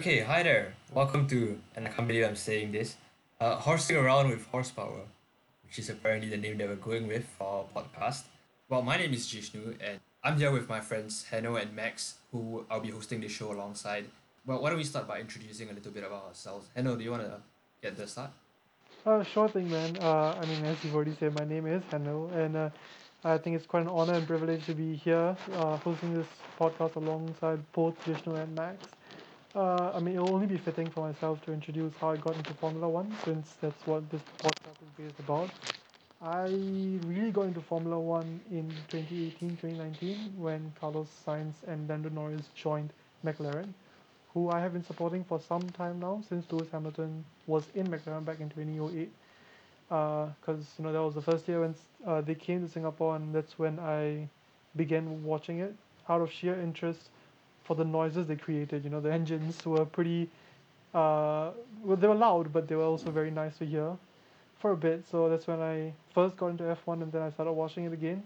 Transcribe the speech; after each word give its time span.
Okay, 0.00 0.20
hi 0.20 0.42
there. 0.42 0.72
Welcome 0.94 1.26
to, 1.28 1.60
and 1.76 1.86
I 1.86 1.90
can't 1.90 2.08
believe 2.08 2.24
I'm 2.24 2.34
saying 2.34 2.72
this, 2.72 2.96
uh, 3.38 3.56
Horsing 3.56 3.98
Around 3.98 4.30
with 4.30 4.46
Horsepower, 4.46 5.02
which 5.62 5.78
is 5.78 5.90
apparently 5.90 6.30
the 6.30 6.38
name 6.38 6.56
that 6.56 6.68
we're 6.68 6.76
going 6.76 7.06
with 7.06 7.26
for 7.36 7.44
our 7.44 7.64
podcast. 7.82 8.22
Well, 8.70 8.80
my 8.80 8.96
name 8.96 9.12
is 9.12 9.26
Jishnu, 9.26 9.76
and 9.78 10.00
I'm 10.24 10.38
here 10.38 10.50
with 10.52 10.70
my 10.70 10.80
friends 10.80 11.24
Hanno 11.24 11.56
and 11.56 11.76
Max, 11.76 12.14
who 12.32 12.64
I'll 12.70 12.80
be 12.80 12.88
hosting 12.88 13.20
the 13.20 13.28
show 13.28 13.52
alongside. 13.52 14.06
Well, 14.46 14.62
why 14.62 14.70
don't 14.70 14.78
we 14.78 14.84
start 14.84 15.06
by 15.06 15.20
introducing 15.20 15.68
a 15.68 15.74
little 15.74 15.92
bit 15.92 16.02
about 16.02 16.28
ourselves? 16.28 16.70
Hanno, 16.74 16.96
do 16.96 17.04
you 17.04 17.10
want 17.10 17.24
to 17.24 17.36
get 17.82 17.98
the 17.98 18.06
start? 18.06 18.30
Uh, 19.04 19.22
sure 19.22 19.50
thing, 19.50 19.70
man. 19.70 19.98
Uh, 20.00 20.32
I 20.40 20.46
mean, 20.46 20.64
as 20.64 20.82
you've 20.82 20.94
already 20.94 21.14
said, 21.20 21.38
my 21.38 21.44
name 21.44 21.66
is 21.66 21.82
Hanno, 21.90 22.28
and 22.28 22.56
uh, 22.56 22.70
I 23.22 23.36
think 23.36 23.54
it's 23.54 23.66
quite 23.66 23.82
an 23.82 23.88
honor 23.88 24.14
and 24.14 24.26
privilege 24.26 24.64
to 24.64 24.74
be 24.74 24.96
here 24.96 25.36
uh, 25.52 25.76
hosting 25.76 26.14
this 26.14 26.28
podcast 26.58 26.96
alongside 26.96 27.60
both 27.74 28.02
Vishnu 28.04 28.34
and 28.36 28.54
Max. 28.54 28.88
Uh, 29.54 29.90
I 29.92 29.98
mean, 30.00 30.14
it'll 30.14 30.34
only 30.34 30.46
be 30.46 30.58
fitting 30.58 30.90
for 30.90 31.00
myself 31.06 31.40
to 31.42 31.52
introduce 31.52 31.96
how 31.96 32.10
I 32.10 32.16
got 32.16 32.36
into 32.36 32.54
Formula 32.54 32.88
One, 32.88 33.16
since 33.24 33.54
that's 33.60 33.84
what 33.86 34.08
this 34.10 34.22
podcast 34.42 34.80
is 34.82 34.90
based 34.96 35.18
about. 35.18 35.52
I 36.22 36.46
really 37.04 37.32
got 37.32 37.42
into 37.44 37.60
Formula 37.62 37.98
One 37.98 38.40
in 38.50 38.84
2018 38.88 39.56
2019 39.56 40.32
when 40.36 40.72
Carlos 40.80 41.08
Sainz 41.26 41.54
and 41.66 41.88
Lando 41.88 42.10
Norris 42.10 42.48
joined 42.54 42.92
McLaren, 43.24 43.74
who 44.34 44.50
I 44.50 44.60
have 44.60 44.72
been 44.72 44.84
supporting 44.84 45.24
for 45.24 45.40
some 45.40 45.72
time 45.72 46.00
now 46.00 46.22
since 46.28 46.50
Lewis 46.52 46.70
Hamilton 46.70 47.24
was 47.46 47.64
in 47.74 47.90
McLaren 47.90 48.24
back 48.24 48.40
in 48.40 48.50
2008. 48.50 49.12
Because 49.88 50.74
you 50.78 50.84
know 50.84 50.92
that 50.92 51.02
was 51.02 51.14
the 51.14 51.22
first 51.22 51.48
year 51.48 51.60
when 51.60 51.74
uh, 52.06 52.20
they 52.20 52.34
came 52.34 52.62
to 52.62 52.68
Singapore, 52.68 53.16
and 53.16 53.34
that's 53.34 53.58
when 53.58 53.78
I 53.80 54.28
began 54.76 55.24
watching 55.24 55.58
it 55.60 55.74
out 56.08 56.20
of 56.20 56.30
sheer 56.30 56.60
interest 56.60 57.10
for 57.70 57.76
the 57.76 57.84
noises 57.84 58.26
they 58.26 58.34
created. 58.34 58.82
You 58.82 58.90
know, 58.90 59.00
the 59.00 59.12
engines 59.12 59.64
were 59.64 59.84
pretty, 59.84 60.28
uh, 60.92 61.52
well, 61.84 61.96
they 61.96 62.08
were 62.08 62.16
loud, 62.16 62.52
but 62.52 62.66
they 62.66 62.74
were 62.74 62.82
also 62.82 63.12
very 63.12 63.30
nice 63.30 63.56
to 63.58 63.64
hear 63.64 63.96
for 64.58 64.72
a 64.72 64.76
bit. 64.76 65.04
So 65.08 65.28
that's 65.28 65.46
when 65.46 65.60
I 65.60 65.92
first 66.12 66.36
got 66.36 66.48
into 66.48 66.64
F1 66.64 67.00
and 67.00 67.12
then 67.12 67.22
I 67.22 67.30
started 67.30 67.52
watching 67.52 67.84
it 67.84 67.92
again 67.92 68.24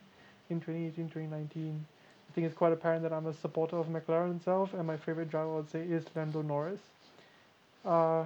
in 0.48 0.60
2018, 0.60 1.10
2019. 1.10 1.86
I 2.27 2.32
think 2.34 2.46
it's 2.46 2.56
quite 2.56 2.72
apparent 2.72 3.02
that 3.02 3.12
I'm 3.12 3.27
a 3.27 3.34
supporter 3.34 3.77
of 3.77 3.88
McLaren 3.88 4.34
itself, 4.36 4.72
and 4.72 4.86
my 4.86 4.96
favorite 4.96 5.30
driver, 5.30 5.52
I 5.52 5.56
would 5.56 5.70
say, 5.70 5.82
is 5.82 6.04
Lando 6.16 6.41
Norris. 6.41 6.80
Uh, 7.84 8.24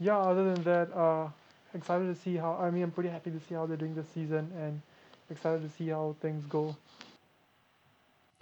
yeah, 0.00 0.18
other 0.18 0.54
than 0.54 0.64
that, 0.64 0.92
uh, 0.92 1.28
excited 1.72 2.12
to 2.12 2.20
see 2.20 2.34
how, 2.34 2.58
I 2.60 2.72
mean, 2.72 2.82
I'm 2.82 2.90
pretty 2.90 3.10
happy 3.10 3.30
to 3.30 3.38
see 3.48 3.54
how 3.54 3.66
they're 3.66 3.76
doing 3.76 3.94
this 3.94 4.08
season 4.12 4.50
and 4.58 4.82
excited 5.30 5.62
to 5.62 5.70
see 5.78 5.90
how 5.90 6.16
things 6.20 6.44
go. 6.46 6.74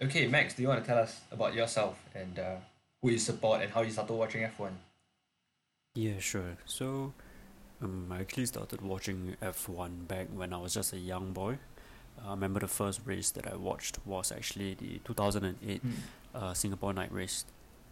Okay, 0.03 0.27
Max, 0.27 0.55
do 0.55 0.63
you 0.63 0.69
want 0.69 0.81
to 0.83 0.87
tell 0.87 0.99
us 0.99 1.21
about 1.33 1.55
yourself 1.55 1.99
and 2.15 2.39
uh, 2.39 2.57
who 3.01 3.11
you 3.11 3.19
support 3.19 3.63
and 3.63 3.73
how 3.73 3.81
you 3.83 3.91
started 3.91 4.13
watching 4.13 4.43
F1? 4.43 4.71
Yeah, 5.95 6.19
sure. 6.19 6.59
So, 6.67 7.15
um, 7.81 8.09
I 8.13 8.21
actually 8.21 8.47
started 8.47 8.83
watching 8.83 9.37
F1 9.41 10.07
back 10.07 10.27
when 10.35 10.53
I 10.53 10.59
was 10.59 10.75
just 10.75 10.93
a 10.93 10.99
young 10.99 11.33
boy. 11.33 11.59
I 12.23 12.31
remember 12.31 12.61
the 12.61 12.69
first 12.69 13.01
race 13.07 13.31
that 13.33 13.51
I 13.51 13.57
watched 13.57 13.99
was 14.07 14.31
actually 14.33 14.75
the 14.75 15.01
2008 15.05 15.81
Hmm. 15.83 15.91
uh, 16.35 16.53
Singapore 16.55 16.93
night 16.93 17.13
race. 17.13 17.47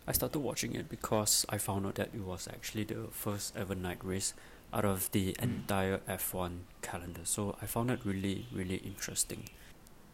I 0.06 0.12
started 0.12 0.41
watching 0.41 0.74
it 0.74 0.91
because 0.91 1.46
I 1.48 1.56
found 1.56 1.86
out 1.86 1.94
that 1.94 2.11
it 2.14 2.20
was 2.20 2.46
actually 2.48 2.84
the 2.84 3.08
first 3.11 3.56
ever 3.56 3.74
night 3.74 4.05
race 4.05 4.34
out 4.74 4.84
of 4.84 5.11
the 5.12 5.33
Mm. 5.33 5.42
entire 5.42 6.00
F1 6.06 6.64
calendar. 6.83 7.22
So 7.24 7.56
I 7.62 7.66
found 7.66 7.91
it 7.91 8.00
really, 8.05 8.46
really 8.52 8.77
interesting. 8.77 9.48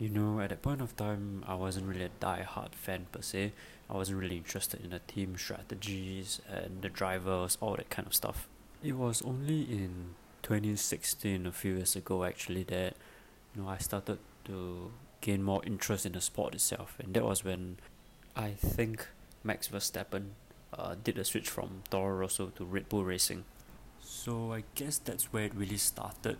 You 0.00 0.08
know, 0.08 0.40
at 0.40 0.48
that 0.48 0.62
point 0.62 0.80
of 0.80 0.96
time, 0.96 1.44
I 1.46 1.54
wasn't 1.56 1.86
really 1.86 2.04
a 2.04 2.10
die-hard 2.20 2.74
fan 2.74 3.04
per 3.12 3.20
se. 3.20 3.52
I 3.90 3.94
wasn't 3.94 4.18
really 4.18 4.38
interested 4.38 4.82
in 4.82 4.90
the 4.90 5.00
team 5.00 5.36
strategies 5.36 6.40
and 6.48 6.80
the 6.80 6.88
drivers, 6.88 7.58
all 7.60 7.76
that 7.76 7.90
kind 7.90 8.08
of 8.08 8.14
stuff. 8.14 8.48
It 8.82 8.96
was 8.96 9.20
only 9.20 9.60
in 9.60 10.14
2016, 10.42 11.46
a 11.46 11.52
few 11.52 11.74
years 11.74 11.96
ago 11.96 12.24
actually, 12.24 12.62
that 12.64 12.96
you 13.54 13.60
know 13.60 13.68
I 13.68 13.76
started 13.76 14.20
to 14.46 14.90
gain 15.20 15.42
more 15.42 15.62
interest 15.66 16.06
in 16.06 16.12
the 16.12 16.22
sport 16.22 16.54
itself, 16.54 16.96
and 16.98 17.12
that 17.12 17.22
was 17.22 17.44
when 17.44 17.76
I 18.34 18.52
think 18.52 19.06
Max 19.44 19.68
Verstappen 19.68 20.30
uh, 20.72 20.94
did 21.04 21.18
a 21.18 21.24
switch 21.24 21.50
from 21.50 21.82
Toro 21.90 22.16
Rosso 22.16 22.46
to 22.56 22.64
Red 22.64 22.88
Bull 22.88 23.04
Racing. 23.04 23.44
So 24.00 24.54
I 24.54 24.64
guess 24.74 24.96
that's 24.96 25.30
where 25.30 25.44
it 25.44 25.54
really 25.54 25.76
started 25.76 26.38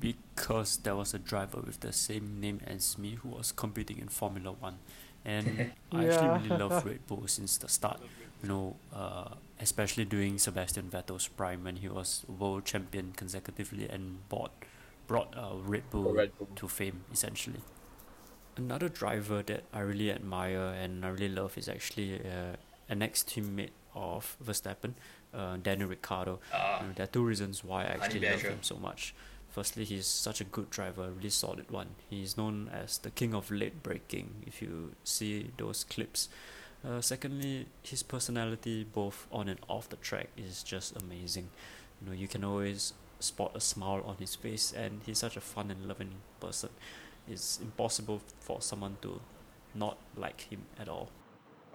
because 0.00 0.78
there 0.78 0.96
was 0.96 1.14
a 1.14 1.18
driver 1.18 1.60
with 1.60 1.80
the 1.80 1.92
same 1.92 2.40
name 2.40 2.60
as 2.66 2.98
me 2.98 3.16
who 3.22 3.28
was 3.30 3.52
competing 3.52 3.98
in 3.98 4.08
Formula 4.08 4.52
One, 4.52 4.78
and 5.24 5.72
I 5.92 6.06
actually 6.06 6.28
really 6.48 6.56
love 6.58 6.84
Red 6.86 7.06
Bull 7.06 7.24
since 7.26 7.56
the 7.58 7.68
start. 7.68 8.00
You 8.42 8.48
know, 8.48 8.76
uh, 8.94 9.34
especially 9.60 10.04
during 10.04 10.38
Sebastian 10.38 10.90
Vettel's 10.90 11.28
prime 11.28 11.64
when 11.64 11.76
he 11.76 11.88
was 11.88 12.24
world 12.28 12.64
champion 12.66 13.12
consecutively 13.16 13.88
and 13.88 14.28
bought, 14.28 14.52
brought 15.06 15.34
uh, 15.36 15.54
Red 15.56 15.88
Bull 15.90 16.12
Red 16.12 16.36
Bull. 16.38 16.48
to 16.56 16.68
fame 16.68 17.04
essentially. 17.12 17.60
Another 18.56 18.88
driver 18.88 19.42
that 19.42 19.64
I 19.72 19.80
really 19.80 20.12
admire 20.12 20.66
and 20.80 21.04
I 21.04 21.08
really 21.08 21.28
love 21.28 21.58
is 21.58 21.68
actually 21.68 22.20
uh, 22.20 22.54
an 22.88 23.02
ex 23.02 23.22
teammate 23.24 23.70
of 23.94 24.36
Verstappen, 24.44 24.94
uh, 25.32 25.56
Daniel 25.56 25.88
Ricciardo. 25.88 26.38
Uh, 26.52 26.78
You 26.80 26.86
know, 26.88 26.92
there 26.94 27.04
are 27.04 27.08
two 27.08 27.24
reasons 27.24 27.64
why 27.64 27.82
I 27.82 27.86
actually 27.86 28.20
love 28.28 28.42
him 28.42 28.58
so 28.62 28.76
much. 28.76 29.14
Firstly, 29.54 29.84
he's 29.84 30.08
such 30.08 30.40
a 30.40 30.44
good 30.44 30.68
driver, 30.68 31.12
really 31.12 31.30
solid 31.30 31.70
one. 31.70 31.90
He's 32.10 32.36
known 32.36 32.68
as 32.74 32.98
the 32.98 33.10
king 33.10 33.36
of 33.36 33.52
late 33.52 33.84
braking, 33.84 34.42
if 34.44 34.60
you 34.60 34.96
see 35.04 35.52
those 35.56 35.84
clips. 35.84 36.28
Uh, 36.84 37.00
secondly, 37.00 37.66
his 37.80 38.02
personality, 38.02 38.82
both 38.82 39.28
on 39.30 39.48
and 39.48 39.60
off 39.68 39.88
the 39.88 39.96
track, 39.96 40.30
is 40.36 40.64
just 40.64 40.96
amazing. 40.96 41.50
You 42.00 42.08
know, 42.08 42.16
you 42.16 42.26
can 42.26 42.42
always 42.42 42.94
spot 43.20 43.52
a 43.54 43.60
smile 43.60 44.02
on 44.04 44.16
his 44.16 44.34
face, 44.34 44.72
and 44.72 45.02
he's 45.06 45.18
such 45.18 45.36
a 45.36 45.40
fun 45.40 45.70
and 45.70 45.86
loving 45.86 46.10
person. 46.40 46.70
It's 47.28 47.60
impossible 47.60 48.22
for 48.40 48.60
someone 48.60 48.96
to 49.02 49.20
not 49.72 49.98
like 50.16 50.40
him 50.50 50.62
at 50.80 50.88
all. 50.88 51.10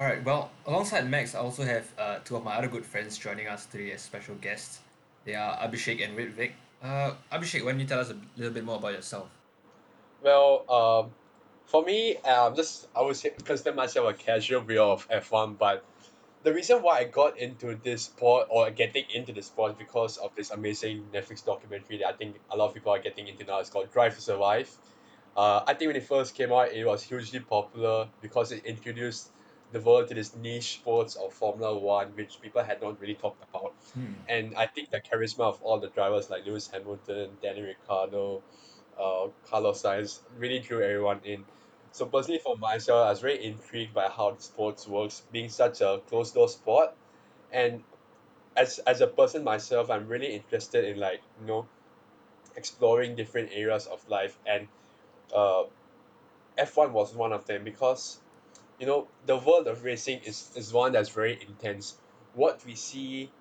All 0.01 0.05
right. 0.05 0.21
Well, 0.21 0.51
alongside 0.65 1.09
Max, 1.09 1.33
I 1.33 1.39
also 1.39 1.63
have 1.63 1.93
uh, 1.97 2.19
two 2.25 2.35
of 2.35 2.43
my 2.43 2.55
other 2.55 2.67
good 2.67 2.85
friends 2.85 3.17
joining 3.17 3.47
us 3.47 3.67
today 3.67 3.93
as 3.93 4.01
special 4.01 4.35
guests. 4.35 4.79
They 5.23 5.35
are 5.35 5.57
Abhishek 5.59 6.03
and 6.03 6.17
Ritvik. 6.17 6.51
Uh, 6.81 7.13
Abhishek, 7.31 7.63
why 7.63 7.71
don't 7.71 7.81
you 7.81 7.85
tell 7.85 7.99
us 7.99 8.09
a 8.09 8.17
little 8.37 8.53
bit 8.53 8.63
more 8.63 8.77
about 8.77 8.93
yourself? 8.93 9.29
Well, 10.21 10.65
um, 10.69 11.11
for 11.65 11.83
me, 11.83 12.17
um, 12.17 12.55
just 12.55 12.87
I 12.95 13.01
would 13.01 13.15
say 13.15 13.31
consider 13.43 13.73
myself 13.73 14.09
a 14.09 14.13
casual 14.13 14.61
viewer 14.61 14.83
of 14.83 15.07
F 15.09 15.31
one, 15.31 15.55
but 15.55 15.83
the 16.43 16.53
reason 16.53 16.81
why 16.81 16.99
I 16.99 17.03
got 17.03 17.37
into 17.37 17.77
this 17.83 18.03
sport 18.03 18.47
or 18.49 18.71
getting 18.71 19.05
into 19.13 19.33
the 19.33 19.41
sport 19.41 19.77
because 19.77 20.17
of 20.17 20.33
this 20.35 20.51
amazing 20.51 21.07
Netflix 21.13 21.45
documentary 21.45 21.97
that 21.97 22.07
I 22.07 22.13
think 22.13 22.37
a 22.49 22.55
lot 22.55 22.67
of 22.69 22.73
people 22.73 22.93
are 22.93 22.99
getting 22.99 23.27
into 23.27 23.43
now. 23.43 23.59
It's 23.59 23.69
called 23.69 23.91
Drive 23.91 24.15
to 24.15 24.21
Survive. 24.21 24.69
Uh, 25.35 25.63
I 25.67 25.73
think 25.73 25.89
when 25.89 25.95
it 25.97 26.07
first 26.07 26.35
came 26.35 26.51
out, 26.51 26.71
it 26.71 26.85
was 26.85 27.03
hugely 27.03 27.39
popular 27.41 28.07
because 28.21 28.51
it 28.51 28.65
introduced 28.65 29.29
the 29.71 29.79
world 29.79 30.07
to 30.07 30.15
this 30.15 30.35
niche 30.35 30.73
sports 30.79 31.15
of 31.15 31.33
Formula 31.33 31.77
One, 31.77 32.07
which 32.15 32.41
people 32.41 32.63
had 32.63 32.81
not 32.81 32.99
really 32.99 33.15
talked 33.15 33.43
about. 33.49 33.73
Hmm. 33.93 34.13
And 34.27 34.55
I 34.55 34.65
think 34.65 34.89
the 34.89 34.99
charisma 34.99 35.41
of 35.41 35.61
all 35.61 35.79
the 35.79 35.89
drivers 35.89 36.29
like 36.29 36.45
Lewis 36.45 36.67
Hamilton, 36.67 37.31
Danny 37.41 37.61
Ricciardo, 37.61 38.41
uh, 38.99 39.27
Carlos 39.47 39.81
Sainz 39.81 40.19
really 40.37 40.59
drew 40.59 40.81
everyone 40.81 41.19
in. 41.23 41.45
So 41.91 42.05
personally 42.05 42.39
for 42.39 42.57
myself, 42.57 43.07
I 43.07 43.09
was 43.09 43.19
very 43.19 43.43
intrigued 43.43 43.93
by 43.93 44.09
how 44.09 44.31
the 44.31 44.41
sports 44.41 44.87
works, 44.87 45.23
being 45.31 45.49
such 45.49 45.81
a 45.81 46.01
closed 46.07 46.33
door 46.33 46.49
sport. 46.49 46.93
And 47.51 47.83
as 48.55 48.79
as 48.79 49.01
a 49.01 49.07
person 49.07 49.43
myself, 49.43 49.89
I'm 49.89 50.07
really 50.07 50.33
interested 50.35 50.85
in 50.85 50.99
like, 50.99 51.21
you 51.41 51.47
know, 51.47 51.67
exploring 52.55 53.15
different 53.15 53.49
areas 53.53 53.85
of 53.87 54.07
life 54.09 54.37
and 54.45 54.67
uh 55.33 55.63
F1 56.57 56.91
was 56.91 57.15
one 57.15 57.31
of 57.31 57.45
them 57.45 57.63
because 57.63 58.19
you 58.79 58.85
know 58.85 59.07
the 59.25 59.37
world 59.37 59.67
of 59.67 59.83
racing 59.83 60.21
is, 60.25 60.49
is 60.55 60.73
one 60.73 60.93
that's 60.93 61.09
very 61.09 61.39
intense. 61.47 61.95
What 62.33 62.63
we 62.65 62.75
see 62.75 63.31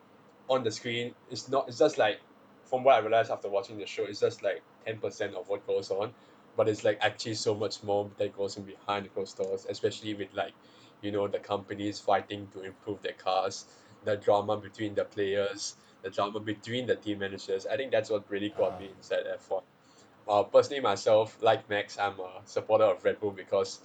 on 0.48 0.64
the 0.64 0.70
screen 0.70 1.14
is 1.30 1.48
not 1.48 1.68
it's 1.68 1.78
just 1.78 1.98
like 1.98 2.20
from 2.64 2.84
what 2.84 2.96
I 2.96 2.98
realized 2.98 3.30
after 3.30 3.48
watching 3.48 3.78
the 3.78 3.86
show, 3.86 4.04
it's 4.04 4.20
just 4.20 4.42
like 4.42 4.62
ten 4.84 4.98
percent 4.98 5.34
of 5.34 5.48
what 5.48 5.66
goes 5.66 5.90
on. 5.90 6.12
But 6.56 6.68
it's 6.68 6.82
like 6.82 6.98
actually 7.00 7.34
so 7.34 7.54
much 7.54 7.82
more 7.84 8.10
that 8.18 8.36
goes 8.36 8.56
in 8.56 8.64
behind 8.64 9.04
the 9.04 9.10
closed 9.10 9.38
doors, 9.38 9.64
especially 9.68 10.14
with 10.14 10.34
like, 10.34 10.52
you 11.02 11.12
know, 11.12 11.28
the 11.28 11.38
companies 11.38 12.00
fighting 12.00 12.48
to 12.52 12.62
improve 12.62 13.00
their 13.00 13.12
cars, 13.12 13.64
the 14.04 14.16
drama 14.16 14.56
between 14.56 14.96
the 14.96 15.04
players, 15.04 15.76
the 16.02 16.10
drama 16.10 16.40
between 16.40 16.86
the 16.86 16.96
team 16.96 17.20
managers. 17.20 17.64
I 17.64 17.76
think 17.76 17.92
that's 17.92 18.10
what 18.10 18.28
really 18.28 18.48
got 18.48 18.80
me 18.80 18.90
inside 18.96 19.24
F1. 19.48 19.62
Uh, 20.28 20.42
personally, 20.42 20.80
myself, 20.80 21.38
like 21.40 21.70
Max, 21.70 21.96
I'm 21.96 22.18
a 22.18 22.28
supporter 22.44 22.84
of 22.84 23.04
Red 23.04 23.20
Bull 23.20 23.30
because 23.30 23.78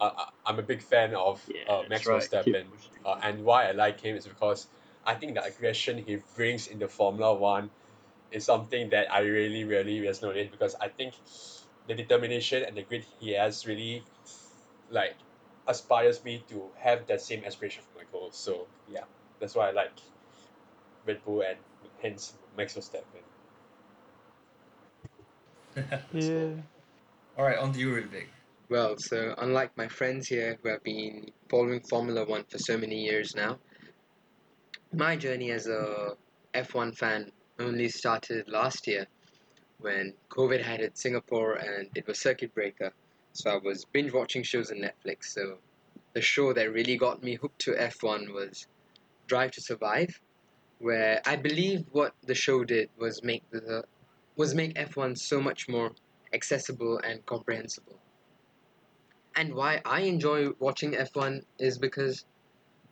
uh, 0.00 0.10
I- 0.16 0.28
I'm 0.46 0.58
a 0.58 0.62
big 0.62 0.82
fan 0.82 1.14
of 1.14 1.44
uh, 1.68 1.82
Max 1.88 2.06
Verstappen. 2.06 2.66
Uh, 3.04 3.20
and 3.22 3.44
why 3.44 3.68
I 3.68 3.72
like 3.72 4.00
him 4.00 4.16
is 4.16 4.26
because 4.26 4.66
I 5.04 5.14
think 5.14 5.34
the 5.34 5.44
aggression 5.44 5.98
he 5.98 6.18
brings 6.36 6.66
in 6.66 6.78
the 6.78 6.88
Formula 6.88 7.34
One 7.34 7.70
is 8.32 8.44
something 8.44 8.90
that 8.90 9.12
I 9.12 9.20
really, 9.20 9.64
really 9.64 10.00
resonate 10.00 10.34
with 10.34 10.50
because 10.50 10.74
I 10.80 10.88
think 10.88 11.14
the 11.86 11.94
determination 11.94 12.64
and 12.64 12.76
the 12.76 12.82
grit 12.82 13.04
he 13.18 13.32
has 13.32 13.66
really 13.66 14.04
like 14.90 15.16
aspires 15.66 16.24
me 16.24 16.42
to 16.48 16.62
have 16.78 17.06
that 17.06 17.20
same 17.20 17.44
aspiration 17.44 17.82
for 17.92 17.98
my 17.98 18.04
goals. 18.12 18.36
So 18.36 18.66
yeah. 18.88 19.04
that's 19.38 19.54
why 19.54 19.68
I 19.68 19.72
like 19.72 19.92
Red 21.06 21.24
Bull 21.24 21.42
and 21.42 21.58
hence 22.02 22.34
Max 22.56 22.74
Verstappen. 22.76 23.24
Yeah. 26.12 26.54
All 27.38 27.44
right, 27.44 27.56
on 27.56 27.72
to 27.72 27.78
you, 27.78 27.94
Ritvik. 27.94 28.26
Well, 28.70 28.98
so 28.98 29.34
unlike 29.38 29.76
my 29.76 29.88
friends 29.88 30.28
here 30.28 30.56
who 30.62 30.68
have 30.68 30.84
been 30.84 31.32
following 31.48 31.80
Formula 31.80 32.24
One 32.24 32.44
for 32.44 32.58
so 32.58 32.78
many 32.78 33.02
years 33.02 33.34
now, 33.34 33.58
my 34.92 35.16
journey 35.16 35.50
as 35.50 35.66
a 35.66 36.14
F1 36.54 36.96
fan 36.96 37.32
only 37.58 37.88
started 37.88 38.48
last 38.48 38.86
year 38.86 39.08
when 39.80 40.14
COVID 40.28 40.62
had 40.62 40.78
hit 40.78 40.96
Singapore 40.96 41.54
and 41.56 41.88
it 41.96 42.06
was 42.06 42.20
circuit 42.20 42.54
breaker. 42.54 42.92
So 43.32 43.50
I 43.50 43.56
was 43.56 43.86
binge 43.86 44.12
watching 44.12 44.44
shows 44.44 44.70
on 44.70 44.76
Netflix. 44.76 45.24
So 45.24 45.58
the 46.12 46.20
show 46.20 46.52
that 46.52 46.72
really 46.72 46.96
got 46.96 47.24
me 47.24 47.34
hooked 47.34 47.58
to 47.62 47.72
F1 47.72 48.32
was 48.32 48.68
Drive 49.26 49.50
to 49.52 49.60
Survive, 49.60 50.20
where 50.78 51.20
I 51.26 51.34
believe 51.34 51.86
what 51.90 52.14
the 52.24 52.36
show 52.36 52.62
did 52.62 52.88
was 52.96 53.24
make 53.24 53.42
the 53.50 53.82
was 54.36 54.54
make 54.54 54.76
F1 54.76 55.18
so 55.18 55.40
much 55.40 55.68
more 55.68 55.90
accessible 56.32 56.98
and 56.98 57.26
comprehensible. 57.26 57.98
And 59.36 59.54
why 59.54 59.80
I 59.84 60.00
enjoy 60.00 60.50
watching 60.58 60.92
F1 60.92 61.44
is 61.58 61.78
because 61.78 62.24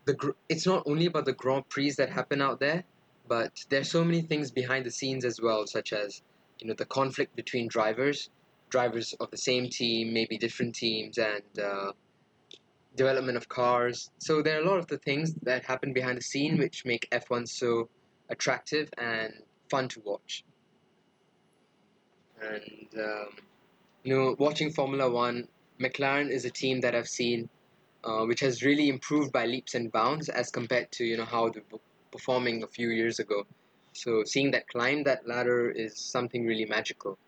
the 0.05 0.15
gr- 0.15 0.39
it's 0.49 0.67
not 0.67 0.85
only 0.87 1.07
about 1.07 1.25
the 1.27 1.33
Grand 1.33 1.69
Prix 1.69 1.93
that 1.99 2.11
happen 2.11 2.41
out 2.41 2.61
there, 2.61 2.85
but 3.27 3.53
there's 3.69 3.91
so 3.91 4.05
many 4.05 4.23
things 4.23 4.51
behind 4.51 4.87
the 4.87 4.91
scenes 4.91 5.25
as 5.25 5.41
well, 5.41 5.67
such 5.67 5.93
as 5.93 6.23
you 6.61 6.69
know 6.69 6.75
the 6.75 6.87
conflict 6.87 7.37
between 7.37 7.69
drivers, 7.69 8.31
drivers 8.71 9.15
of 9.21 9.31
the 9.31 9.37
same 9.37 9.69
team, 9.69 10.13
maybe 10.13 10.39
different 10.39 10.75
teams, 10.75 11.19
and 11.19 11.43
uh, 11.63 11.93
development 12.97 13.37
of 13.37 13.49
cars. 13.49 14.11
So 14.19 14.43
there 14.43 14.59
are 14.59 14.63
a 14.63 14.69
lot 14.69 14.79
of 14.79 14.87
the 14.87 14.99
things 14.99 15.35
that 15.43 15.65
happen 15.65 15.93
behind 15.93 16.19
the 16.19 16.23
scene 16.23 16.57
which 16.59 16.85
make 16.85 17.09
F1 17.11 17.49
so 17.49 17.89
attractive 18.31 18.89
and 18.97 19.33
fun 19.71 19.89
to 19.89 20.01
watch. 20.05 20.45
And 22.41 22.89
um, 22.97 23.29
you 24.05 24.17
know, 24.17 24.37
watching 24.39 24.71
Formula 24.71 25.11
One, 25.11 25.49
McLaren 25.81 26.31
is 26.31 26.45
a 26.45 26.51
team 26.51 26.81
that 26.81 26.95
I've 26.95 27.09
seen, 27.09 27.49
uh, 28.05 28.25
which 28.25 28.41
has 28.41 28.63
really 28.63 28.89
improved 28.89 29.33
by 29.33 29.47
leaps 29.47 29.75
and 29.75 29.91
bounds 29.93 30.29
as 30.29 30.51
compared 30.51 30.91
to 30.93 31.05
you 31.05 31.17
know 31.17 31.25
how 31.25 31.49
they 31.49 31.61
were 31.71 31.79
performing 32.11 32.63
a 32.63 32.67
few 32.67 32.89
years 32.91 33.19
ago. 33.19 33.47
So 33.93 34.23
seeing 34.25 34.51
that 34.53 34.69
climb 34.69 35.05
that 35.05 35.27
ladder 35.27 35.71
is 35.71 35.99
something 35.99 36.47
really 36.47 36.65
magical. 36.65 37.19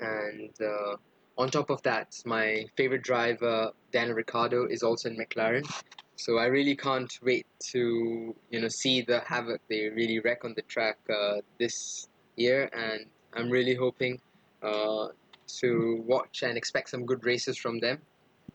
And 0.00 0.50
uh, 0.60 0.96
on 1.38 1.50
top 1.50 1.70
of 1.70 1.82
that, 1.82 2.20
my 2.24 2.66
favorite 2.76 3.02
driver, 3.02 3.70
Daniel 3.92 4.16
Ricciardo, 4.16 4.66
is 4.66 4.82
also 4.82 5.08
in 5.08 5.16
McLaren. 5.16 5.64
So 6.16 6.38
I 6.38 6.46
really 6.46 6.76
can't 6.76 7.12
wait 7.22 7.46
to 7.72 8.34
you 8.50 8.60
know 8.60 8.68
see 8.68 9.02
the 9.02 9.20
havoc 9.20 9.60
they 9.68 9.88
really 9.88 10.20
wreck 10.20 10.44
on 10.44 10.54
the 10.54 10.62
track 10.62 10.98
uh, 11.10 11.40
this 11.58 12.08
year, 12.36 12.70
and 12.72 13.06
I'm 13.32 13.50
really 13.50 13.74
hoping 13.74 14.20
uh, 14.62 15.08
to 15.60 16.02
watch 16.06 16.42
and 16.42 16.56
expect 16.56 16.90
some 16.90 17.04
good 17.04 17.24
races 17.24 17.56
from 17.56 17.78
them 17.78 17.98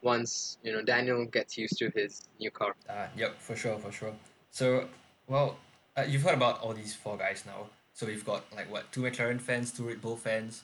once 0.02 0.58
you 0.64 0.72
know 0.72 0.82
Daniel 0.82 1.26
gets 1.26 1.58
used 1.58 1.78
to 1.78 1.90
his 1.96 2.28
new 2.40 2.52
car. 2.52 2.76
Uh, 2.90 3.08
yep, 3.18 3.40
for 3.40 3.56
sure, 3.56 3.78
for 3.78 3.92
sure. 3.92 4.14
So, 4.52 4.88
well, 5.28 5.58
uh, 5.98 6.06
you've 6.08 6.22
heard 6.22 6.36
about 6.36 6.62
all 6.62 6.74
these 6.74 6.96
four 6.96 7.18
guys 7.18 7.44
now. 7.46 7.68
So 7.94 8.06
we've 8.06 8.26
got 8.26 8.44
like 8.56 8.72
what 8.72 8.92
two 8.92 9.02
McLaren 9.02 9.42
fans, 9.42 9.72
two 9.72 9.88
Red 9.88 10.02
Bull 10.02 10.16
fans, 10.16 10.64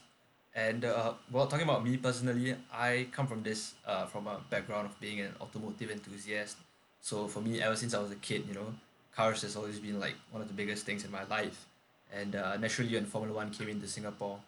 and 0.53 0.85
uh, 0.85 1.13
well, 1.31 1.47
talking 1.47 1.65
about 1.65 1.83
me 1.83 1.97
personally, 1.97 2.55
I 2.71 3.07
come 3.11 3.27
from 3.27 3.43
this 3.43 3.73
uh 3.85 4.05
from 4.05 4.27
a 4.27 4.39
background 4.49 4.87
of 4.87 4.99
being 4.99 5.19
an 5.19 5.33
automotive 5.41 5.91
enthusiast. 5.91 6.57
So 7.01 7.27
for 7.27 7.41
me, 7.41 7.61
ever 7.61 7.75
since 7.75 7.93
I 7.93 7.99
was 7.99 8.11
a 8.11 8.15
kid, 8.15 8.45
you 8.47 8.53
know, 8.53 8.73
cars 9.15 9.41
has 9.41 9.55
always 9.55 9.79
been 9.79 9.99
like 9.99 10.15
one 10.31 10.41
of 10.41 10.47
the 10.47 10.53
biggest 10.53 10.85
things 10.85 11.03
in 11.03 11.11
my 11.11 11.23
life. 11.25 11.65
And 12.13 12.35
uh, 12.35 12.57
naturally, 12.57 12.93
when 12.93 13.05
Formula 13.05 13.35
One 13.35 13.51
came 13.51 13.69
into 13.69 13.87
Singapore, 13.87 14.39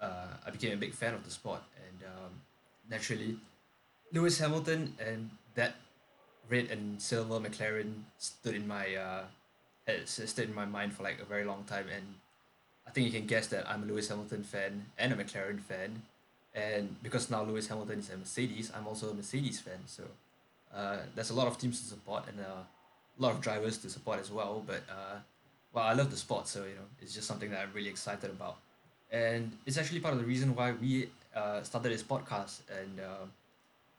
uh, 0.00 0.26
I 0.46 0.50
became 0.50 0.72
a 0.72 0.76
big 0.76 0.94
fan 0.94 1.14
of 1.14 1.24
the 1.24 1.30
sport. 1.30 1.60
And 1.76 2.06
um, 2.06 2.30
naturally, 2.90 3.38
Lewis 4.12 4.38
Hamilton 4.38 4.94
and 5.04 5.30
that 5.54 5.74
red 6.48 6.70
and 6.70 7.00
silver 7.00 7.38
McLaren 7.40 8.02
stood 8.18 8.54
in 8.54 8.66
my 8.66 8.94
uh, 8.94 9.24
stood 10.04 10.48
in 10.48 10.54
my 10.54 10.64
mind 10.64 10.94
for 10.94 11.02
like 11.02 11.20
a 11.20 11.24
very 11.24 11.44
long 11.44 11.64
time. 11.64 11.86
And 11.94 12.14
I 12.86 12.90
think 12.90 13.06
you 13.06 13.12
can 13.12 13.26
guess 13.26 13.48
that 13.48 13.68
I'm 13.68 13.82
a 13.82 13.86
Lewis 13.86 14.08
Hamilton 14.08 14.42
fan 14.42 14.86
and 14.98 15.12
a 15.12 15.16
McLaren 15.16 15.60
fan. 15.60 16.02
And 16.54 16.96
because 17.02 17.30
now 17.30 17.42
Lewis 17.42 17.68
Hamilton 17.68 17.98
is 17.98 18.10
a 18.10 18.16
Mercedes, 18.16 18.72
I'm 18.74 18.86
also 18.86 19.10
a 19.10 19.14
Mercedes 19.14 19.60
fan. 19.60 19.80
So 19.86 20.04
uh, 20.74 20.98
there's 21.14 21.30
a 21.30 21.34
lot 21.34 21.46
of 21.46 21.58
teams 21.58 21.80
to 21.80 21.86
support 21.86 22.24
and 22.28 22.40
uh, 22.40 22.62
a 23.18 23.22
lot 23.22 23.32
of 23.32 23.40
drivers 23.40 23.78
to 23.78 23.90
support 23.90 24.20
as 24.20 24.30
well. 24.30 24.62
But 24.66 24.82
uh, 24.90 25.18
well, 25.72 25.84
I 25.84 25.92
love 25.92 26.10
the 26.10 26.16
sport, 26.16 26.48
so 26.48 26.60
you 26.64 26.74
know 26.74 26.88
it's 27.00 27.14
just 27.14 27.26
something 27.26 27.50
that 27.50 27.60
I'm 27.60 27.72
really 27.74 27.90
excited 27.90 28.30
about, 28.30 28.56
and 29.10 29.52
it's 29.66 29.78
actually 29.78 30.00
part 30.00 30.14
of 30.14 30.20
the 30.20 30.26
reason 30.26 30.54
why 30.54 30.72
we 30.72 31.08
uh, 31.34 31.62
started 31.62 31.92
this 31.92 32.02
podcast. 32.02 32.60
And 32.70 33.00
uh, 33.00 33.26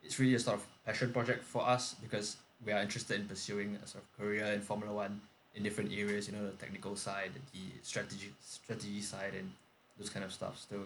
it's 0.04 0.20
really 0.20 0.36
a 0.36 0.40
sort 0.40 0.58
of 0.58 0.68
passion 0.86 1.12
project 1.12 1.44
for 1.44 1.68
us 1.68 1.96
because 2.02 2.38
we 2.66 2.72
are 2.72 2.82
interested 2.82 3.20
in 3.20 3.28
pursuing 3.28 3.78
a 3.84 3.88
sort 3.88 4.04
of 4.04 4.18
career 4.18 4.46
in 4.46 4.62
Formula 4.62 4.94
One 4.94 5.22
in 5.56 5.64
different 5.64 5.92
areas. 5.92 6.28
You 6.28 6.36
know, 6.36 6.46
the 6.46 6.54
technical 6.54 6.96
side, 6.96 7.32
the 7.54 7.60
strategy 7.82 8.32
strategy 8.42 9.02
side, 9.02 9.34
and 9.38 9.52
those 9.98 10.10
kind 10.10 10.24
of 10.26 10.32
stuff. 10.32 10.66
So 10.70 10.78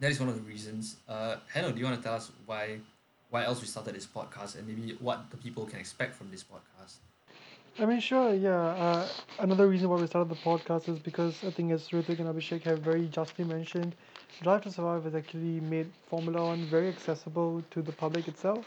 that 0.00 0.10
is 0.10 0.20
one 0.20 0.28
of 0.28 0.36
the 0.36 0.42
reasons. 0.42 0.96
Uh, 1.08 1.36
Hanno, 1.52 1.72
do 1.72 1.78
you 1.78 1.84
want 1.84 1.96
to 1.96 2.02
tell 2.02 2.14
us 2.14 2.30
why 2.46 2.78
why 3.30 3.44
else 3.44 3.60
we 3.60 3.66
started 3.66 3.94
this 3.94 4.06
podcast 4.06 4.56
and 4.56 4.66
maybe 4.66 4.96
what 5.00 5.30
the 5.30 5.36
people 5.36 5.66
can 5.66 5.78
expect 5.78 6.14
from 6.14 6.30
this 6.30 6.44
podcast? 6.44 6.94
I 7.78 7.86
mean, 7.86 8.00
sure, 8.00 8.34
yeah. 8.34 8.60
Uh, 8.86 9.12
another 9.38 9.68
reason 9.68 9.88
why 9.88 9.96
we 9.96 10.06
started 10.06 10.28
the 10.28 10.36
podcast 10.36 10.88
is 10.88 10.98
because 10.98 11.44
I 11.44 11.50
think, 11.50 11.70
as 11.72 11.88
Ritik 11.90 12.18
and 12.18 12.28
Abhishek 12.28 12.62
have 12.64 12.80
very 12.80 13.08
justly 13.08 13.44
mentioned, 13.44 13.94
Drive 14.42 14.62
to 14.62 14.70
Survive 14.72 15.04
has 15.04 15.14
actually 15.14 15.60
made 15.60 15.92
Formula 16.06 16.46
One 16.46 16.66
very 16.66 16.88
accessible 16.88 17.62
to 17.70 17.82
the 17.82 17.92
public 17.92 18.26
itself. 18.28 18.66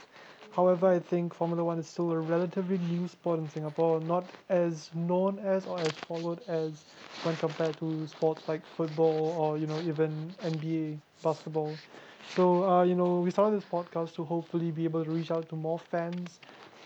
However, 0.52 0.88
I 0.88 1.00
think 1.00 1.34
Formula 1.34 1.64
One 1.66 1.80
is 1.80 1.88
still 1.88 2.12
a 2.12 2.20
relatively 2.20 2.78
new 2.78 3.08
sport 3.08 3.40
in 3.40 3.50
Singapore, 3.50 4.00
not 4.00 4.32
as 4.50 4.90
known 4.94 5.40
as 5.40 5.68
or 5.68 5.82
as 5.82 5.98
followed 5.98 6.40
as 6.48 6.86
when 7.24 7.36
compared 7.38 7.78
to 7.80 8.08
sports 8.08 8.48
like 8.48 8.66
football 8.66 9.34
or 9.38 9.58
you 9.58 9.68
know 9.68 9.82
even 9.82 10.34
NBA 10.42 11.02
basketball. 11.22 11.80
So 12.26 12.64
uh, 12.68 12.84
you 12.84 12.96
know 12.96 13.20
we 13.20 13.32
started 13.32 13.58
this 13.58 13.66
podcast 13.66 14.16
to 14.16 14.24
hopefully 14.26 14.72
be 14.72 14.86
able 14.86 15.04
to 15.04 15.12
reach 15.12 15.32
out 15.32 15.50
to 15.50 15.56
more 15.56 15.80
fans 15.80 16.40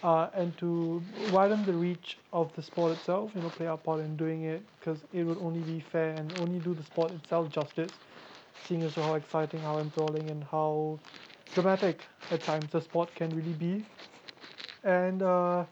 uh, 0.04 0.30
and 0.34 0.58
to 0.58 1.04
widen 1.16 1.64
the 1.66 1.74
reach 1.74 2.20
of 2.34 2.54
the 2.56 2.62
sport 2.62 2.92
itself, 2.98 3.32
you 3.36 3.42
know, 3.42 3.50
play 3.50 3.68
our 3.68 3.78
part 3.78 4.02
in 4.02 4.16
doing 4.18 4.44
it 4.44 4.64
because 4.80 5.04
it 5.14 5.24
would 5.24 5.38
only 5.38 5.62
be 5.64 5.80
fair 5.80 6.18
and 6.18 6.34
only 6.34 6.60
do 6.60 6.74
the 6.74 6.84
sport 6.84 7.12
itself 7.14 7.50
justice, 7.50 8.00
seeing 8.60 8.84
as 8.84 8.96
how 8.96 9.14
exciting, 9.16 9.62
how 9.62 9.80
enthralling, 9.80 10.30
and 10.30 10.44
how 10.46 11.00
dramatic 11.54 12.06
at 12.32 12.42
times 12.42 12.72
the 12.72 12.82
sport 12.82 13.14
can 13.16 13.36
really 13.36 13.54
be. 13.54 13.86
And 14.84 15.22
uh, 15.22 15.66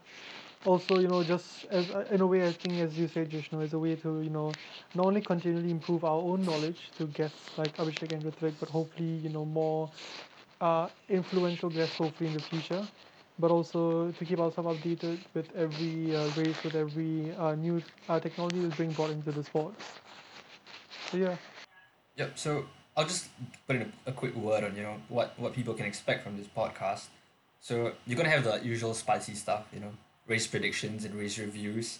also, 0.63 0.97
you 0.99 1.07
know, 1.07 1.23
just 1.23 1.65
as 1.65 1.89
uh, 1.89 2.05
in 2.11 2.21
a 2.21 2.27
way, 2.27 2.47
I 2.47 2.53
think, 2.53 2.79
as 2.79 2.97
you 2.97 3.07
said, 3.07 3.29
Jishnu, 3.29 3.61
as 3.63 3.73
a 3.73 3.79
way 3.79 3.95
to, 3.97 4.21
you 4.21 4.29
know, 4.29 4.57
not 4.93 5.05
only 5.05 5.21
continually 5.21 5.71
improve 5.71 6.03
our 6.03 6.19
own 6.21 6.45
knowledge 6.45 6.91
to 6.95 7.07
guests 7.07 7.57
like 7.57 7.77
Abhishek 7.77 8.11
and 8.11 8.23
Ritvik, 8.25 8.55
but 8.59 8.69
hopefully, 8.69 9.09
you 9.17 9.29
know, 9.29 9.45
more 9.45 9.91
uh, 10.61 10.89
influential 11.09 11.69
guests 11.69 11.97
hopefully 11.97 12.27
in 12.27 12.33
the 12.33 12.41
future 12.41 12.87
but 13.39 13.51
also 13.51 14.11
to 14.11 14.25
keep 14.25 14.39
ourselves 14.39 14.77
updated 14.77 15.19
with 15.33 15.47
every 15.55 16.15
uh, 16.15 16.27
race, 16.35 16.63
with 16.63 16.75
every 16.75 17.33
uh, 17.35 17.55
new 17.55 17.81
uh, 18.07 18.19
technology 18.19 18.59
that's 18.59 18.77
being 18.77 18.91
brought 18.91 19.09
into 19.11 19.31
the 19.31 19.43
sport. 19.43 19.73
So 21.09 21.17
yeah, 21.17 21.35
Yep. 22.19 22.37
So 22.37 22.65
I'll 22.97 23.05
just 23.05 23.29
put 23.65 23.77
in 23.77 23.93
a, 24.05 24.09
a 24.09 24.11
quick 24.11 24.35
word 24.35 24.65
on 24.65 24.75
you 24.75 24.83
know 24.83 24.97
what 25.07 25.33
what 25.39 25.53
people 25.53 25.73
can 25.73 25.85
expect 25.85 26.23
from 26.23 26.35
this 26.37 26.47
podcast. 26.47 27.07
So 27.61 27.93
you're 28.05 28.17
gonna 28.17 28.29
have 28.29 28.43
the 28.43 28.59
usual 28.61 28.93
spicy 28.93 29.35
stuff, 29.35 29.65
you 29.73 29.79
know, 29.79 29.91
race 30.27 30.45
predictions 30.45 31.05
and 31.05 31.15
race 31.15 31.39
reviews, 31.39 31.99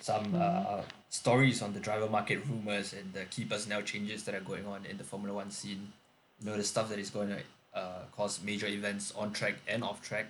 some 0.00 0.34
uh, 0.38 0.82
stories 1.08 1.62
on 1.62 1.72
the 1.72 1.80
driver 1.80 2.08
market 2.10 2.44
rumors 2.46 2.92
and 2.92 3.14
the 3.14 3.24
key 3.24 3.46
personnel 3.46 3.80
changes 3.80 4.24
that 4.24 4.34
are 4.34 4.40
going 4.40 4.66
on 4.66 4.84
in 4.84 4.98
the 4.98 5.04
Formula 5.04 5.34
One 5.34 5.50
scene. 5.50 5.92
You 6.40 6.50
know 6.50 6.56
the 6.58 6.64
stuff 6.64 6.90
that 6.90 6.98
is 6.98 7.08
going 7.08 7.28
to 7.30 7.40
uh, 7.78 8.02
cause 8.14 8.40
major 8.44 8.66
events 8.66 9.14
on 9.16 9.32
track 9.32 9.54
and 9.66 9.82
off 9.82 10.02
track, 10.02 10.26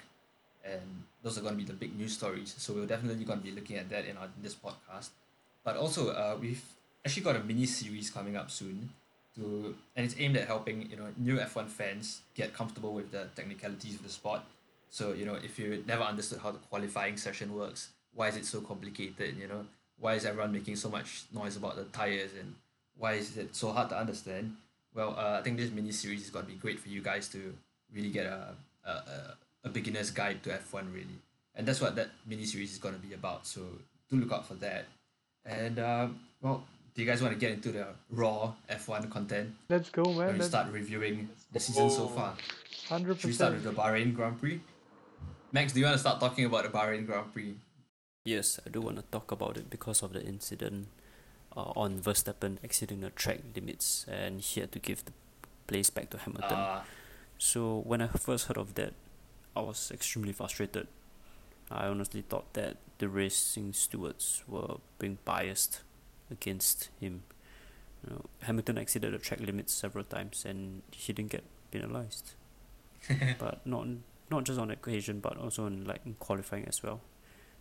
and 0.64 1.04
those 1.22 1.38
are 1.38 1.42
going 1.42 1.54
to 1.54 1.58
be 1.58 1.64
the 1.64 1.72
big 1.72 1.96
news 1.96 2.14
stories. 2.14 2.54
So 2.58 2.72
we're 2.72 2.86
definitely 2.86 3.24
going 3.24 3.40
to 3.40 3.44
be 3.44 3.52
looking 3.52 3.76
at 3.76 3.88
that 3.90 4.06
in, 4.06 4.16
our, 4.16 4.24
in 4.24 4.42
this 4.42 4.54
podcast. 4.54 5.10
But 5.62 5.76
also, 5.76 6.10
uh, 6.10 6.36
we've 6.40 6.62
actually 7.04 7.22
got 7.22 7.36
a 7.36 7.40
mini 7.40 7.66
series 7.66 8.10
coming 8.10 8.36
up 8.36 8.50
soon 8.50 8.90
to 9.36 9.74
and 9.96 10.06
it's 10.06 10.14
aimed 10.18 10.36
at 10.36 10.46
helping 10.46 10.88
you 10.90 10.96
know 10.96 11.06
new 11.16 11.40
F 11.40 11.56
one 11.56 11.66
fans 11.66 12.20
get 12.34 12.54
comfortable 12.54 12.92
with 12.92 13.10
the 13.10 13.26
technicalities 13.34 13.96
of 13.96 14.02
the 14.02 14.08
sport. 14.08 14.40
So 14.90 15.12
you 15.12 15.24
know 15.24 15.34
if 15.34 15.58
you 15.58 15.82
never 15.86 16.02
understood 16.02 16.40
how 16.40 16.52
the 16.52 16.58
qualifying 16.58 17.16
session 17.16 17.54
works, 17.54 17.88
why 18.14 18.28
is 18.28 18.36
it 18.36 18.44
so 18.44 18.60
complicated? 18.60 19.36
You 19.36 19.48
know 19.48 19.66
why 19.98 20.14
is 20.14 20.24
everyone 20.24 20.52
making 20.52 20.76
so 20.76 20.88
much 20.88 21.24
noise 21.32 21.56
about 21.56 21.76
the 21.76 21.84
tires 21.84 22.30
and 22.38 22.54
why 22.96 23.14
is 23.14 23.36
it 23.36 23.54
so 23.54 23.72
hard 23.72 23.88
to 23.90 23.98
understand? 23.98 24.56
Well, 24.94 25.16
uh, 25.18 25.38
I 25.40 25.42
think 25.42 25.56
this 25.56 25.70
mini 25.70 25.90
series 25.90 26.22
is 26.22 26.30
going 26.30 26.46
to 26.46 26.52
be 26.52 26.58
great 26.58 26.78
for 26.78 26.88
you 26.88 27.02
guys 27.02 27.28
to 27.30 27.54
really 27.92 28.10
get 28.10 28.26
a 28.26 28.54
a, 28.86 28.90
a, 28.90 29.36
a 29.64 29.68
beginner's 29.68 30.10
guide 30.10 30.42
to 30.44 30.52
F 30.52 30.72
one 30.72 30.92
really. 30.92 31.18
and 31.56 31.66
that's 31.66 31.80
what 31.80 31.96
that 31.96 32.10
mini 32.26 32.44
series 32.44 32.72
is 32.72 32.78
going 32.78 32.94
to 32.94 33.00
be 33.00 33.14
about. 33.14 33.46
So 33.46 33.60
do 34.10 34.16
look 34.16 34.32
out 34.32 34.46
for 34.46 34.54
that. 34.54 34.84
And 35.46 35.78
um, 35.78 36.18
well, 36.42 36.64
do 36.94 37.02
you 37.02 37.08
guys 37.08 37.20
want 37.22 37.32
to 37.34 37.40
get 37.40 37.52
into 37.52 37.70
the 37.72 37.86
raw 38.10 38.52
F1 38.70 39.10
content? 39.10 39.54
Let's 39.68 39.90
go, 39.90 40.04
man. 40.04 40.32
we 40.32 40.38
Let's 40.38 40.46
start 40.48 40.70
reviewing 40.72 41.28
the 41.52 41.60
season 41.60 41.90
so 41.90 42.08
far. 42.08 42.34
100% 42.88 43.20
Should 43.20 43.24
we 43.24 43.32
start 43.32 43.52
with 43.54 43.64
the 43.64 43.72
Bahrain 43.72 44.14
Grand 44.14 44.38
Prix? 44.40 44.60
Max, 45.52 45.72
do 45.72 45.80
you 45.80 45.86
want 45.86 45.94
to 45.94 45.98
start 46.00 46.20
talking 46.20 46.44
about 46.44 46.64
the 46.64 46.70
Bahrain 46.70 47.06
Grand 47.06 47.32
Prix? 47.32 47.54
Yes, 48.24 48.58
I 48.66 48.70
do 48.70 48.80
want 48.80 48.96
to 48.96 49.04
talk 49.10 49.30
about 49.32 49.56
it 49.56 49.68
because 49.70 50.02
of 50.02 50.12
the 50.12 50.22
incident 50.24 50.88
uh, 51.56 51.72
on 51.76 52.00
Verstappen 52.00 52.58
exceeding 52.62 53.00
the 53.00 53.10
track 53.10 53.40
limits 53.54 54.06
and 54.08 54.40
he 54.40 54.60
had 54.60 54.72
to 54.72 54.78
give 54.78 55.04
the 55.04 55.12
place 55.66 55.90
back 55.90 56.10
to 56.10 56.18
Hamilton. 56.18 56.58
Uh, 56.58 56.82
So 57.38 57.82
when 57.84 58.00
I 58.00 58.06
first 58.06 58.46
heard 58.46 58.56
of 58.56 58.74
that, 58.76 58.94
I 59.56 59.60
was 59.60 59.90
extremely 59.92 60.32
frustrated. 60.32 60.88
I 61.70 61.86
honestly 61.86 62.22
thought 62.22 62.52
that 62.54 62.76
the 62.98 63.08
racing 63.08 63.72
stewards 63.72 64.42
were 64.48 64.76
being 64.98 65.18
biased 65.24 65.80
against 66.30 66.90
him. 67.00 67.22
You 68.06 68.10
know, 68.14 68.24
Hamilton 68.42 68.78
exceeded 68.78 69.12
the 69.14 69.18
track 69.18 69.40
limits 69.40 69.72
several 69.72 70.04
times 70.04 70.44
and 70.44 70.82
he 70.90 71.12
didn't 71.12 71.30
get 71.30 71.44
penalized. 71.70 72.32
but 73.38 73.66
not 73.66 73.86
not 74.30 74.44
just 74.44 74.58
on 74.58 74.70
occasion, 74.70 75.20
but 75.20 75.36
also 75.36 75.66
in 75.66 75.84
like 75.84 76.00
in 76.06 76.14
qualifying 76.14 76.66
as 76.66 76.82
well. 76.82 77.00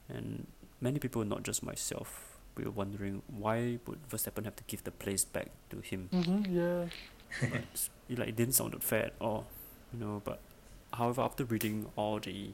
And 0.10 0.48
many 0.82 1.00
people, 1.00 1.24
not 1.26 1.44
just 1.44 1.64
myself, 1.64 2.38
we 2.56 2.64
were 2.66 2.72
wondering 2.72 3.22
why 3.28 3.80
would 3.88 4.08
Verstappen 4.10 4.46
have 4.46 4.56
to 4.58 4.64
give 4.68 4.84
the 4.84 4.92
place 4.92 5.26
back 5.26 5.48
to 5.70 5.80
him 5.82 6.10
Mm-hmm, 6.14 6.56
yeah. 6.58 6.86
but 7.42 7.90
it 8.10 8.20
like 8.20 8.36
didn't 8.36 8.54
sound 8.54 8.82
fair 8.84 9.06
at 9.08 9.14
all, 9.20 9.48
you 9.94 10.00
know. 10.00 10.22
But 10.24 10.40
however, 10.94 11.22
after 11.22 11.44
reading 11.44 11.88
all 11.96 12.20
the 12.20 12.54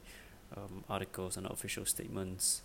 um, 0.56 0.84
articles 0.90 1.38
and 1.38 1.46
official 1.46 1.86
statements, 1.86 2.62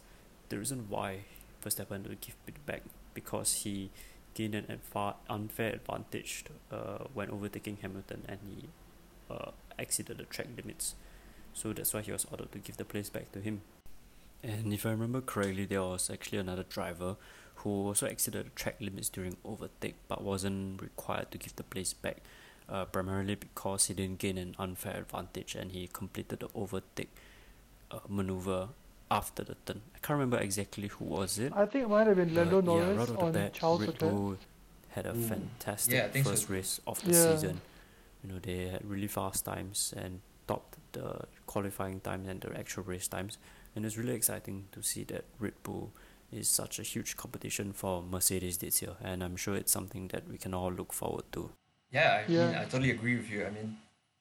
the 0.49 0.59
reason 0.59 0.87
why 0.88 1.25
Verstappen 1.62 2.09
would 2.09 2.21
give 2.21 2.37
it 2.47 2.64
back 2.66 2.83
because 3.14 3.62
he 3.64 3.90
gained 4.35 4.54
an 4.54 4.66
adva- 4.66 5.14
unfair 5.28 5.73
advantage 5.73 6.45
uh, 6.71 7.04
when 7.14 7.31
overtaking 7.31 7.78
Hamilton 7.83 8.23
and 8.28 8.38
he 8.45 8.69
uh, 9.31 9.50
exceeded 9.78 10.19
the 10.19 10.25
track 10.25 10.49
limits, 10.57 10.95
so 11.52 11.73
that's 11.73 11.95
why 11.95 12.00
he 12.00 12.12
was 12.12 12.26
ordered 12.31 12.52
to 12.52 12.59
give 12.59 12.76
the 12.76 12.85
place 12.85 13.09
back 13.09 13.33
to 13.33 13.40
him. 13.40 13.62
And 14.43 14.75
if 14.75 14.85
I 14.85 14.90
remember 14.90 15.21
correctly, 15.21 15.64
there 15.64 15.83
was 15.83 16.11
actually 16.11 16.38
another 16.38 16.64
driver 16.64 17.16
who 17.57 17.71
also 17.71 18.07
exceeded 18.07 18.47
the 18.47 18.50
track 18.50 18.76
limits 18.81 19.09
during 19.09 19.37
overtake 19.45 19.95
but 20.09 20.23
wasn't 20.23 20.83
required 20.83 21.31
to 21.31 21.38
give 21.38 21.57
the 21.57 21.62
place 21.62 21.95
back, 21.95 22.19
uh, 22.68 22.85
primarily 22.87 23.35
because 23.35 23.87
he 23.87 23.94
didn't 23.94 24.18
gain 24.18 24.38
an 24.38 24.54
unfair 24.59 24.97
advantage 24.97 25.54
and 25.54 25.73
he 25.73 25.88
completed 25.92 26.40
the 26.40 26.49
overtake 26.54 27.14
uh, 27.90 27.99
maneuver 28.09 28.68
after 29.11 29.44
the 29.44 29.54
turn. 29.66 29.83
I 29.94 29.99
can't 29.99 30.16
remember 30.18 30.38
exactly 30.38 30.88
who 30.88 31.04
was 31.04 31.38
it. 31.38 31.52
I 31.54 31.66
think 31.66 31.85
it 31.85 31.88
might 31.88 32.06
have 32.06 32.16
been 32.16 32.35
Lando 32.35 32.62
but 32.62 32.73
yeah, 32.73 32.78
Norris 32.80 33.11
right 33.11 33.18
on 33.23 33.33
bat, 33.33 33.52
Charles 33.52 33.80
Red 33.80 33.88
Leclerc. 33.90 34.12
Bull 34.12 34.37
had 34.88 35.06
a 35.06 35.12
Mm. 35.12 35.28
fantastic 35.28 35.94
Yeah, 35.94 36.04
I 36.04 36.09
think 36.09 36.25
so 36.25 36.30
first 36.30 36.49
race 36.49 36.80
of 36.87 37.02
the 37.04 37.12
Yeah. 37.12 37.33
season. 37.33 37.61
You 38.23 38.33
know, 38.33 38.38
they 38.38 38.68
had 38.68 38.85
really 38.85 39.09
fast 39.09 39.44
times 39.44 39.92
and 39.97 40.21
topped 40.47 40.78
the 40.92 41.26
qualifying 41.47 42.00
times 42.00 42.28
and 42.28 42.40
the 42.40 42.56
actual 42.59 42.85
race 42.85 43.09
times. 43.09 43.38
And 43.76 43.85
it's 43.85 43.97
really 43.97 44.14
exciting 44.14 44.68
to 44.73 44.83
see 44.83 45.04
that 45.04 45.25
Red 45.38 45.54
Bull 45.62 45.92
is 46.33 46.49
such 46.49 46.78
a 46.78 46.83
huge 46.83 47.16
competition 47.16 47.73
for 47.73 48.02
Mercedes 48.02 48.59
this 48.59 48.80
year. 48.80 48.97
And 49.02 49.23
I'm 49.23 49.37
sure 49.37 49.56
it's 49.56 49.73
something 49.73 50.09
that 50.09 50.28
we 50.28 50.38
can 50.38 50.54
all 50.54 50.73
look 50.73 50.92
forward 50.92 51.25
to. 51.33 51.50
Yeah, 51.94 52.24
I 52.26 52.30
mean, 52.30 52.54
I 52.56 52.64
totally 52.64 52.90
agree 52.90 53.16
with 53.16 53.30
you. 53.30 53.46
I 53.46 53.50
mean, 53.50 53.76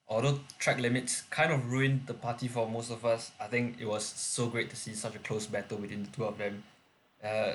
although 0.08 0.38
track 0.58 0.78
limits 0.78 1.22
kind 1.30 1.52
of 1.52 1.70
ruined 1.70 2.06
the 2.06 2.14
party 2.14 2.46
for 2.48 2.68
most 2.68 2.90
of 2.90 3.04
us, 3.04 3.32
I 3.40 3.46
think 3.48 3.76
it 3.80 3.86
was 3.86 4.04
so 4.04 4.46
great 4.46 4.70
to 4.70 4.76
see 4.76 4.94
such 4.94 5.16
a 5.16 5.18
close 5.18 5.46
battle 5.46 5.78
between 5.78 6.04
the 6.04 6.10
two 6.10 6.24
of 6.24 6.38
them. 6.38 6.62
Uh, 7.22 7.54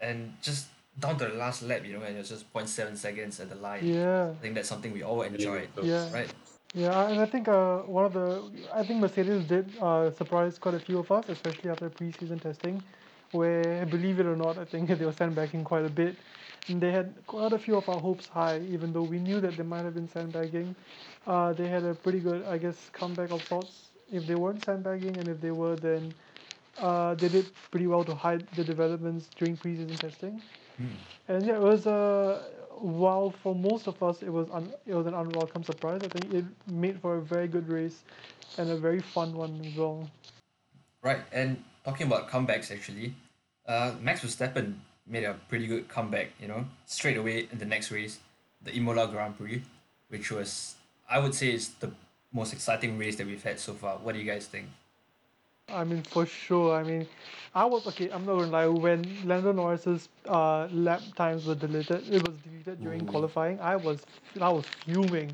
and 0.00 0.34
just 0.42 0.66
down 0.98 1.16
to 1.18 1.26
the 1.26 1.34
last 1.34 1.62
lap, 1.62 1.84
you 1.86 1.92
know, 1.96 2.02
and 2.02 2.16
it 2.16 2.18
was 2.18 2.28
just 2.28 2.52
0.7 2.52 2.96
seconds 2.96 3.38
at 3.40 3.48
the 3.50 3.54
line. 3.54 3.84
Yeah. 3.86 4.30
I 4.30 4.42
think 4.42 4.54
that's 4.56 4.68
something 4.68 4.92
we 4.92 5.02
all 5.02 5.22
enjoyed, 5.22 5.68
Yeah. 5.82 6.12
right? 6.12 6.30
Yeah, 6.74 7.08
and 7.08 7.20
I 7.20 7.26
think 7.26 7.48
uh, 7.48 7.78
one 7.80 8.06
of 8.06 8.14
the 8.14 8.50
I 8.74 8.82
think 8.82 9.00
Mercedes 9.00 9.44
did 9.44 9.70
uh, 9.80 10.10
surprise 10.10 10.58
quite 10.58 10.74
a 10.74 10.80
few 10.80 10.98
of 11.00 11.12
us, 11.12 11.28
especially 11.28 11.68
after 11.70 11.90
preseason 11.90 12.40
testing, 12.40 12.82
where 13.32 13.84
believe 13.86 14.20
it 14.20 14.26
or 14.26 14.36
not, 14.36 14.56
I 14.56 14.64
think 14.64 14.88
they 14.98 15.04
were 15.04 15.12
sandbagging 15.12 15.64
quite 15.64 15.84
a 15.84 15.90
bit. 15.90 16.16
They 16.68 16.92
had 16.92 17.14
quite 17.26 17.52
a 17.52 17.58
few 17.58 17.76
of 17.76 17.88
our 17.88 17.98
hopes 17.98 18.28
high, 18.28 18.60
even 18.70 18.92
though 18.92 19.02
we 19.02 19.18
knew 19.18 19.40
that 19.40 19.56
they 19.56 19.64
might 19.64 19.84
have 19.84 19.94
been 19.94 20.08
sandbagging. 20.08 20.74
Uh, 21.26 21.52
they 21.52 21.68
had 21.68 21.84
a 21.84 21.94
pretty 21.94 22.20
good, 22.20 22.44
I 22.46 22.58
guess, 22.58 22.90
comeback 22.92 23.30
of 23.32 23.44
sorts. 23.44 23.88
If 24.12 24.26
they 24.26 24.34
weren't 24.34 24.64
sandbagging, 24.64 25.16
and 25.16 25.26
if 25.28 25.40
they 25.40 25.50
were, 25.50 25.74
then 25.74 26.14
uh, 26.78 27.14
they 27.14 27.28
did 27.28 27.46
pretty 27.70 27.86
well 27.86 28.04
to 28.04 28.14
hide 28.14 28.46
the 28.54 28.64
developments 28.64 29.28
during 29.36 29.56
preseason 29.56 29.98
testing. 29.98 30.40
Hmm. 30.76 30.86
And 31.28 31.46
yeah, 31.46 31.56
it 31.56 31.62
was 31.62 31.86
uh, 31.86 32.42
while 32.78 33.30
for 33.30 33.54
most 33.54 33.86
of 33.86 34.02
us 34.02 34.22
it 34.22 34.30
was 34.30 34.48
un- 34.50 34.72
it 34.86 34.94
was 34.94 35.06
an 35.06 35.14
unwelcome 35.14 35.64
surprise. 35.64 36.00
I 36.04 36.08
think 36.08 36.32
it 36.32 36.44
made 36.66 37.00
for 37.00 37.16
a 37.16 37.22
very 37.22 37.48
good 37.48 37.68
race 37.68 38.02
and 38.58 38.70
a 38.70 38.76
very 38.76 39.00
fun 39.00 39.34
one 39.34 39.60
as 39.64 39.76
well. 39.76 40.10
Right, 41.02 41.20
and 41.32 41.62
talking 41.84 42.06
about 42.06 42.28
comebacks 42.28 42.70
actually, 42.70 43.14
uh, 43.66 43.94
Max 44.00 44.20
Verstappen 44.20 44.76
made 45.06 45.24
a 45.24 45.34
pretty 45.48 45.66
good 45.66 45.88
comeback, 45.88 46.28
you 46.40 46.48
know, 46.48 46.64
straight 46.86 47.16
away 47.16 47.48
in 47.50 47.58
the 47.58 47.64
next 47.64 47.90
race, 47.90 48.18
the 48.62 48.74
Imola 48.74 49.08
Grand 49.08 49.36
Prix, 49.36 49.62
which 50.08 50.30
was, 50.30 50.76
I 51.08 51.18
would 51.18 51.34
say, 51.34 51.52
is 51.52 51.70
the 51.80 51.90
most 52.32 52.52
exciting 52.52 52.98
race 52.98 53.16
that 53.16 53.26
we've 53.26 53.42
had 53.42 53.58
so 53.58 53.74
far. 53.74 53.98
What 53.98 54.14
do 54.14 54.20
you 54.20 54.24
guys 54.24 54.46
think? 54.46 54.66
I 55.68 55.84
mean, 55.84 56.02
for 56.02 56.26
sure. 56.26 56.74
I 56.74 56.82
mean, 56.82 57.06
I 57.54 57.64
was 57.64 57.86
okay. 57.86 58.10
I'm 58.10 58.26
not 58.26 58.38
gonna 58.38 58.50
lie. 58.50 58.66
When 58.66 59.04
Lando 59.24 59.52
Norris's 59.52 60.08
uh, 60.26 60.66
lap 60.72 61.00
times 61.16 61.46
were 61.46 61.54
deleted, 61.54 62.08
it 62.12 62.26
was 62.26 62.36
deleted 62.38 62.82
during 62.82 63.02
Ooh. 63.02 63.12
qualifying. 63.12 63.60
I 63.60 63.76
was 63.76 64.04
I 64.40 64.50
was 64.50 64.66
fuming, 64.84 65.32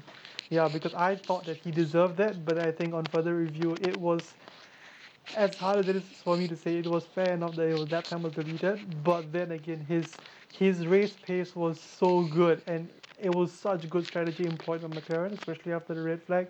yeah, 0.51 0.69
because 0.69 0.95
I 0.95 1.17
thought 1.17 1.45
that 1.47 1.57
he 1.57 1.71
deserved 1.71 2.17
that. 2.19 2.45
But 2.45 2.59
I 2.59 2.71
think 2.71 2.95
on 2.95 3.05
further 3.07 3.35
review, 3.35 3.77
it 3.81 3.97
was 3.97 4.35
as 5.35 5.57
hard 5.57 5.79
as 5.81 5.89
it 5.89 5.97
is 5.97 6.05
for 6.23 6.37
me 6.37 6.49
to 6.49 6.57
say, 6.57 6.79
it 6.79 6.87
was 6.87 7.05
fair 7.07 7.35
enough 7.35 7.57
that 7.57 7.69
it 7.69 7.75
was 7.75 7.89
that 7.89 8.07
time 8.07 8.23
was 8.23 8.33
deleted. 8.33 9.05
But 9.05 9.33
then 9.33 9.53
again, 9.53 9.81
his 9.81 10.21
his 10.53 10.87
race 10.87 11.17
pace 11.17 11.55
was 11.57 11.81
so 11.81 12.23
good, 12.23 12.63
and 12.67 12.89
it 13.21 13.31
was 13.31 13.53
such 13.53 13.85
a 13.85 13.87
good 13.87 14.05
strategy 14.07 14.47
employed 14.47 14.83
by 14.83 14.89
McLaren, 14.89 15.33
especially 15.33 15.73
after 15.73 15.95
the 15.95 16.03
red 16.03 16.23
flag, 16.23 16.49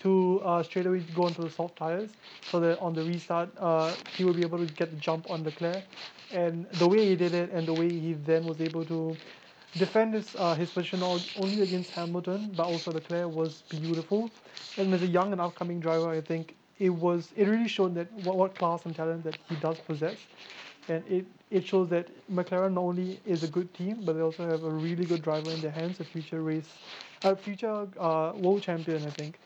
to 0.00 0.40
uh, 0.44 0.62
straight 0.62 0.86
away 0.86 1.00
go 1.00 1.26
into 1.28 1.42
the 1.42 1.50
soft 1.50 1.76
tires, 1.76 2.16
so 2.44 2.60
that 2.60 2.78
on 2.78 2.94
the 2.94 3.02
restart, 3.04 3.50
uh, 3.58 3.96
he 4.16 4.24
would 4.24 4.36
be 4.36 4.42
able 4.42 4.58
to 4.58 4.66
get 4.66 4.90
the 4.90 4.96
jump 4.96 5.28
on 5.30 5.44
Leclerc. 5.44 5.84
And 6.30 6.66
the 6.74 6.86
way 6.86 7.08
he 7.08 7.16
did 7.16 7.34
it, 7.34 7.50
and 7.50 7.66
the 7.66 7.74
way 7.74 7.98
he 7.98 8.12
then 8.12 8.44
was 8.44 8.60
able 8.60 8.84
to 8.86 9.18
defend 9.76 10.14
his 10.14 10.34
uh, 10.38 10.54
his 10.54 10.70
position 10.70 11.00
not 11.00 11.22
only 11.36 11.62
against 11.62 11.90
Hamilton 11.92 12.50
but 12.54 12.66
also 12.66 12.92
Leclerc 12.92 13.30
was 13.30 13.62
beautiful. 13.62 14.30
And 14.76 14.92
as 14.94 15.02
a 15.02 15.06
young 15.06 15.32
and 15.32 15.40
upcoming 15.40 15.80
driver, 15.80 16.08
I 16.08 16.20
think 16.20 16.56
it 16.78 16.90
was 16.90 17.32
it 17.36 17.46
really 17.46 17.68
showed 17.68 17.94
that 17.94 18.12
what, 18.12 18.36
what 18.36 18.54
class 18.54 18.84
and 18.86 18.94
talent 18.94 19.24
that 19.24 19.36
he 19.48 19.56
does 19.56 19.80
possess, 19.80 20.16
and 20.88 21.02
it 21.08 21.26
it 21.50 21.66
shows 21.66 21.88
that 21.90 22.06
McLaren 22.30 22.72
not 22.74 22.82
only 22.82 23.18
is 23.26 23.42
a 23.42 23.48
good 23.48 23.72
team 23.74 23.98
but 24.04 24.14
they 24.14 24.20
also 24.22 24.46
have 24.46 24.62
a 24.64 24.70
really 24.70 25.04
good 25.04 25.22
driver 25.22 25.52
in 25.52 25.60
their 25.60 25.70
hands, 25.70 26.00
a 26.00 26.04
future 26.04 26.42
race, 26.42 26.76
a 27.24 27.34
future 27.36 27.86
uh, 27.98 28.32
world 28.36 28.62
champion, 28.62 29.04
I 29.06 29.10
think. 29.10 29.38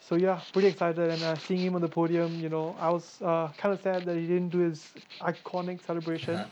So 0.00 0.14
yeah, 0.16 0.40
pretty 0.52 0.68
excited 0.68 1.10
and 1.10 1.22
uh, 1.22 1.36
seeing 1.36 1.62
him 1.62 1.74
on 1.74 1.80
the 1.80 1.88
podium, 1.88 2.40
you 2.40 2.48
know, 2.48 2.76
I 2.80 2.90
was 2.90 3.20
uh, 3.22 3.48
kind 3.56 3.72
of 3.74 3.80
sad 3.80 4.04
that 4.06 4.16
he 4.16 4.26
didn't 4.26 4.50
do 4.50 4.58
his 4.58 4.92
iconic 5.20 5.82
celebration 5.82 6.44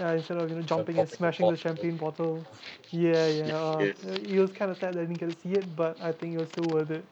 uh, 0.00 0.04
instead 0.06 0.36
of 0.38 0.48
you 0.50 0.56
know 0.56 0.62
jumping 0.62 0.98
and 0.98 1.06
popping 1.06 1.10
the 1.10 1.16
smashing 1.16 1.48
the 1.48 1.56
champagne 1.56 1.96
bottle. 1.96 2.44
Yeah, 2.90 3.26
yeah. 3.26 3.56
Uh, 3.58 3.84
Yes. 3.84 3.96
uh, 4.06 4.10
It 4.34 4.38
was 4.38 4.52
kind 4.52 4.70
of 4.70 4.78
sad 4.78 4.94
that 4.94 5.00
I 5.00 5.04
didn't 5.04 5.18
get 5.18 5.26
to 5.34 5.40
see 5.40 5.54
it, 5.54 5.76
but 5.76 5.96
I 6.00 6.12
think 6.12 6.34
it 6.34 6.38
was 6.38 6.48
still 6.48 6.66
worth 6.66 6.90
it. 6.90 7.04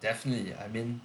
Definitely. 0.00 0.54
I 0.54 0.68
mean, 0.68 1.00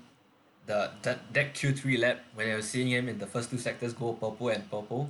the 0.65 0.91
that 1.01 1.33
that 1.33 1.53
Q 1.53 1.73
three 1.73 1.97
lap 1.97 2.23
when 2.35 2.49
I 2.49 2.55
was 2.55 2.69
seeing 2.69 2.89
him 2.89 3.09
in 3.09 3.19
the 3.19 3.27
first 3.27 3.49
two 3.49 3.57
sectors 3.57 3.93
go 3.93 4.13
purple 4.13 4.49
and 4.49 4.69
purple, 4.69 5.09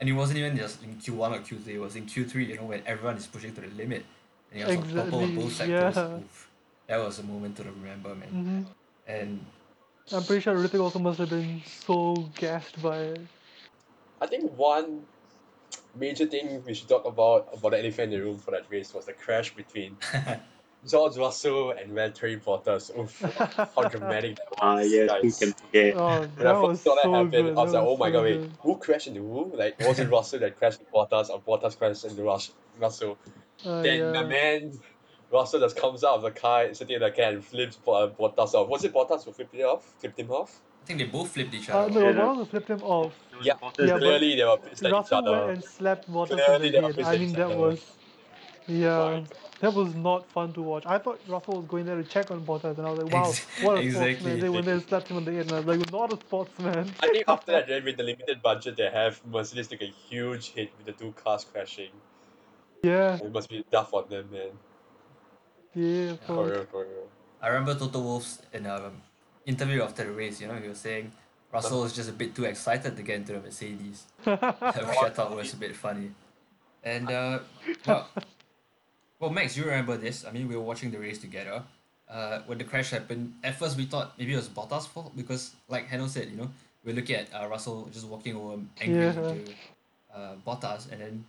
and 0.00 0.08
it 0.08 0.12
wasn't 0.12 0.38
even 0.38 0.56
just 0.56 0.82
in 0.82 0.96
Q 0.96 1.14
one 1.14 1.34
or 1.34 1.40
Q 1.40 1.58
three. 1.58 1.74
It 1.74 1.80
was 1.80 1.96
in 1.96 2.06
Q 2.06 2.24
three. 2.24 2.44
You 2.46 2.56
know 2.56 2.64
when 2.64 2.82
everyone 2.86 3.16
is 3.16 3.26
pushing 3.26 3.54
to 3.54 3.60
the 3.60 3.68
limit, 3.68 4.04
and 4.50 4.60
he 4.60 4.64
was 4.64 4.76
on 4.76 4.82
purple 4.90 5.24
on 5.24 5.34
both 5.34 5.52
sectors. 5.52 5.96
yeah. 5.96 6.16
Oof. 6.16 6.48
That 6.86 6.98
was 6.98 7.18
a 7.18 7.22
moment 7.22 7.56
to 7.56 7.64
remember, 7.64 8.14
man. 8.14 8.28
hmm 8.28 8.62
And 9.06 9.44
I'm 10.12 10.24
pretty 10.24 10.42
sure 10.42 10.54
Ritik 10.54 10.80
also 10.80 10.98
must 10.98 11.18
have 11.18 11.30
been 11.30 11.62
so 11.64 12.28
gassed 12.34 12.80
by 12.82 12.98
it. 12.98 13.20
I 14.20 14.26
think 14.26 14.52
one 14.56 15.02
major 15.94 16.26
thing 16.26 16.62
we 16.64 16.74
should 16.74 16.88
talk 16.88 17.04
about 17.04 17.48
about 17.52 17.70
the 17.70 17.78
elephant 17.78 18.12
in 18.12 18.18
the 18.18 18.24
room 18.24 18.38
for 18.38 18.50
that 18.50 18.66
race 18.70 18.94
was 18.94 19.06
the 19.06 19.12
crash 19.12 19.54
between 19.54 19.96
George 20.86 21.16
Russell 21.16 21.70
and 21.70 21.92
Valtteri 21.92 22.42
Bottas. 22.42 22.90
Oof, 22.98 23.20
how 23.76 23.82
dramatic 23.88 24.36
that 24.36 24.50
was. 24.50 24.58
Ah, 24.60 24.78
yes, 24.80 25.10
who 25.10 25.22
guys. 25.22 25.38
can 25.38 25.52
forget? 25.52 25.94
Oh, 25.96 26.20
When 26.20 26.30
that 26.38 26.46
I 26.46 26.62
first 26.66 26.82
saw 26.82 26.94
that 26.96 27.02
so 27.04 27.12
happen, 27.12 27.30
good. 27.30 27.46
I 27.58 27.62
was 27.62 27.72
that 27.72 27.78
like, 27.78 27.86
oh 27.88 27.96
my 27.96 28.08
so 28.08 28.12
god, 28.12 28.22
wait, 28.24 28.40
good. 28.40 28.50
who 28.60 28.76
crashed 28.78 29.06
into 29.06 29.20
who? 29.20 29.52
Like, 29.56 29.78
was 29.80 29.98
it 30.00 30.10
Russell 30.10 30.40
that 30.40 30.56
crashed 30.58 30.80
into 30.80 30.92
Bottas 30.92 31.30
or 31.30 31.40
Bottas 31.40 31.78
crashed 31.78 32.04
into 32.04 32.22
Rus- 32.22 32.52
Russell? 32.80 33.16
Uh, 33.64 33.82
then 33.82 33.98
yeah. 33.98 34.10
my 34.12 34.24
man, 34.24 34.72
Russell 35.32 35.60
just 35.60 35.76
comes 35.76 36.02
out 36.02 36.16
of 36.16 36.22
the 36.22 36.32
car, 36.32 36.74
sitting 36.74 36.96
in 36.96 37.00
the 37.02 37.10
car 37.12 37.26
and 37.26 37.44
flips 37.44 37.76
Bo- 37.76 37.92
uh, 37.92 38.10
Bottas 38.10 38.54
off. 38.54 38.68
Was 38.68 38.82
it 38.84 38.92
Bottas 38.92 39.24
who 39.24 39.32
flipped 39.32 39.54
it 39.54 39.62
off? 39.62 39.84
Flipped 39.98 40.18
him 40.18 40.30
off? 40.32 40.60
I 40.82 40.84
think 40.84 40.98
they 40.98 41.04
both 41.06 41.28
flipped 41.30 41.54
each 41.54 41.70
Uh, 41.70 41.78
other. 41.78 41.92
no, 41.92 42.08
off. 42.08 42.16
Yeah, 42.16 42.16
one 42.16 42.16
that- 42.16 42.30
of 42.30 42.36
them 42.38 42.46
flipped 42.46 42.70
him 42.70 42.82
off. 42.82 43.12
Yeah, 43.40 43.52
Yeah, 43.78 43.98
Clearly, 43.98 44.34
they 44.34 44.44
were 44.44 44.56
pissed 44.56 44.82
at 44.84 44.88
each 44.88 44.92
Russell 44.92 45.22
went 45.24 45.50
and 45.50 45.64
slapped 45.64 46.10
Bottas 46.12 46.30
in 46.32 46.36
the 46.72 46.80
head. 46.82 47.00
I 47.06 47.18
mean, 47.18 47.32
that 47.34 47.56
was, 47.56 47.80
yeah, 48.66 49.24
that 49.60 49.74
was 49.74 49.94
not 49.94 50.30
fun 50.30 50.52
to 50.54 50.62
watch. 50.62 50.84
I 50.86 50.98
thought 50.98 51.20
Russell 51.26 51.56
was 51.58 51.66
going 51.66 51.86
there 51.86 51.96
to 51.96 52.04
check 52.04 52.30
on 52.30 52.44
Bottas, 52.44 52.78
and 52.78 52.86
I 52.86 52.90
was 52.90 53.04
like, 53.04 53.12
wow, 53.12 53.32
what 53.66 53.78
a 53.78 53.80
exactly. 53.82 54.14
sportsman. 54.14 54.40
They 54.40 54.48
went 54.48 54.64
there 54.66 54.74
and 54.74 54.82
slapped 54.84 55.08
him 55.08 55.16
on 55.18 55.24
the 55.24 55.32
head, 55.32 55.46
and 55.46 55.52
I 55.52 55.60
was 55.60 55.66
like, 55.66 55.92
not 55.92 56.12
a 56.12 56.16
sportsman. 56.16 56.90
I 57.00 57.08
think 57.08 57.24
after 57.28 57.52
that, 57.56 57.68
then 57.68 57.84
with 57.84 57.96
the 57.96 58.02
limited 58.04 58.42
budget 58.42 58.76
they 58.76 58.90
have, 58.90 59.20
Mercedes 59.26 59.68
took 59.68 59.82
a 59.82 59.86
huge 60.08 60.50
hit 60.52 60.70
with 60.76 60.86
the 60.86 60.92
two 60.92 61.12
cars 61.12 61.44
crashing. 61.44 61.90
Yeah, 62.82 63.16
It 63.16 63.32
must 63.32 63.48
be 63.48 63.64
tough 63.70 63.94
on 63.94 64.08
them, 64.08 64.28
man. 64.32 64.50
yeah, 65.74 66.14
For 66.26 66.34
for 66.34 66.46
real, 66.46 66.64
for 66.70 66.80
real. 66.84 67.08
I 67.40 67.48
remember 67.48 67.74
Toto 67.74 68.00
Wolff's 68.00 68.42
in 68.52 68.66
an 68.66 68.84
um, 68.84 69.02
interview 69.46 69.82
after 69.82 70.04
the 70.04 70.12
race, 70.12 70.40
you 70.40 70.48
know, 70.48 70.54
he 70.54 70.68
was 70.68 70.78
saying 70.78 71.12
Russell 71.52 71.82
was 71.82 71.92
just 71.92 72.08
a 72.08 72.12
bit 72.12 72.34
too 72.34 72.44
excited 72.44 72.96
to 72.96 73.02
get 73.02 73.16
into 73.16 73.32
the 73.32 73.40
Mercedes, 73.40 74.04
which 74.24 74.38
I 74.42 75.10
thought 75.10 75.34
was 75.34 75.52
a 75.52 75.56
bit 75.56 75.74
funny. 75.76 76.12
And, 76.82 77.10
uh, 77.10 77.38
well, 77.86 78.08
well, 79.22 79.30
Max, 79.30 79.56
you 79.56 79.62
remember 79.62 79.96
this? 79.96 80.26
I 80.26 80.32
mean, 80.32 80.48
we 80.48 80.56
were 80.56 80.66
watching 80.66 80.90
the 80.90 80.98
race 80.98 81.18
together. 81.18 81.62
Uh, 82.10 82.40
when 82.46 82.58
the 82.58 82.64
crash 82.64 82.90
happened, 82.90 83.32
at 83.44 83.54
first 83.54 83.76
we 83.76 83.84
thought 83.84 84.18
maybe 84.18 84.32
it 84.32 84.36
was 84.36 84.48
Bottas' 84.48 84.88
fault 84.88 85.16
because, 85.16 85.52
like 85.68 85.86
Hanno 85.86 86.08
said, 86.08 86.28
you 86.28 86.36
know, 86.36 86.50
we're 86.84 86.96
looking 86.96 87.14
at 87.16 87.28
uh, 87.32 87.46
Russell 87.46 87.88
just 87.92 88.04
walking 88.04 88.34
over 88.34 88.60
angry 88.80 89.06
Yeah. 89.06 89.12
to 89.12 89.38
uh, 90.12 90.34
Bottas, 90.44 90.90
and 90.90 91.00
then 91.00 91.24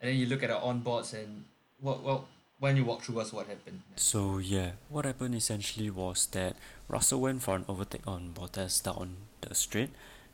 and 0.00 0.10
then 0.10 0.16
you 0.16 0.24
look 0.24 0.42
at 0.42 0.48
the 0.48 0.56
onboards 0.56 1.12
and 1.12 1.44
well, 1.82 2.00
well, 2.02 2.24
when 2.58 2.78
you 2.78 2.84
walk 2.86 3.02
through 3.02 3.20
us, 3.20 3.30
what 3.30 3.46
happened? 3.46 3.82
So 3.96 4.38
yeah, 4.38 4.72
what 4.88 5.04
happened 5.04 5.34
essentially 5.34 5.90
was 5.90 6.24
that 6.32 6.56
Russell 6.88 7.20
went 7.20 7.42
for 7.42 7.56
an 7.56 7.66
overtake 7.68 8.06
on 8.08 8.32
Bottas 8.34 8.82
down 8.82 9.16
the 9.42 9.54
straight. 9.54 9.90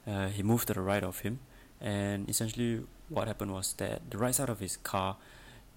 Uh, 0.06 0.28
he 0.28 0.44
moved 0.44 0.68
to 0.68 0.74
the 0.74 0.80
right 0.80 1.02
of 1.02 1.18
him, 1.26 1.40
and 1.80 2.30
essentially 2.30 2.86
what 3.08 3.26
happened 3.26 3.52
was 3.52 3.74
that 3.74 4.08
the 4.08 4.16
right 4.16 4.34
side 4.34 4.48
of 4.48 4.60
his 4.60 4.76
car 4.76 5.16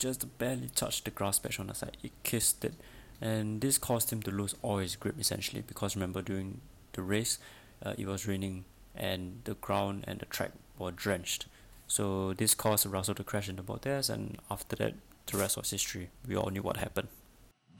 just 0.03 0.38
barely 0.38 0.69
touched 0.75 1.05
the 1.05 1.12
grass 1.12 1.39
patch 1.39 1.60
on 1.60 1.67
the 1.67 1.74
side. 1.74 1.98
It 2.03 2.12
kissed 2.24 2.63
it, 2.65 2.74
and 3.22 3.62
this 3.62 3.77
caused 3.77 4.12
him 4.12 4.22
to 4.24 4.31
lose 4.31 4.53
all 4.62 4.77
his 4.77 4.95
grip 4.95 5.15
essentially. 5.19 5.63
Because 5.65 5.95
remember 5.95 6.22
during 6.22 6.60
the 6.93 7.01
race, 7.01 7.39
uh, 7.86 7.93
it 7.98 8.05
was 8.05 8.27
raining 8.27 8.65
and 8.95 9.41
the 9.45 9.55
ground 9.55 10.03
and 10.07 10.19
the 10.19 10.25
track 10.25 10.51
were 10.77 10.91
drenched. 10.91 11.48
So 11.88 12.33
this 12.33 12.53
caused 12.53 12.86
Russell 12.86 13.15
to 13.15 13.24
crash 13.24 13.48
into 13.50 13.63
Bottas, 13.63 14.10
and 14.10 14.38
after 14.51 14.75
that, 14.77 14.93
the 15.27 15.38
rest 15.38 15.57
was 15.57 15.69
history. 15.72 16.10
We 16.27 16.36
all 16.36 16.50
knew 16.50 16.62
what 16.62 16.77
happened. 16.77 17.07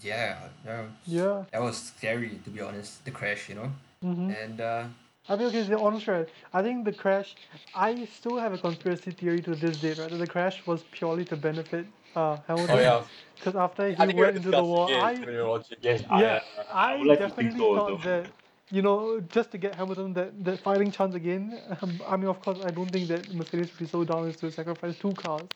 Yeah, 0.02 0.38
yeah, 0.66 0.84
yeah. 1.06 1.44
that 1.52 1.62
was 1.62 1.78
scary 1.78 2.40
to 2.44 2.50
be 2.50 2.62
honest. 2.62 3.04
The 3.06 3.12
crash, 3.12 3.50
you 3.50 3.56
know, 3.56 3.72
hmm 4.02 4.30
and 4.32 4.62
uh, 4.62 4.84
I 5.30 5.36
mean, 5.36 5.48
okay, 5.48 5.62
the 5.64 5.80
honest 5.80 6.08
right. 6.08 6.28
I 6.54 6.62
think 6.62 6.86
the 6.86 6.92
crash. 6.94 7.36
I 7.74 8.06
still 8.06 8.38
have 8.38 8.54
a 8.54 8.58
conspiracy 8.58 9.12
theory 9.12 9.42
to 9.42 9.56
this 9.56 9.78
day, 9.78 9.94
right? 9.94 10.10
That 10.10 10.18
the 10.18 10.28
crash 10.28 10.66
was 10.66 10.84
purely 10.92 11.26
to 11.26 11.38
benefit 11.38 11.86
uh 12.16 12.38
Hamilton. 12.48 12.76
Oh 12.76 12.80
yeah, 12.80 13.04
Because 13.40 13.56
after 13.56 13.90
he 13.92 13.94
I 14.02 14.06
think 14.06 14.18
we 14.18 14.26
were 14.26 14.32
went 14.32 14.38
into 14.38 14.52
the 14.52 14.64
wall, 14.64 14.88
discussing 14.88 15.04
I 15.04 15.12
it 15.12 15.20
when 15.20 15.30
we 15.36 15.36
were 15.42 15.48
watching. 15.50 15.78
Yes, 15.82 16.04
yeah, 16.12 16.42
I, 16.72 16.94
I, 16.94 16.94
I 16.94 17.04
like 17.04 17.20
definitely 17.20 17.52
so 17.58 17.74
thought 17.74 17.92
also. 17.92 17.98
that 18.04 18.32
you 18.72 18.82
know 18.82 19.20
just 19.22 19.52
to 19.52 19.58
get 19.58 19.76
Hamilton 19.76 20.14
that 20.14 20.44
that 20.44 20.60
fighting 20.60 20.92
chance 20.92 21.16
again. 21.16 21.60
Um, 21.82 22.02
I 22.08 22.16
mean, 22.18 22.28
of 22.28 22.40
course, 22.42 22.60
I 22.64 22.72
don't 22.72 22.92
think 22.92 23.08
that 23.10 23.34
Mercedes 23.34 23.70
would 23.72 23.80
be 23.80 23.86
so 23.86 24.04
down 24.04 24.28
as 24.28 24.38
to 24.38 24.52
sacrifice 24.52 24.98
two 24.98 25.14
cars, 25.14 25.48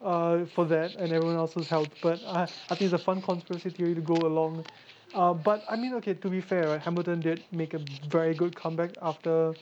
uh, 0.00 0.44
for 0.46 0.64
that 0.66 0.94
and 0.96 1.12
everyone 1.12 1.36
else's 1.36 1.68
health. 1.68 1.90
But 2.00 2.20
I 2.24 2.42
I 2.70 2.74
think 2.74 2.82
it's 2.92 2.92
a 3.02 3.04
fun 3.10 3.20
conspiracy 3.22 3.70
theory 3.70 3.94
to 3.94 4.00
go 4.00 4.26
along. 4.26 4.64
Uh, 5.14 5.34
but 5.34 5.64
I 5.68 5.76
mean, 5.76 5.94
okay, 5.94 6.14
to 6.14 6.28
be 6.30 6.40
fair, 6.40 6.68
right, 6.70 6.80
Hamilton 6.80 7.20
did 7.20 7.44
make 7.52 7.74
a 7.74 7.78
very 7.78 8.34
good 8.34 8.54
comeback 8.56 8.92
after, 9.02 9.54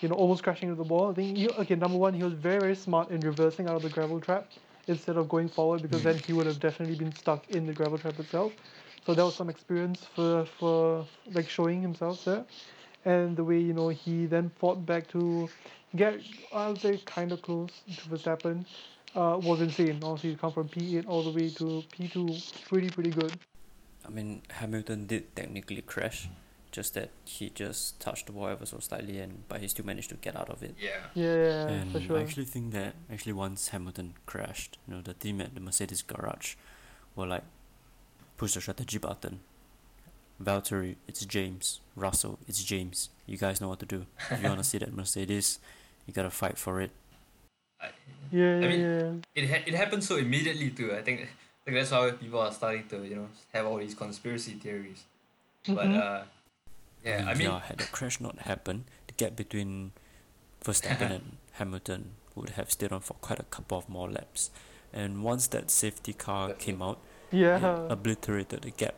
you 0.00 0.08
know, 0.08 0.14
almost 0.14 0.42
crashing 0.42 0.68
into 0.68 0.82
the 0.82 0.88
wall. 0.88 1.10
I 1.10 1.14
think, 1.14 1.36
he, 1.38 1.48
okay, 1.48 1.74
number 1.76 1.96
one, 1.96 2.12
he 2.14 2.22
was 2.22 2.34
very, 2.34 2.58
very 2.60 2.74
smart 2.74 3.10
in 3.10 3.22
reversing 3.22 3.66
out 3.68 3.76
of 3.76 3.82
the 3.82 3.88
gravel 3.88 4.20
trap 4.20 4.50
instead 4.86 5.16
of 5.16 5.28
going 5.28 5.48
forward 5.48 5.82
because 5.82 6.02
then 6.02 6.18
he 6.18 6.32
would 6.32 6.46
have 6.46 6.60
definitely 6.60 6.94
been 6.96 7.12
stuck 7.12 7.48
in 7.50 7.66
the 7.66 7.72
gravel 7.72 7.98
trap 7.98 8.18
itself. 8.20 8.52
So 9.06 9.14
that 9.14 9.24
was 9.24 9.34
some 9.34 9.48
experience 9.48 10.04
for, 10.14 10.44
for 10.44 11.06
like 11.32 11.48
showing 11.48 11.80
himself 11.80 12.24
there. 12.24 12.44
And 13.04 13.36
the 13.36 13.44
way, 13.44 13.58
you 13.60 13.72
know, 13.72 13.88
he 13.88 14.26
then 14.26 14.50
fought 14.50 14.84
back 14.84 15.08
to 15.08 15.50
get, 15.96 16.20
I 16.52 16.68
would 16.68 16.80
say, 16.80 16.98
kind 17.06 17.32
of 17.32 17.40
close 17.42 17.82
to 17.96 18.08
Verstappen 18.08 18.66
uh, 19.14 19.38
was 19.42 19.62
insane. 19.62 20.00
Honestly, 20.02 20.36
come 20.36 20.52
from 20.52 20.68
P8 20.68 21.06
all 21.06 21.22
the 21.22 21.30
way 21.30 21.48
to 21.50 21.84
P2, 21.92 22.42
pretty, 22.68 22.90
pretty 22.90 23.10
good. 23.10 23.38
I 24.08 24.10
mean, 24.10 24.42
Hamilton 24.50 25.06
did 25.06 25.36
technically 25.36 25.82
crash, 25.82 26.28
just 26.72 26.94
that 26.94 27.10
he 27.24 27.50
just 27.50 28.00
touched 28.00 28.26
the 28.26 28.32
wall 28.32 28.48
ever 28.48 28.64
so 28.66 28.78
slightly, 28.78 29.18
and 29.20 29.44
but 29.48 29.60
he 29.60 29.68
still 29.68 29.84
managed 29.86 30.08
to 30.10 30.16
get 30.16 30.34
out 30.36 30.48
of 30.48 30.62
it. 30.62 30.74
yeah, 30.80 30.90
Yeah, 31.14 31.34
yeah, 31.34 31.68
and 31.68 31.92
for 31.92 32.00
sure. 32.00 32.18
I 32.18 32.22
actually 32.22 32.46
think 32.46 32.72
that 32.72 32.94
actually 33.12 33.34
once 33.34 33.68
Hamilton 33.68 34.14
crashed, 34.26 34.78
you 34.88 34.94
know, 34.94 35.02
the 35.02 35.14
team 35.14 35.40
at 35.40 35.54
the 35.54 35.60
Mercedes 35.60 36.02
garage 36.02 36.54
were 37.14 37.26
like, 37.26 37.44
push 38.36 38.54
the 38.54 38.60
strategy 38.60 38.98
button. 38.98 39.40
Valtteri, 40.42 40.96
it's 41.08 41.24
James. 41.26 41.80
Russell, 41.96 42.38
it's 42.46 42.62
James. 42.62 43.10
You 43.26 43.36
guys 43.36 43.60
know 43.60 43.68
what 43.68 43.80
to 43.80 43.86
do. 43.86 44.06
If 44.30 44.40
you 44.42 44.48
want 44.48 44.60
to 44.62 44.64
see 44.64 44.78
that 44.78 44.94
Mercedes, 44.94 45.58
you 46.06 46.14
gotta 46.14 46.30
fight 46.30 46.56
for 46.56 46.80
it. 46.80 46.92
I, 47.80 47.88
Yeah, 48.30 48.60
yeah, 48.60 48.68
mean, 48.68 48.80
yeah. 48.80 49.42
it 49.42 49.50
ha- 49.50 49.64
it 49.66 49.74
happened 49.74 50.04
so 50.04 50.16
immediately 50.16 50.70
too. 50.70 50.92
I 50.94 51.02
think 51.02 51.28
I 51.68 51.70
think 51.70 51.80
that's 51.82 51.90
why 51.90 52.10
people 52.12 52.40
are 52.40 52.50
starting 52.50 52.88
to 52.88 53.04
you 53.06 53.16
know 53.16 53.28
have 53.52 53.66
all 53.66 53.76
these 53.76 53.94
conspiracy 53.94 54.52
theories. 54.52 55.04
But 55.66 55.86
Mhm. 55.88 56.00
uh, 56.00 56.24
yeah, 57.04 57.26
I 57.28 57.34
mean, 57.34 57.48
yeah, 57.50 57.60
had 57.60 57.76
the 57.76 57.84
crash 57.84 58.20
not 58.20 58.38
happened, 58.38 58.84
the 59.06 59.12
gap 59.12 59.36
between 59.36 59.92
Verstappen 60.64 61.10
and 61.16 61.36
Hamilton 61.60 62.12
would 62.34 62.50
have 62.56 62.70
stayed 62.72 62.90
on 62.90 63.00
for 63.00 63.14
quite 63.20 63.38
a 63.38 63.44
couple 63.44 63.76
of 63.76 63.86
more 63.88 64.08
laps. 64.10 64.50
And 64.94 65.22
once 65.22 65.46
that 65.48 65.70
safety 65.70 66.14
car 66.14 66.54
came 66.54 66.80
out, 66.80 67.00
Yeah. 67.30 67.58
it 67.58 67.92
obliterated 67.92 68.62
the 68.62 68.70
gap. 68.70 68.94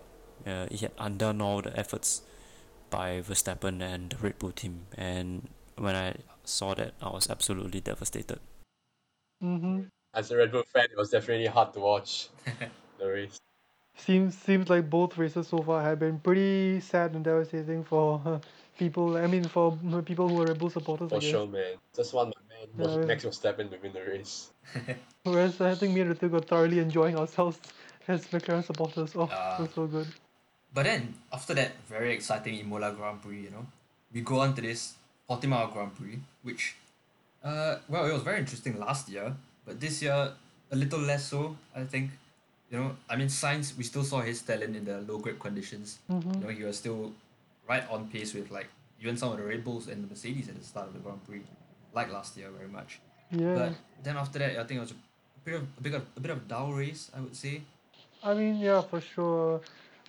Uh, 0.47 0.67
it 0.71 0.81
had 0.81 0.93
undone 0.97 1.41
all 1.43 1.61
the 1.63 1.77
efforts 1.77 2.23
by 2.89 3.21
Verstappen 3.21 3.83
and 3.83 4.11
the 4.11 4.17
Red 4.19 4.39
Bull 4.39 4.53
team. 4.53 4.87
And 4.97 5.49
when 5.77 5.97
I 5.97 6.15
saw 6.45 6.75
that, 6.75 6.95
I 7.03 7.09
was 7.11 7.29
absolutely 7.29 7.81
devastated. 7.81 8.39
Mm-hmm. 9.43 9.89
As 10.15 10.31
a 10.31 10.37
Red 10.37 10.51
Bull 10.53 10.65
fan, 10.65 10.87
it 10.91 10.97
was 10.97 11.11
definitely 11.11 11.47
hard 11.47 11.73
to 11.75 11.81
watch 11.81 12.29
the 12.99 13.07
race. 13.07 13.39
Seems 13.97 14.37
seems 14.37 14.69
like 14.71 14.89
both 14.91 15.19
races 15.19 15.49
so 15.49 15.63
far 15.63 15.83
have 15.83 15.99
been 15.99 16.19
pretty 16.19 16.81
sad 16.81 17.15
and 17.15 17.25
devastating 17.25 17.85
for 17.85 18.21
uh, 18.25 18.39
people. 18.79 19.17
I 19.17 19.27
mean, 19.27 19.45
for 19.45 19.79
uh, 19.93 20.01
people 20.01 20.29
who 20.29 20.41
are 20.41 20.47
Red 20.47 20.59
Bull 20.59 20.71
supporters. 20.71 21.13
I 21.13 21.17
For 21.17 21.21
guess. 21.21 21.31
sure, 21.31 21.47
man. 21.47 21.75
Just 21.95 22.13
want 22.15 22.35
my 22.35 22.43
man, 22.57 22.69
Yeah, 22.79 22.97
was 22.99 23.07
Max 23.07 23.25
Verstappen 23.25 23.71
to 23.71 23.77
win 23.79 23.93
the 23.93 24.03
race. 24.03 24.51
Whereas 25.25 25.61
I 25.61 25.75
think 25.75 25.95
me 25.95 26.01
and 26.01 26.17
Ritik 26.17 26.31
were 26.31 26.41
thoroughly 26.41 26.79
enjoying 26.79 27.17
ourselves 27.17 27.61
as 28.09 28.27
McLaren 28.29 28.65
supporters. 28.65 29.15
Oh, 29.15 29.25
it 29.25 29.63
was 29.63 29.71
so 29.75 29.87
good. 29.87 30.09
but 30.73 30.85
then 30.85 31.15
after 31.33 31.55
that 31.55 31.73
very 31.89 32.13
exciting 32.15 32.55
Imola 32.59 32.93
Grand 32.93 33.21
Prix, 33.23 33.43
you 33.43 33.51
know, 33.51 33.67
we 34.13 34.23
go 34.23 34.41
on 34.41 34.55
to 34.55 34.63
this 34.63 34.95
Portimao 35.29 35.73
Grand 35.73 35.95
Prix, 35.97 36.19
which, 36.43 36.75
uh, 37.45 37.77
well, 37.89 38.07
it 38.07 38.13
was 38.13 38.23
very 38.23 38.39
interesting 38.39 38.79
last 38.81 39.09
year, 39.09 39.37
but 39.65 39.81
this 39.81 40.03
year 40.03 40.33
a 40.71 40.77
little 40.77 41.01
less 41.01 41.27
so. 41.27 41.57
I 41.75 41.85
think, 41.85 42.11
you 42.71 42.79
know, 42.79 42.97
I 43.09 43.17
mean, 43.17 43.29
Sainz 43.29 43.77
we 43.77 43.85
still 43.85 44.05
saw 44.05 44.21
his 44.21 44.43
talent 44.43 44.77
in 44.77 44.85
the 44.85 45.01
low 45.01 45.19
grip 45.19 45.39
conditions. 45.41 45.99
Mm-hmm. 46.11 46.35
You 46.35 46.41
know, 46.41 46.49
he 46.49 46.65
was 46.65 46.79
still 46.79 47.13
right 47.69 47.85
on 47.91 48.09
pace 48.09 48.35
with 48.35 48.51
like 48.51 48.69
even 49.01 49.17
some 49.17 49.33
of 49.33 49.39
the 49.39 49.45
Red 49.45 49.65
Bulls 49.65 49.89
and 49.89 50.05
the 50.05 50.09
Mercedes 50.09 50.49
at 50.49 50.59
the 50.59 50.65
start 50.65 50.89
of 50.89 50.95
the 50.95 51.01
Grand 51.01 51.25
Prix, 51.27 51.43
like 51.95 52.13
last 52.13 52.37
year 52.37 52.51
very 52.51 52.69
much. 52.69 53.01
Yeah. 53.31 53.55
But 53.55 53.73
then 54.03 54.17
after 54.17 54.39
that, 54.39 54.59
I 54.59 54.65
think 54.65 54.79
it 54.79 54.81
was 54.81 54.93
a 54.93 54.95
bit 55.45 55.55
of 55.55 55.63
a 55.63 55.81
bit 55.81 55.95
of 55.95 56.03
a 56.17 56.21
bit 56.21 56.31
of 56.31 56.39
a 56.39 56.47
dull 56.49 56.73
race, 56.73 57.11
I 57.17 57.21
would 57.21 57.37
say. 57.37 57.63
I 58.23 58.35
mean, 58.35 58.59
yeah, 58.59 58.83
for 58.83 59.01
sure. 59.01 59.61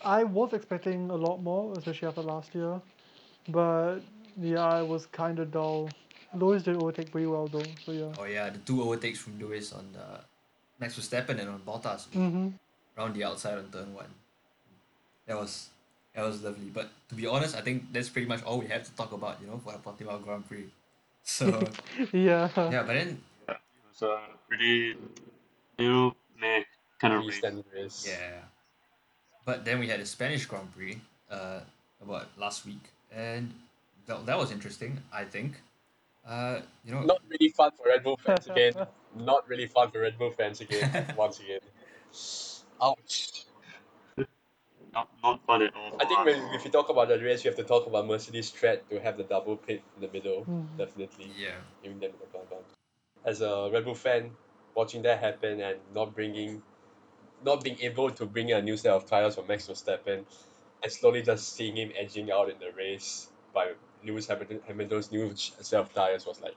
I 0.03 0.23
was 0.23 0.53
expecting 0.53 1.09
a 1.09 1.15
lot 1.15 1.41
more, 1.41 1.73
especially 1.77 2.07
after 2.07 2.21
last 2.21 2.53
year. 2.55 2.81
But 3.47 3.99
yeah, 4.39 4.79
it 4.79 4.87
was 4.87 5.05
kind 5.05 5.39
of 5.39 5.51
dull. 5.51 5.89
Lewis 6.33 6.63
did 6.63 6.75
overtake 6.77 7.11
pretty 7.11 7.27
well 7.27 7.47
though, 7.47 7.63
so 7.85 7.91
yeah. 7.91 8.13
Oh 8.17 8.23
yeah, 8.25 8.49
the 8.49 8.59
two 8.59 8.81
overtakes 8.81 9.19
from 9.19 9.39
Lewis 9.39 9.73
on 9.73 9.85
the 9.93 10.19
Max 10.79 10.97
Verstappen 10.97 11.39
and 11.39 11.49
on 11.49 11.59
Bottas 11.65 12.07
Mm-hmm. 12.13 12.49
around 12.97 13.13
the 13.15 13.23
outside 13.23 13.57
on 13.57 13.69
turn 13.71 13.93
one. 13.93 14.09
That 15.27 15.37
was 15.37 15.69
that 16.15 16.23
was 16.23 16.43
lovely. 16.43 16.65
But 16.73 16.89
to 17.09 17.15
be 17.15 17.27
honest, 17.27 17.55
I 17.55 17.61
think 17.61 17.91
that's 17.93 18.09
pretty 18.09 18.27
much 18.27 18.43
all 18.43 18.59
we 18.59 18.67
have 18.67 18.83
to 18.83 18.91
talk 18.95 19.11
about, 19.13 19.37
you 19.41 19.47
know, 19.47 19.57
for 19.63 19.71
the 19.73 19.79
Portimao 19.79 20.23
Grand 20.23 20.47
Prix. 20.47 20.65
So 21.23 21.45
Yeah. 22.11 22.49
yeah, 22.55 22.83
but 22.83 22.93
then 22.93 23.21
yeah, 23.47 23.55
It 23.55 23.59
was 23.87 24.01
a 24.01 24.19
pretty 24.47 24.95
little 25.77 26.15
meh 26.39 26.63
kind 26.99 27.13
of 27.13 27.25
race. 27.25 27.41
race. 27.73 28.05
yeah. 28.09 28.39
But 29.45 29.65
then 29.65 29.79
we 29.79 29.87
had 29.87 29.99
the 29.99 30.05
Spanish 30.05 30.45
Grand 30.45 30.73
Prix, 30.75 30.99
uh, 31.29 31.59
about 32.01 32.27
last 32.37 32.65
week, 32.65 32.81
and 33.11 33.51
that, 34.05 34.25
that 34.25 34.37
was 34.37 34.51
interesting. 34.51 34.97
I 35.13 35.23
think, 35.23 35.61
uh, 36.27 36.61
you 36.85 36.93
know, 36.93 37.01
Not 37.01 37.21
really 37.29 37.49
fun 37.49 37.71
for 37.77 37.87
Red 37.87 38.03
Bull 38.03 38.17
fans 38.17 38.47
again. 38.47 38.73
Not 39.15 39.47
really 39.47 39.67
fun 39.67 39.91
for 39.91 39.99
Red 40.01 40.17
Bull 40.17 40.31
fans 40.31 40.61
again. 40.61 41.13
once 41.17 41.39
again. 41.39 41.59
Ouch. 42.81 43.45
not, 44.93 45.07
not 45.23 45.45
fun 45.45 45.61
at 45.61 45.73
all. 45.75 45.95
I 46.01 46.05
think 46.05 46.25
when, 46.25 46.35
us. 46.41 46.55
if 46.55 46.65
you 46.65 46.71
talk 46.71 46.89
about 46.89 47.07
the 47.07 47.17
race, 47.19 47.43
we 47.43 47.47
have 47.47 47.55
to 47.57 47.63
talk 47.63 47.87
about 47.87 48.07
Mercedes' 48.07 48.49
threat 48.49 48.89
to 48.89 48.99
have 48.99 49.17
the 49.17 49.23
double 49.23 49.55
pit 49.55 49.81
in 49.95 50.01
the 50.01 50.09
middle. 50.11 50.43
Mhm. 50.45 50.77
Definitely, 50.77 51.31
Yeah. 51.37 51.55
giving 51.81 51.99
them 51.99 52.11
the 52.19 52.25
countdown. 52.37 52.63
As 53.23 53.41
a 53.41 53.69
Red 53.71 53.85
Bull 53.85 53.95
fan, 53.95 54.35
watching 54.75 55.01
that 55.03 55.19
happen 55.19 55.61
and 55.61 55.79
not 55.93 56.13
bringing, 56.15 56.61
not 57.43 57.63
being 57.63 57.79
able 57.81 58.09
to 58.11 58.25
bring 58.25 58.49
in 58.49 58.57
a 58.57 58.61
new 58.61 58.75
set 58.77 58.91
of 58.93 59.05
tires 59.05 59.35
for 59.35 59.43
Max 59.43 59.67
Verstappen, 59.67 60.25
and 60.83 60.91
slowly 60.91 61.21
just 61.21 61.53
seeing 61.53 61.75
him 61.77 61.91
edging 61.95 62.31
out 62.31 62.49
in 62.49 62.57
the 62.59 62.71
race 62.71 63.29
by 63.53 63.73
Lewis 64.05 64.27
Hamilton, 64.27 64.59
Hamilton's 64.67 65.11
new 65.11 65.35
sh- 65.35 65.51
set 65.61 65.79
of 65.79 65.93
tires 65.93 66.25
was 66.25 66.41
like, 66.41 66.55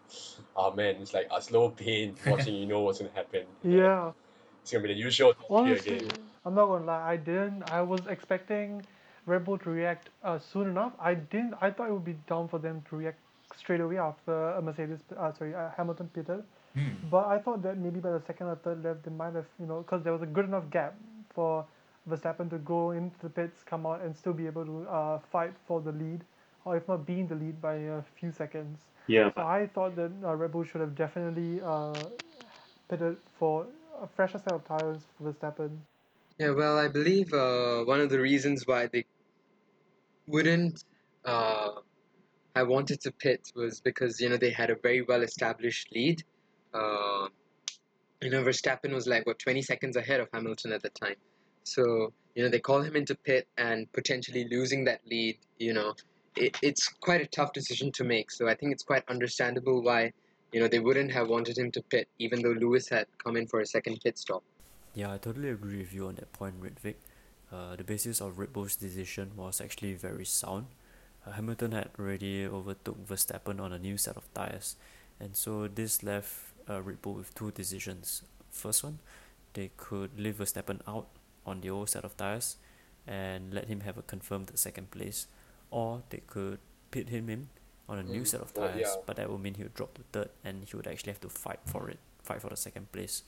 oh 0.57 0.73
man, 0.73 0.97
it's 0.97 1.15
like 1.15 1.29
a 1.35 1.41
slow 1.43 1.71
pain 1.71 2.15
watching. 2.27 2.55
you 2.55 2.67
know 2.67 2.81
what's 2.81 2.99
gonna 2.99 3.11
happen. 3.15 3.45
Yeah. 3.63 4.13
It's 4.63 4.73
gonna 4.73 4.83
be 4.83 4.95
the 4.95 5.01
usual 5.01 5.35
Honestly, 5.51 5.97
again. 5.97 6.11
I'm 6.45 6.55
not 6.55 6.67
gonna 6.67 6.85
lie. 6.85 7.13
I 7.13 7.17
didn't. 7.17 7.71
I 7.71 7.83
was 7.83 8.01
expecting 8.09 8.83
Red 9.27 9.45
Bull 9.45 9.59
to 9.59 9.71
react 9.71 10.11
uh, 10.23 10.39
soon 10.39 10.69
enough. 10.69 10.93
I 10.99 11.15
didn't. 11.15 11.55
I 11.61 11.71
thought 11.71 11.89
it 11.89 11.93
would 11.93 12.05
be 12.05 12.17
down 12.27 12.49
for 12.49 12.59
them 12.59 12.83
to 12.89 12.97
react 12.97 13.19
straight 13.57 13.81
away 13.81 13.99
after 13.99 14.51
a 14.51 14.63
Mercedes. 14.63 15.01
Uh, 15.17 15.33
sorry, 15.33 15.55
uh, 15.55 15.69
Hamilton 15.77 16.09
pitted. 16.15 16.43
Hmm. 16.75 16.89
But 17.11 17.27
I 17.27 17.39
thought 17.39 17.63
that 17.63 17.79
maybe 17.79 18.01
by 18.01 18.11
the 18.11 18.23
second 18.27 18.47
or 18.49 18.57
third 18.57 18.83
lap 18.83 18.97
they 19.05 19.11
might 19.11 19.35
have, 19.35 19.47
you 19.61 19.67
know, 19.67 19.79
because 19.83 20.03
there 20.03 20.13
was 20.13 20.23
a 20.23 20.27
good 20.27 20.47
enough 20.47 20.69
gap 20.71 20.95
for 21.35 21.65
Verstappen 22.09 22.51
to 22.51 22.59
go 22.59 22.91
into 22.91 23.17
the 23.23 23.29
pits, 23.31 23.63
come 23.65 23.87
out, 23.87 24.03
and 24.03 24.17
still 24.17 24.33
be 24.33 24.47
able 24.47 24.65
to 24.65 24.87
uh, 24.89 25.19
fight 25.31 25.53
for 25.67 25.81
the 25.81 25.93
lead, 25.93 26.25
or 26.65 26.77
if 26.77 26.89
not 26.89 27.07
be 27.07 27.21
in 27.21 27.27
the 27.27 27.35
lead 27.35 27.61
by 27.61 27.75
a 27.75 28.03
few 28.17 28.31
seconds. 28.31 28.79
Yeah, 29.07 29.31
So 29.35 29.43
I 29.43 29.69
thought 29.75 29.97
that 29.97 30.13
uh, 30.25 30.35
Red 30.35 30.53
Bull 30.53 30.65
should 30.65 30.81
have 30.81 30.95
definitely 30.95 31.61
uh, 31.61 31.93
pitted 32.89 33.17
for 33.39 33.67
a 34.01 34.07
fresher 34.07 34.39
set 34.39 34.55
of 34.55 34.65
tires 34.65 35.03
for 35.19 35.33
Verstappen. 35.33 35.79
Yeah, 36.39 36.51
well, 36.51 36.79
I 36.79 36.89
believe 36.89 37.33
uh, 37.33 37.85
one 37.85 38.01
of 38.01 38.11
the 38.11 38.21
reasons 38.21 38.67
why 38.67 38.89
they 38.93 39.05
wouldn't 40.27 40.83
uh, 41.25 41.71
have 42.57 42.69
wanted 42.69 43.01
to 43.03 43.13
pit 43.13 43.41
was 43.55 43.81
because 43.81 44.21
you 44.21 44.29
know 44.29 44.37
they 44.37 44.51
had 44.51 44.71
a 44.71 44.77
very 44.83 45.03
well 45.03 45.23
established 45.23 45.89
lead. 45.95 46.23
Uh, 46.73 47.29
you 48.21 48.31
know, 48.31 48.43
Verstappen 48.43 48.93
was 48.93 49.07
like 49.07 49.27
what 49.27 49.39
20 49.39 49.63
seconds 49.63 49.97
ahead 49.97 50.21
of 50.21 50.29
Hamilton 50.33 50.73
at 50.73 50.83
the 50.83 50.91
time. 50.91 51.17
So 51.65 52.13
you 52.35 52.43
know 52.43 52.49
they 52.49 52.61
call 52.61 52.83
him 52.83 52.97
into 52.97 53.15
pit 53.15 53.47
and 53.57 53.91
potentially 53.93 54.47
losing 54.51 54.85
that 54.85 55.01
lead. 55.07 55.39
You 55.59 55.75
know, 55.75 55.95
it, 56.37 56.59
it's 56.63 56.89
quite 56.89 57.21
a 57.21 57.27
tough 57.27 57.53
decision 57.53 57.93
to 57.93 58.05
make. 58.05 58.31
So 58.31 58.49
I 58.49 58.55
think 58.55 58.73
it's 58.73 58.83
quite 58.83 59.03
understandable 59.09 59.83
why 59.83 60.13
you 60.53 60.61
know 60.61 60.69
they 60.69 60.79
wouldn't 60.79 61.11
have 61.13 61.29
wanted 61.29 61.59
him 61.59 61.71
to 61.73 61.83
pit, 61.83 62.09
even 62.19 62.43
though 62.43 62.53
Lewis 62.53 62.89
had 62.89 63.07
come 63.23 63.37
in 63.37 63.47
for 63.47 63.61
a 63.61 63.67
second 63.67 64.01
pit 64.03 64.19
stop. 64.19 64.43
Yeah, 64.95 65.13
I 65.13 65.19
totally 65.19 65.51
agree 65.51 65.79
with 65.79 65.93
you 65.93 66.07
on 66.07 66.15
that 66.17 66.33
point, 66.33 66.63
Ritvik. 66.63 66.95
Uh, 67.53 67.77
the 67.77 67.85
basis 67.85 68.21
of 68.21 68.39
Red 68.39 68.53
Bull's 68.53 68.77
decision 68.77 69.33
was 69.37 69.61
actually 69.61 69.95
very 69.95 70.25
sound. 70.25 70.67
Uh, 71.27 71.33
Hamilton 71.33 71.73
had 71.73 71.91
already 71.99 72.47
overtook 72.47 73.07
Verstappen 73.07 73.61
on 73.61 73.73
a 73.73 73.79
new 73.79 73.97
set 73.97 74.17
of 74.17 74.33
tires, 74.35 74.77
and 75.19 75.37
so 75.37 75.67
this 75.69 76.03
left 76.03 76.55
uh, 76.69 76.81
Red 76.81 77.03
Bull 77.03 77.15
with 77.15 77.35
two 77.35 77.51
decisions. 77.51 78.23
First 78.51 78.85
one, 78.85 78.99
they 79.55 79.71
could 79.77 80.19
leave 80.19 80.37
Verstappen 80.37 80.81
out 80.87 81.09
on 81.47 81.61
the 81.61 81.71
old 81.71 81.91
set 81.91 82.05
of 82.05 82.17
tires 82.17 82.57
and 83.07 83.53
let 83.53 83.67
him 83.67 83.81
have 83.81 83.99
a 83.99 84.03
confirmed 84.03 84.51
second 84.55 84.91
place, 84.91 85.27
or 85.81 86.03
they 86.11 86.23
could 86.35 86.59
pit 86.95 87.09
him 87.09 87.29
in 87.29 87.49
on 87.89 87.99
a 87.99 88.03
new 88.03 88.23
Mm, 88.23 88.27
set 88.33 88.41
of 88.41 88.53
well, 88.57 88.69
tires, 88.69 88.81
yeah. 88.81 89.03
but 89.07 89.17
that 89.17 89.29
would 89.31 89.41
mean 89.45 89.55
he 89.55 89.65
would 89.65 89.75
drop 89.75 89.95
to 89.99 90.03
third 90.13 90.31
and 90.45 90.65
he 90.69 90.77
would 90.77 90.87
actually 90.87 91.13
have 91.13 91.21
to 91.21 91.29
fight 91.29 91.59
for 91.67 91.91
it, 91.91 91.99
fight 92.23 92.41
for 92.41 92.49
the 92.49 92.57
second 92.57 92.91
place. 92.93 93.23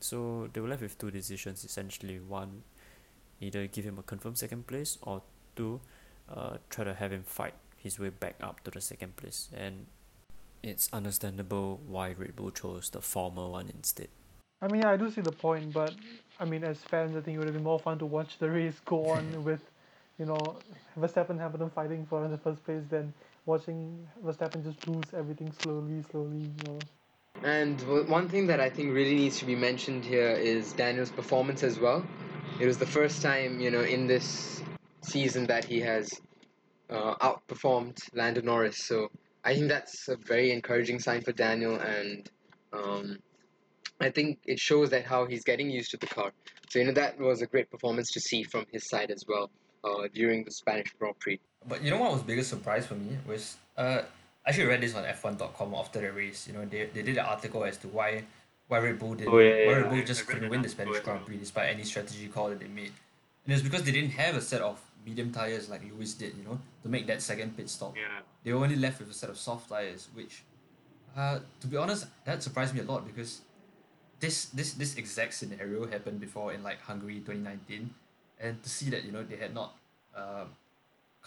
So 0.00 0.48
they 0.52 0.60
were 0.60 0.68
left 0.68 0.82
with 0.82 0.96
two 0.98 1.10
decisions 1.10 1.64
essentially. 1.64 2.18
One, 2.18 2.62
either 3.40 3.66
give 3.66 3.84
him 3.84 3.98
a 3.98 4.02
confirmed 4.02 4.38
second 4.38 4.66
place, 4.66 4.98
or 5.02 5.22
two, 5.54 5.80
uh, 6.28 6.56
try 6.70 6.84
to 6.84 6.94
have 6.94 7.12
him 7.12 7.22
fight 7.24 7.54
his 7.76 7.98
way 7.98 8.08
back 8.08 8.36
up 8.40 8.64
to 8.64 8.70
the 8.70 8.80
second 8.80 9.16
place. 9.16 9.48
And 9.54 9.86
it's 10.62 10.88
understandable 10.92 11.80
why 11.86 12.14
Red 12.16 12.36
Bull 12.36 12.50
chose 12.50 12.90
the 12.90 13.00
former 13.02 13.48
one 13.48 13.68
instead. 13.74 14.08
I 14.62 14.68
mean, 14.68 14.84
I 14.84 14.96
do 14.96 15.10
see 15.10 15.20
the 15.20 15.32
point, 15.32 15.72
but 15.72 15.92
I 16.40 16.44
mean, 16.44 16.62
as 16.64 16.78
fans, 16.78 17.16
I 17.16 17.20
think 17.20 17.34
it 17.34 17.38
would 17.38 17.48
have 17.48 17.54
been 17.54 17.64
more 17.72 17.80
fun 17.80 17.98
to 17.98 18.06
watch 18.06 18.38
the 18.38 18.48
race 18.50 18.80
go 18.84 19.06
on 19.10 19.44
with, 19.48 19.60
you 20.18 20.26
know, 20.26 20.56
Verstappen 20.98 21.30
and 21.30 21.40
Hamilton 21.40 21.70
fighting 21.70 22.06
for 22.06 22.24
in 22.24 22.30
the 22.30 22.38
first 22.38 22.64
place 22.64 22.82
then 22.90 23.12
watching 23.46 24.06
Verstappen 24.24 24.62
just 24.62 24.86
lose 24.86 25.06
everything 25.14 25.52
slowly, 25.52 26.02
slowly, 26.10 26.38
you 26.38 26.68
know. 26.68 26.78
And 27.42 27.80
one 28.08 28.28
thing 28.28 28.46
that 28.46 28.60
I 28.60 28.70
think 28.70 28.92
really 28.92 29.16
needs 29.16 29.38
to 29.40 29.44
be 29.44 29.56
mentioned 29.56 30.04
here 30.04 30.30
is 30.30 30.72
Daniel's 30.72 31.10
performance 31.10 31.62
as 31.62 31.80
well. 31.80 32.04
It 32.60 32.66
was 32.66 32.78
the 32.78 32.86
first 32.86 33.22
time, 33.22 33.60
you 33.60 33.70
know, 33.70 33.80
in 33.80 34.06
this 34.06 34.62
season 35.00 35.46
that 35.46 35.64
he 35.64 35.80
has 35.80 36.20
uh, 36.90 37.16
outperformed 37.16 37.98
Lando 38.14 38.42
Norris. 38.42 38.84
So 38.84 39.10
I 39.44 39.54
think 39.54 39.68
that's 39.68 40.08
a 40.08 40.16
very 40.16 40.52
encouraging 40.52 41.00
sign 41.00 41.22
for 41.22 41.32
Daniel, 41.32 41.80
and 41.80 42.30
um, 42.72 43.18
I 44.00 44.10
think 44.10 44.38
it 44.46 44.60
shows 44.60 44.90
that 44.90 45.04
how 45.04 45.26
he's 45.26 45.42
getting 45.42 45.68
used 45.68 45.90
to 45.92 45.96
the 45.96 46.06
car. 46.06 46.32
So 46.68 46.78
you 46.78 46.84
know 46.84 46.92
that 46.92 47.18
was 47.18 47.42
a 47.42 47.46
great 47.46 47.70
performance 47.70 48.12
to 48.12 48.20
see 48.20 48.44
from 48.44 48.66
his 48.70 48.88
side 48.88 49.10
as 49.10 49.24
well 49.26 49.50
uh, 49.84 50.08
during 50.14 50.44
the 50.44 50.50
Spanish 50.50 50.92
Grand 50.98 51.18
Prix. 51.18 51.40
But 51.68 51.82
you 51.82 51.90
know 51.90 51.98
what 51.98 52.12
was 52.12 52.22
biggest 52.22 52.50
surprise 52.50 52.86
for 52.86 52.94
me 52.94 53.16
was 53.26 53.56
uh 53.76 54.02
I 54.44 54.48
actually 54.50 54.66
read 54.66 54.80
this 54.80 54.94
on 54.96 55.04
F1.com 55.04 55.74
after 55.74 56.00
the 56.00 56.10
race. 56.12 56.46
You 56.48 56.54
know 56.54 56.64
they, 56.64 56.86
they 56.92 57.02
did 57.02 57.16
an 57.18 57.24
article 57.26 57.64
as 57.64 57.76
to 57.78 57.88
why 57.88 58.24
why 58.68 58.78
Red 58.78 58.98
Bull 58.98 59.14
did 59.14 59.28
Oh, 59.28 59.38
yeah, 59.38 59.66
why 59.66 59.74
Red 59.80 59.90
Bull 59.90 59.98
I- 59.98 60.04
just 60.04 60.26
couldn't 60.26 60.48
win 60.50 60.62
the 60.62 60.68
Spanish 60.68 60.98
Grand. 61.00 61.24
Prix 61.26 61.36
despite 61.36 61.68
any 61.70 61.84
strategy 61.84 62.26
call 62.28 62.48
that 62.50 62.58
they 62.60 62.68
made. 62.68 62.92
And 63.44 63.52
it's 63.54 63.62
because 63.62 63.82
they 63.82 63.92
didn't 63.92 64.10
have 64.12 64.34
a 64.36 64.40
set 64.40 64.60
of 64.62 64.80
medium 65.04 65.32
tires 65.32 65.68
like 65.68 65.82
Lewis 65.90 66.14
did, 66.14 66.32
you 66.38 66.44
know, 66.44 66.58
to 66.84 66.88
make 66.88 67.06
that 67.08 67.20
second 67.20 67.56
pit 67.56 67.68
stop. 67.68 67.96
yeah, 67.96 68.20
They 68.44 68.52
were 68.52 68.62
only 68.62 68.76
left 68.76 69.00
with 69.00 69.10
a 69.10 69.14
set 69.14 69.30
of 69.30 69.36
soft 69.38 69.68
tires, 69.68 70.08
which 70.14 70.42
uh 71.16 71.38
to 71.60 71.66
be 71.66 71.76
honest, 71.76 72.06
that 72.24 72.42
surprised 72.42 72.74
me 72.74 72.80
a 72.80 72.84
lot 72.84 73.06
because 73.06 73.40
this 74.20 74.46
this 74.46 74.74
this 74.74 74.94
exact 74.96 75.34
scenario 75.34 75.86
happened 75.86 76.18
before 76.20 76.52
in 76.52 76.62
like 76.62 76.80
Hungary 76.82 77.20
twenty 77.20 77.40
nineteen. 77.40 77.90
And 78.42 78.62
to 78.62 78.68
see 78.68 78.90
that, 78.90 79.04
you 79.04 79.12
know, 79.12 79.22
they 79.22 79.36
had 79.36 79.54
not 79.54 79.72
um 80.14 80.48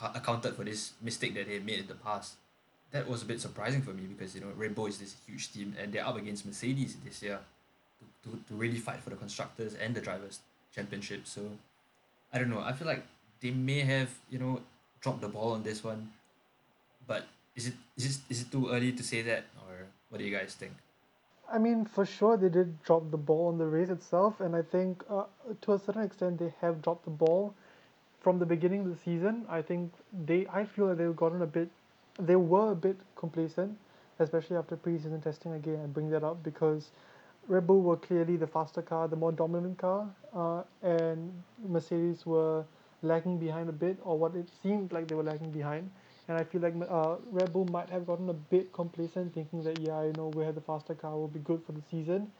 accounted 0.01 0.56
for 0.56 0.63
this 0.63 0.91
mistake 1.01 1.34
that 1.36 1.47
they 1.47 1.60
made 1.60 1.80
in 1.80 1.88
the 1.88 1.95
past. 1.95 2.36
That 2.91 3.08
was 3.08 3.23
a 3.23 3.25
bit 3.25 3.41
surprising 3.41 3.82
for 3.82 3.91
me 3.91 4.04
because 4.04 4.36
you 4.36 4.41
know 4.41 4.51
Bull 4.69 4.86
is 4.88 4.97
this 4.97 5.15
huge 5.25 5.51
team 5.51 5.75
and 5.82 5.91
they're 5.91 6.06
up 6.06 6.17
against 6.17 6.45
Mercedes 6.45 6.95
this 7.04 7.21
year 7.21 7.39
to, 8.23 8.30
to, 8.30 8.38
to 8.47 8.54
really 8.54 8.78
fight 8.78 8.99
for 9.01 9.10
the 9.10 9.15
constructors 9.15 9.73
and 9.75 9.95
the 9.95 10.01
drivers 10.01 10.39
championship. 10.73 11.25
So 11.25 11.41
I 12.32 12.39
don't 12.39 12.49
know. 12.49 12.62
I 12.62 12.73
feel 12.73 12.88
like 12.88 13.04
they 13.41 13.51
may 13.51 13.82
have 13.82 14.10
you 14.30 14.39
know 14.39 14.62
dropped 15.01 15.21
the 15.21 15.28
ball 15.30 15.54
on 15.54 15.63
this 15.63 15.84
one, 15.84 16.10
but 17.08 17.25
is 17.56 17.67
it 17.67 17.73
is 17.97 18.06
it 18.06 18.21
is 18.30 18.41
it 18.41 18.51
too 18.51 18.69
early 18.69 18.91
to 18.91 19.04
say 19.04 19.21
that 19.23 19.45
or 19.67 19.88
what 20.10 20.19
do 20.19 20.23
you 20.23 20.36
guys 20.36 20.56
think? 20.56 20.73
I 21.51 21.58
mean, 21.60 21.86
for 21.86 22.05
sure, 22.05 22.38
they 22.38 22.49
did 22.49 22.81
drop 22.84 23.12
the 23.12 23.17
ball 23.17 23.47
on 23.47 23.58
the 23.58 23.65
race 23.65 23.89
itself, 23.89 24.41
and 24.41 24.55
I 24.55 24.62
think 24.62 25.03
uh, 25.10 25.25
to 25.62 25.73
a 25.73 25.79
certain 25.79 26.03
extent 26.03 26.39
they 26.39 26.53
have 26.62 26.81
dropped 26.81 27.05
the 27.05 27.12
ball 27.12 27.53
from 28.21 28.39
the 28.39 28.45
beginning 28.45 28.81
of 28.81 28.89
the 28.89 28.95
season. 28.97 29.45
I 29.49 29.62
think 29.62 29.93
they, 30.25 30.47
I 30.47 30.65
feel 30.65 30.88
that 30.88 30.97
they've 30.97 31.15
gotten 31.15 31.41
a 31.41 31.47
bit, 31.47 31.69
they 32.19 32.36
were 32.36 32.71
a 32.71 32.75
bit 32.75 32.97
complacent, 33.15 33.77
especially 34.19 34.58
after 34.58 34.75
preseason 34.75 35.21
testing. 35.23 35.53
Again, 35.53 35.79
I 35.84 35.88
bring 35.88 36.10
that 36.12 36.23
up 36.23 36.43
because 36.43 36.89
Red 37.47 37.67
Bull 37.67 37.81
were 37.81 37.97
clearly 37.97 38.38
the 38.38 38.47
faster 38.47 38.81
car, 38.81 39.08
the 39.08 39.15
more 39.15 39.31
dominant 39.31 39.77
car, 39.77 40.10
uh, 40.36 40.63
and 40.81 41.31
Mercedes 41.67 42.25
were 42.25 42.65
lagging 43.03 43.38
behind 43.38 43.69
a 43.69 43.73
bit, 43.73 43.97
or 44.03 44.17
what 44.17 44.36
it 44.36 44.49
seemed 44.63 44.91
like 44.91 45.08
they 45.08 45.15
were 45.15 45.23
lagging 45.23 45.51
behind. 45.51 45.91
And 46.27 46.38
I 46.38 46.43
feel 46.43 46.61
like 46.61 46.73
uh, 46.89 47.15
Red 47.31 47.53
Bull 47.53 47.65
might 47.65 47.89
have 47.89 48.07
gotten 48.07 48.29
a 48.29 48.33
bit 48.33 48.73
complacent, 48.73 49.33
thinking 49.33 49.63
that 49.63 49.79
yeah, 49.79 50.03
you 50.03 50.13
know, 50.13 50.29
we 50.29 50.43
had 50.43 50.55
the 50.55 50.61
faster 50.61 50.95
car, 50.95 51.11
will 51.11 51.27
be 51.27 51.39
good 51.39 51.61
for 51.65 51.71
the 51.71 51.81
season. 51.91 52.31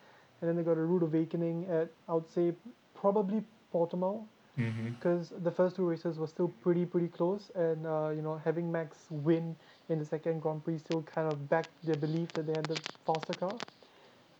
And 0.41 0.50
then 0.50 0.56
they 0.56 0.63
got 0.63 0.78
a 0.78 0.82
rude 0.84 1.04
awakening 1.04 1.65
at 1.69 1.89
I 2.10 2.13
would 2.15 2.30
say 2.32 2.54
probably 2.93 3.43
Portimao, 3.74 4.26
Mm-hmm. 4.58 4.91
because 4.91 5.34
the 5.43 5.52
first 5.52 5.76
two 5.76 5.86
races 5.86 6.17
were 6.17 6.28
still 6.28 6.48
pretty 6.63 6.86
pretty 6.86 7.10
close, 7.10 7.52
and 7.56 7.86
uh, 7.86 8.10
you 8.15 8.21
know 8.21 8.39
having 8.45 8.71
Max 8.71 8.98
win 9.10 9.54
in 9.89 10.00
the 10.00 10.06
second 10.06 10.41
Grand 10.41 10.63
Prix 10.63 10.78
still 10.78 11.02
kind 11.02 11.30
of 11.30 11.50
backed 11.50 11.76
their 11.84 11.98
belief 11.98 12.32
that 12.34 12.48
they 12.48 12.54
had 12.54 12.63
the 12.65 12.80
faster 13.06 13.34
car. 13.34 13.54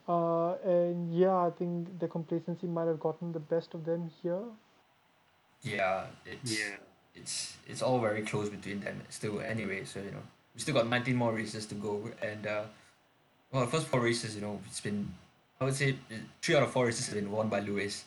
Uh, 0.08 0.54
and 0.64 1.14
yeah, 1.14 1.36
I 1.36 1.50
think 1.50 2.00
the 2.00 2.08
complacency 2.08 2.66
might 2.68 2.86
have 2.88 3.00
gotten 3.00 3.34
the 3.34 3.40
best 3.40 3.74
of 3.74 3.84
them 3.84 4.10
here. 4.22 4.44
Yeah, 5.64 6.06
it's 6.26 6.60
yeah. 6.60 6.76
It's 7.16 7.58
it's 7.68 7.82
all 7.82 8.00
very 8.00 8.22
close 8.22 8.50
between 8.50 8.80
them 8.82 9.02
still 9.10 9.40
anyway 9.42 9.84
so 9.84 10.00
you 10.00 10.12
know 10.12 10.24
we 10.54 10.62
still 10.62 10.76
got 10.76 10.88
19 10.88 11.16
more 11.16 11.34
races 11.34 11.66
to 11.66 11.76
go 11.76 12.10
and 12.22 12.48
uh 12.48 12.64
well 13.52 13.66
the 13.66 13.72
first 13.72 13.88
four 13.88 14.02
races 14.02 14.36
you 14.36 14.42
know 14.42 14.60
it's 14.68 14.82
been 14.82 15.12
i 15.60 15.66
would 15.66 15.74
say 15.74 15.96
three 16.42 16.56
out 16.56 16.64
of 16.64 16.72
four 16.72 16.86
races 16.86 17.08
have 17.08 17.16
been 17.16 17.32
won 17.32 17.48
by 17.48 17.60
lewis 17.60 18.04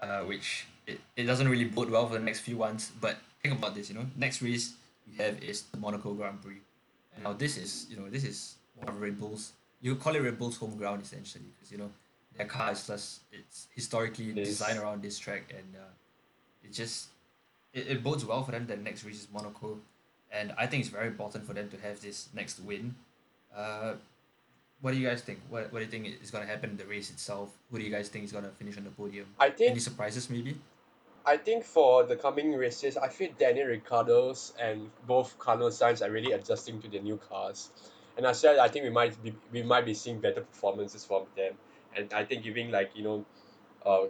uh 0.00 0.20
which 0.20 0.66
it, 0.86 1.00
it 1.16 1.24
doesn't 1.24 1.48
really 1.48 1.64
bode 1.64 1.90
well 1.90 2.06
for 2.06 2.14
the 2.14 2.24
next 2.24 2.40
few 2.40 2.56
ones 2.56 2.92
but 3.00 3.16
think 3.42 3.56
about 3.56 3.74
this 3.74 3.88
you 3.88 3.94
know 3.94 4.06
next 4.16 4.42
race 4.42 4.74
we 5.10 5.22
have 5.22 5.42
is 5.42 5.62
the 5.62 5.76
monaco 5.76 6.12
grand 6.14 6.40
prix 6.42 6.60
and 7.14 7.24
now 7.24 7.32
this 7.32 7.56
is 7.56 7.86
you 7.90 7.96
know 7.96 8.08
this 8.08 8.24
is 8.24 8.54
one 8.76 8.88
of 8.88 9.00
red 9.00 9.18
bulls 9.18 9.52
you 9.80 9.94
call 9.96 10.14
it 10.14 10.20
red 10.20 10.38
bull's 10.38 10.56
home 10.56 10.76
ground 10.76 11.02
essentially 11.02 11.44
because 11.54 11.72
you 11.72 11.78
know 11.78 11.90
their 12.36 12.46
car 12.46 12.72
is 12.72 12.86
just 12.86 13.20
it's 13.32 13.66
historically 13.74 14.30
is. 14.30 14.48
designed 14.48 14.78
around 14.78 15.02
this 15.02 15.18
track 15.18 15.42
and 15.50 15.76
uh, 15.76 15.92
it 16.64 16.72
just 16.72 17.08
it, 17.72 17.86
it 17.88 18.02
bodes 18.02 18.24
well 18.24 18.42
for 18.42 18.52
them 18.52 18.66
that 18.66 18.82
next 18.82 19.04
race 19.04 19.20
is 19.20 19.28
Monaco, 19.32 19.78
and 20.30 20.52
I 20.58 20.66
think 20.66 20.80
it's 20.80 20.90
very 20.90 21.08
important 21.08 21.46
for 21.46 21.54
them 21.54 21.68
to 21.70 21.76
have 21.78 22.00
this 22.00 22.28
next 22.34 22.60
win. 22.60 22.94
Uh, 23.54 23.94
what 24.80 24.92
do 24.92 24.98
you 24.98 25.06
guys 25.06 25.22
think? 25.22 25.40
What, 25.48 25.72
what 25.72 25.78
do 25.78 25.84
you 25.84 25.90
think 25.90 26.22
is 26.22 26.30
going 26.30 26.44
to 26.44 26.50
happen 26.50 26.70
in 26.70 26.76
the 26.76 26.86
race 26.86 27.10
itself? 27.10 27.50
Who 27.70 27.78
do 27.78 27.84
you 27.84 27.90
guys 27.90 28.08
think 28.08 28.24
is 28.24 28.32
going 28.32 28.44
to 28.44 28.50
finish 28.50 28.76
on 28.76 28.84
the 28.84 28.90
podium? 28.90 29.26
I 29.38 29.52
Any 29.60 29.78
surprises, 29.78 30.28
maybe? 30.28 30.56
I 31.24 31.36
think 31.36 31.64
for 31.64 32.04
the 32.04 32.16
coming 32.16 32.52
races, 32.54 32.96
I 32.96 33.08
feel 33.08 33.30
Daniel 33.38 33.68
Ricciardo's 33.68 34.52
and 34.60 34.90
both 35.06 35.38
Carlos 35.38 35.78
Sainz 35.78 36.04
are 36.04 36.10
really 36.10 36.32
adjusting 36.32 36.80
to 36.82 36.88
the 36.88 36.98
new 36.98 37.16
cars. 37.16 37.70
And 38.16 38.26
I 38.26 38.32
said 38.32 38.58
I 38.58 38.68
think 38.68 38.84
we 38.84 38.90
might 38.90 39.22
be 39.22 39.32
we 39.52 39.62
might 39.62 39.86
be 39.86 39.94
seeing 39.94 40.18
better 40.18 40.40
performances 40.40 41.04
from 41.04 41.26
them. 41.36 41.54
And 41.96 42.12
I 42.12 42.24
think 42.24 42.42
giving 42.42 42.70
like, 42.70 42.90
you 42.94 43.04
know, 43.04 43.24
uh 43.86 44.06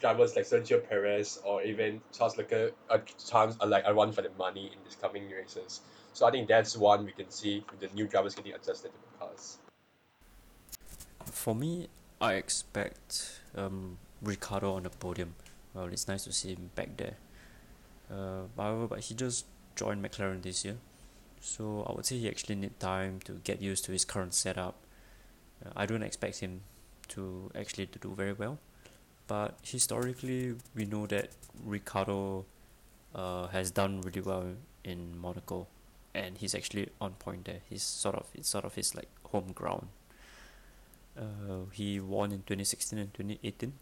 drivers 0.00 0.36
like 0.36 0.44
Sergio 0.44 0.86
Perez 0.88 1.40
or 1.44 1.62
even 1.62 2.00
Charles 2.12 2.36
Leclerc 2.36 2.74
a 2.90 2.98
chance 2.98 3.56
uh, 3.60 3.66
like 3.66 3.84
a 3.86 3.94
run 3.94 4.12
for 4.12 4.22
the 4.22 4.30
money 4.38 4.66
in 4.66 4.78
these 4.84 4.96
coming 4.96 5.28
races. 5.30 5.80
So 6.12 6.26
I 6.26 6.30
think 6.30 6.48
that's 6.48 6.76
one 6.76 7.04
we 7.04 7.12
can 7.12 7.30
see 7.30 7.64
the 7.80 7.88
new 7.94 8.06
drivers 8.06 8.34
getting 8.34 8.52
adjusted 8.52 8.88
to 8.88 8.98
the 8.98 9.18
cars. 9.18 9.58
For 11.24 11.54
me, 11.54 11.88
I 12.20 12.34
expect 12.34 13.40
um, 13.54 13.98
Ricciardo 14.22 14.74
on 14.74 14.82
the 14.84 14.90
podium. 14.90 15.34
Well, 15.74 15.86
it's 15.86 16.08
nice 16.08 16.24
to 16.24 16.32
see 16.32 16.54
him 16.54 16.70
back 16.74 16.96
there. 16.96 17.16
Uh, 18.10 18.42
however, 18.56 18.86
but 18.88 19.00
he 19.00 19.14
just 19.14 19.46
joined 19.76 20.04
McLaren 20.04 20.42
this 20.42 20.64
year, 20.64 20.78
so 21.40 21.84
I 21.86 21.92
would 21.92 22.06
say 22.06 22.18
he 22.18 22.28
actually 22.28 22.56
need 22.56 22.80
time 22.80 23.20
to 23.26 23.32
get 23.44 23.60
used 23.60 23.84
to 23.84 23.92
his 23.92 24.04
current 24.04 24.34
setup. 24.34 24.74
Uh, 25.64 25.70
I 25.76 25.86
don't 25.86 26.02
expect 26.02 26.40
him 26.40 26.62
to 27.08 27.50
actually 27.54 27.86
to 27.86 27.98
do 27.98 28.14
very 28.14 28.32
well, 28.32 28.58
but 29.28 29.56
historically 29.62 30.56
we 30.74 30.84
know 30.86 31.06
that 31.06 31.28
Ricciardo 31.64 32.44
uh, 33.14 33.46
has 33.48 33.70
done 33.70 34.00
really 34.00 34.20
well 34.22 34.46
in 34.82 35.18
Monaco, 35.18 35.68
and 36.14 36.38
he's 36.38 36.54
actually 36.54 36.88
on 37.00 37.12
point 37.12 37.44
there. 37.44 37.60
He's 37.68 37.82
sort 37.82 38.16
of 38.16 38.26
it's 38.34 38.48
sort 38.48 38.64
of 38.64 38.74
his 38.74 38.94
like 38.94 39.08
home 39.30 39.52
ground. 39.52 39.88
Uh, 41.16 41.66
he 41.72 42.00
won 42.00 42.32
in 42.32 42.38
2016 42.38 42.98
and 42.98 43.12
2018 43.12 43.72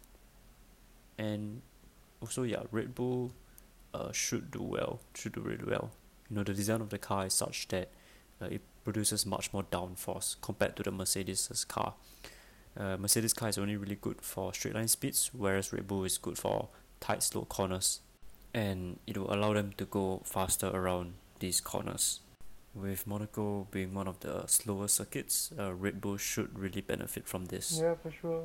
and 1.19 1.61
also 2.19 2.43
yeah 2.43 2.63
Red 2.71 2.95
Bull 2.95 3.31
uh, 3.93 4.11
should 4.11 4.49
do 4.49 4.63
well 4.63 5.01
should 5.13 5.33
do 5.33 5.41
really 5.41 5.65
well 5.65 5.91
you 6.29 6.35
know 6.35 6.43
the 6.43 6.53
design 6.53 6.81
of 6.81 6.89
the 6.89 6.97
car 6.97 7.27
is 7.27 7.33
such 7.33 7.67
that 7.67 7.89
uh, 8.41 8.45
it 8.45 8.61
produces 8.83 9.25
much 9.25 9.53
more 9.53 9.63
downforce 9.63 10.35
compared 10.41 10.75
to 10.77 10.83
the 10.83 10.91
Mercedes' 10.91 11.65
car 11.67 11.93
uh, 12.79 12.97
Mercedes 12.97 13.33
car 13.33 13.49
is 13.49 13.57
only 13.57 13.77
really 13.77 13.97
good 13.99 14.21
for 14.21 14.53
straight 14.53 14.75
line 14.75 14.87
speeds 14.87 15.31
whereas 15.33 15.73
Red 15.73 15.87
Bull 15.87 16.03
is 16.03 16.17
good 16.17 16.37
for 16.37 16.69
tight 16.99 17.23
slow 17.23 17.45
corners 17.45 18.01
and 18.53 18.99
it 19.05 19.17
will 19.17 19.33
allow 19.33 19.53
them 19.53 19.73
to 19.77 19.85
go 19.85 20.21
faster 20.25 20.67
around 20.67 21.13
these 21.39 21.61
corners 21.61 22.21
with 22.79 23.07
Monaco 23.07 23.67
being 23.71 23.93
one 23.93 24.07
of 24.07 24.19
the 24.19 24.45
slower 24.47 24.87
circuits, 24.87 25.51
uh, 25.57 25.73
Red 25.73 25.99
Bull 25.99 26.17
should 26.17 26.57
really 26.57 26.81
benefit 26.81 27.27
from 27.27 27.45
this. 27.45 27.79
Yeah, 27.81 27.95
for 27.95 28.11
sure. 28.11 28.43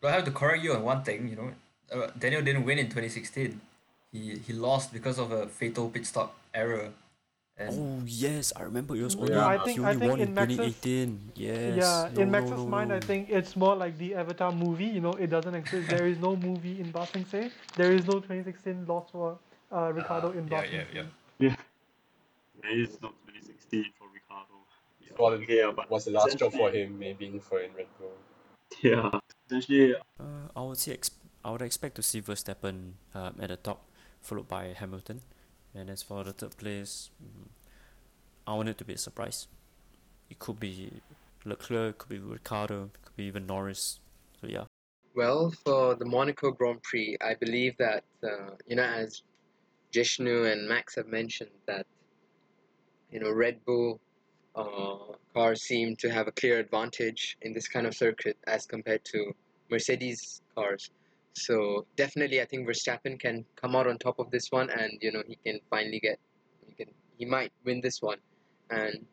But 0.00 0.08
I 0.12 0.14
have 0.16 0.24
to 0.24 0.30
correct 0.30 0.62
you 0.62 0.74
on 0.74 0.82
one 0.82 1.02
thing. 1.02 1.28
You 1.28 1.36
know, 1.36 1.50
uh, 1.92 2.10
Daniel 2.18 2.42
didn't 2.42 2.64
win 2.64 2.78
in 2.78 2.90
twenty 2.90 3.08
sixteen. 3.08 3.60
He 4.12 4.38
he 4.46 4.52
lost 4.52 4.92
because 4.92 5.18
of 5.18 5.32
a 5.32 5.46
fatal 5.46 5.88
pit 5.90 6.06
stop 6.06 6.36
error. 6.54 6.90
And 7.58 7.74
Oh 7.74 8.02
yes, 8.06 8.52
I 8.54 8.62
remember 8.62 8.94
it 8.94 9.02
was 9.02 9.16
only 9.16 9.32
Yeah. 9.34 9.46
I 9.46 9.58
think 9.58 9.78
only 9.80 9.90
I 9.90 9.94
think 9.98 10.10
won 10.10 10.20
in 10.20 10.28
in 10.28 10.34
Max's 10.34 10.56
2018. 10.56 11.32
Yes. 11.34 11.76
yeah, 11.76 12.08
no, 12.14 12.22
in 12.22 12.30
Max's 12.30 12.50
no, 12.62 12.66
mind, 12.66 12.92
I 12.92 13.00
think 13.00 13.30
it's 13.30 13.56
more 13.56 13.74
like 13.74 13.98
the 13.98 14.14
Avatar 14.14 14.52
movie. 14.52 14.86
You 14.86 15.00
know, 15.00 15.12
it 15.14 15.26
doesn't 15.28 15.54
exist. 15.54 15.88
there 15.90 16.06
is 16.06 16.18
no 16.18 16.36
movie 16.36 16.80
in 16.80 16.90
Ba 16.92 17.06
Sing 17.06 17.24
Se. 17.24 17.50
There 17.76 17.92
is 17.92 18.06
no 18.06 18.20
2016 18.20 18.86
loss 18.86 19.10
for 19.10 19.38
uh, 19.72 19.90
Ricciardo 19.92 20.28
Ah, 20.30 20.38
in 20.38 20.46
yeah, 20.46 20.60
Basing 20.60 20.74
yeah, 20.78 21.02
Say. 21.02 21.08
yeah. 21.38 21.56
There 22.62 22.78
is 22.80 22.90
no 23.02 23.08
2016 23.26 23.84
for 23.98 24.06
Ricciardo. 24.14 24.54
Yeah, 25.02 25.12
Well, 25.18 25.32
okay, 25.42 25.58
yeah, 25.58 25.72
but 25.74 25.90
Was 25.90 26.04
the 26.04 26.12
last 26.12 26.38
job 26.38 26.52
for 26.52 26.70
him 26.70 26.98
maybe 26.98 27.26
for 27.42 27.58
in 27.60 27.74
Red 27.74 27.86
Bull. 27.98 28.14
Yeah, 28.82 29.10
essentially, 29.50 29.94
Uh, 30.20 30.46
I 30.54 30.60
would 30.62 30.78
say 30.78 30.92
ex- 30.92 31.10
I 31.44 31.50
would 31.50 31.62
expect 31.62 31.94
to 31.96 32.02
see 32.02 32.20
Verstappen 32.20 32.92
um, 33.14 33.34
at 33.40 33.48
the 33.48 33.56
top, 33.56 33.82
followed 34.20 34.46
by 34.46 34.74
Hamilton, 34.78 35.22
and 35.74 35.90
as 35.90 36.02
for 36.02 36.24
the 36.24 36.32
third 36.32 36.56
place, 36.56 37.10
mm, 37.22 37.48
I 38.46 38.54
want 38.54 38.68
it 38.68 38.78
to 38.78 38.84
be 38.84 38.94
a 38.94 38.98
surprise. 38.98 39.46
It 40.30 40.38
could 40.38 40.58
be 40.60 40.92
Leclerc, 41.44 41.94
it 41.94 41.98
could 41.98 42.08
be 42.08 42.18
Ricciardo, 42.18 42.90
it 42.94 43.02
could 43.02 43.16
be 43.16 43.24
even 43.24 43.46
Norris. 43.46 44.00
So 44.40 44.46
yeah, 44.46 44.64
Well, 45.14 45.52
for 45.64 45.94
the 45.94 46.04
Monaco 46.04 46.50
Grand 46.50 46.82
Prix, 46.82 47.16
I 47.20 47.34
believe 47.34 47.76
that, 47.78 48.04
uh, 48.22 48.50
you 48.66 48.76
know, 48.76 48.84
as 48.84 49.22
Jishnu 49.92 50.44
and 50.44 50.68
Max 50.68 50.94
have 50.96 51.08
mentioned, 51.08 51.50
that, 51.66 51.86
you 53.10 53.20
know, 53.20 53.32
Red 53.32 53.64
Bull 53.64 54.00
uh, 54.54 55.14
cars 55.34 55.62
seem 55.62 55.96
to 55.96 56.10
have 56.10 56.28
a 56.28 56.32
clear 56.32 56.58
advantage 56.58 57.36
in 57.42 57.52
this 57.52 57.68
kind 57.68 57.86
of 57.86 57.94
circuit 57.94 58.36
as 58.46 58.66
compared 58.66 59.04
to 59.06 59.32
Mercedes 59.70 60.42
cars. 60.54 60.90
So 61.34 61.86
definitely, 61.96 62.40
I 62.40 62.44
think 62.46 62.68
Verstappen 62.68 63.18
can 63.18 63.44
come 63.56 63.76
out 63.76 63.86
on 63.86 63.98
top 63.98 64.18
of 64.18 64.30
this 64.30 64.48
one, 64.50 64.70
and 64.70 64.92
you 65.00 65.12
know, 65.12 65.22
he 65.26 65.38
can 65.44 65.60
finally 65.70 66.00
get, 66.00 66.18
he 66.66 66.74
can, 66.74 66.92
he 67.16 67.24
might 67.24 67.52
win 67.64 67.80
this 67.80 68.02
one, 68.02 68.18
and 68.70 69.06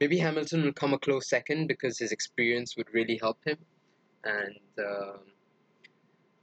maybe 0.00 0.18
Hamilton 0.18 0.62
will 0.62 0.72
come 0.72 0.94
a 0.94 0.98
close 0.98 1.28
second 1.28 1.66
because 1.66 1.98
his 1.98 2.12
experience 2.12 2.76
would 2.76 2.88
really 2.92 3.18
help 3.20 3.38
him, 3.44 3.58
and. 4.24 4.58
Um, 4.78 5.18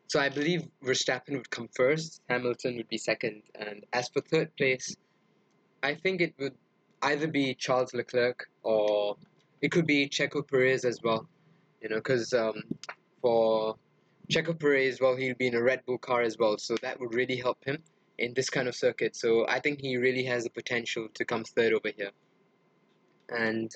so 0.08 0.20
I 0.20 0.28
believe 0.28 0.68
Verstappen 0.84 1.38
would 1.38 1.50
come 1.52 1.70
first, 1.74 2.22
Hamilton 2.28 2.76
would 2.76 2.90
be 2.90 2.98
second, 2.98 3.44
and 3.56 3.86
as 3.94 4.10
for 4.10 4.20
third 4.20 4.54
place, 4.58 4.94
I 5.84 5.96
think 5.96 6.20
it 6.20 6.34
would 6.38 6.54
either 7.02 7.28
be 7.28 7.54
Charles 7.54 7.94
Leclerc 7.94 8.50
or 8.64 9.16
it 9.62 9.72
could 9.72 9.88
be 9.88 10.08
Checo 10.08 10.48
Perez 10.48 10.86
as 10.86 11.00
well. 11.04 11.28
You 11.82 11.90
know, 11.90 11.96
because 11.96 12.34
um, 12.34 12.62
for 13.22 13.76
Checo 14.32 14.58
Perez, 14.58 15.02
well, 15.02 15.16
he'll 15.16 15.36
be 15.36 15.48
in 15.48 15.56
a 15.56 15.62
Red 15.62 15.86
Bull 15.86 15.98
car 15.98 16.22
as 16.22 16.38
well, 16.38 16.58
so 16.58 16.76
that 16.82 17.00
would 17.00 17.14
really 17.14 17.36
help 17.36 17.64
him 17.66 17.78
in 18.18 18.34
this 18.34 18.50
kind 18.50 18.68
of 18.68 18.76
circuit. 18.76 19.16
So 19.16 19.46
I 19.48 19.60
think 19.60 19.82
he 19.82 19.98
really 19.98 20.24
has 20.24 20.46
the 20.46 20.50
potential 20.50 21.08
to 21.14 21.26
come 21.26 21.44
third 21.44 21.74
over 21.74 21.90
here. 21.96 22.12
And 23.30 23.76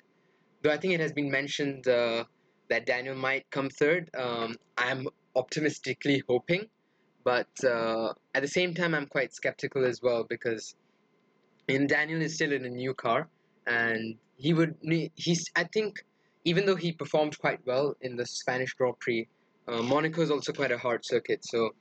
though 0.61 0.71
I 0.71 0.77
think 0.77 0.93
it 0.93 1.01
has 1.01 1.11
been 1.11 1.29
mentioned 1.29 1.87
uh, 1.87 2.23
that 2.69 2.85
Daniel 2.85 3.15
might 3.15 3.49
come 3.51 3.69
third, 3.69 4.09
um, 4.17 4.55
I'm 4.77 5.07
optimistically 5.35 6.23
hoping, 6.29 6.67
but 7.25 7.49
uh, 7.63 8.13
at 8.33 8.41
the 8.41 8.47
same 8.47 8.73
time, 8.73 8.93
I'm 8.95 9.07
quite 9.07 9.33
skeptical 9.33 9.83
as 9.83 10.01
well 10.01 10.23
because 10.23 10.75
in 11.67 11.87
Daniel 11.87 12.21
is 12.21 12.35
still 12.35 12.53
in 12.53 12.63
a 12.65 12.69
new 12.69 12.93
car, 12.93 13.27
and 13.67 14.15
he 14.37 14.53
would. 14.53 14.75
He's 15.15 15.49
I 15.55 15.63
think 15.65 16.05
even 16.45 16.65
though 16.65 16.75
he 16.75 16.91
performed 16.91 17.37
quite 17.39 17.59
well 17.65 17.95
in 18.01 18.15
the 18.15 18.25
Spanish 18.25 18.73
Grand 18.73 18.99
Prix, 18.99 19.27
uh, 19.67 19.81
Monaco 19.81 20.21
is 20.21 20.31
also 20.31 20.53
quite 20.53 20.71
a 20.71 20.77
hard 20.77 21.05
circuit. 21.05 21.45
So 21.45 21.71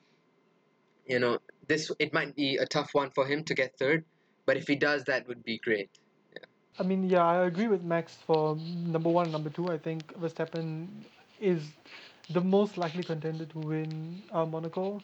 you 1.07 1.19
know 1.19 1.39
this 1.69 1.91
it 1.99 2.13
might 2.13 2.35
be 2.35 2.57
a 2.57 2.67
tough 2.67 2.91
one 2.93 3.11
for 3.11 3.27
him 3.27 3.45
to 3.45 3.55
get 3.55 3.79
third, 3.79 4.05
but 4.47 4.57
if 4.57 4.67
he 4.67 4.77
does, 4.77 5.05
that 5.05 5.27
would 5.29 5.45
be 5.45 5.59
great. 5.59 5.91
I 6.79 6.83
mean, 6.83 7.09
yeah, 7.09 7.25
I 7.25 7.47
agree 7.47 7.69
with 7.69 7.83
Max 7.85 8.17
for 8.27 8.57
number 8.57 9.09
one 9.09 9.31
number 9.31 9.51
two. 9.51 9.69
I 9.71 9.79
think 9.79 10.13
Verstappen 10.19 10.89
is 11.41 11.63
the 12.31 12.41
most 12.41 12.77
likely 12.79 13.03
contender 13.05 13.45
to 13.45 13.59
win 13.59 14.23
uh, 14.33 14.45
Monaco. 14.45 15.01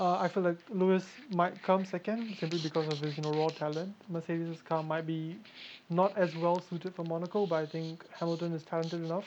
Uh, 0.00 0.16
I 0.18 0.28
feel 0.28 0.44
like 0.44 0.58
Lewis 0.70 1.04
might 1.30 1.60
come 1.62 1.84
second 1.84 2.36
simply 2.38 2.60
because 2.60 2.86
of 2.86 3.00
his 3.00 3.16
you 3.16 3.22
know 3.24 3.32
raw 3.32 3.48
talent. 3.48 3.94
Mercedes' 4.08 4.62
car 4.62 4.82
might 4.82 5.06
be 5.06 5.36
not 5.90 6.16
as 6.16 6.36
well 6.36 6.60
suited 6.60 6.94
for 6.94 7.04
Monaco, 7.04 7.46
but 7.46 7.56
I 7.56 7.66
think 7.66 8.04
Hamilton 8.12 8.52
is 8.52 8.62
talented 8.62 9.04
enough. 9.04 9.24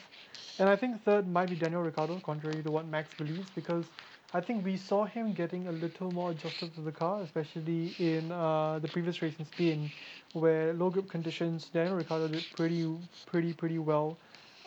And 0.59 0.69
I 0.69 0.77
think 0.77 1.03
third 1.03 1.27
might 1.27 1.49
be 1.49 1.55
Daniel 1.55 1.81
Ricciardo, 1.81 2.19
contrary 2.21 2.63
to 2.63 2.71
what 2.71 2.87
Max 2.87 3.13
believes, 3.15 3.49
because 3.53 3.85
I 4.33 4.39
think 4.39 4.63
we 4.63 4.77
saw 4.77 5.03
him 5.03 5.33
getting 5.33 5.67
a 5.67 5.71
little 5.73 6.09
more 6.11 6.31
adjusted 6.31 6.73
to 6.75 6.81
the 6.81 6.91
car, 6.91 7.21
especially 7.21 7.93
in 7.99 8.31
uh, 8.31 8.79
the 8.79 8.87
previous 8.87 9.21
race 9.21 9.33
in 9.39 9.45
Spain, 9.45 9.91
where 10.31 10.73
low 10.73 10.89
grip 10.89 11.09
conditions, 11.09 11.65
Daniel 11.73 11.95
Ricciardo 11.97 12.29
did 12.29 12.45
pretty, 12.55 12.97
pretty, 13.25 13.51
pretty 13.51 13.79
well. 13.79 14.17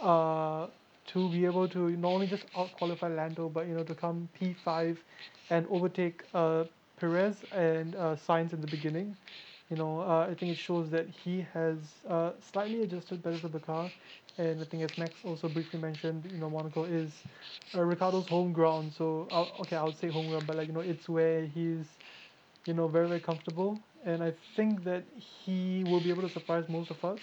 Uh, 0.03 0.67
to 1.07 1.29
be 1.29 1.45
able 1.45 1.69
to 1.69 1.90
not 1.97 2.09
only 2.11 2.27
just 2.27 2.47
out 2.57 2.73
qualify 2.73 3.09
Lando, 3.09 3.49
but 3.49 3.67
you 3.67 3.75
know 3.75 3.85
to 3.85 3.95
come 3.95 4.29
P5 4.35 5.03
and 5.51 5.67
overtake 5.71 6.25
uh, 6.35 6.64
Perez 6.97 7.45
and 7.53 7.95
uh, 7.97 8.17
Sainz 8.17 8.53
in 8.53 8.61
the 8.61 8.67
beginning. 8.67 9.17
You 9.71 9.77
know, 9.77 10.01
uh, 10.01 10.27
I 10.31 10.35
think 10.35 10.53
it 10.53 10.59
shows 10.59 10.90
that 10.90 11.09
he 11.09 11.47
has 11.55 11.77
uh, 12.09 12.33
slightly 12.40 12.83
adjusted 12.83 13.23
better 13.23 13.38
to 13.38 13.49
the 13.49 13.59
car, 13.61 13.90
and 14.38 14.61
I 14.61 14.64
think 14.64 14.83
as 14.83 14.97
Max 14.99 15.25
also 15.25 15.49
briefly 15.49 15.79
mentioned, 15.79 16.25
you 16.31 16.38
know, 16.38 16.51
Monaco 16.51 16.85
is 16.85 17.23
uh, 17.75 17.81
Ricciardo's 17.83 18.27
home 18.27 18.53
ground. 18.53 18.93
So 18.93 19.29
I'll, 19.33 19.53
okay, 19.61 19.77
I 19.77 19.85
would 19.85 19.97
say 19.97 20.09
home 20.09 20.29
ground, 20.29 20.47
but 20.47 20.57
like 20.57 20.69
you 20.69 20.75
know, 20.75 20.81
it's 20.81 21.09
where 21.09 21.47
he's 21.47 21.99
you 22.67 22.75
know 22.75 22.88
very 22.88 23.09
very 23.09 23.21
comfortable, 23.21 23.81
and 24.05 24.23
I 24.23 24.33
think 24.57 24.85
that 24.85 25.05
he 25.17 25.85
will 25.85 26.01
be 26.01 26.11
able 26.11 26.23
to 26.23 26.29
surprise 26.29 26.69
most 26.69 26.90
of 26.90 27.05
us. 27.05 27.21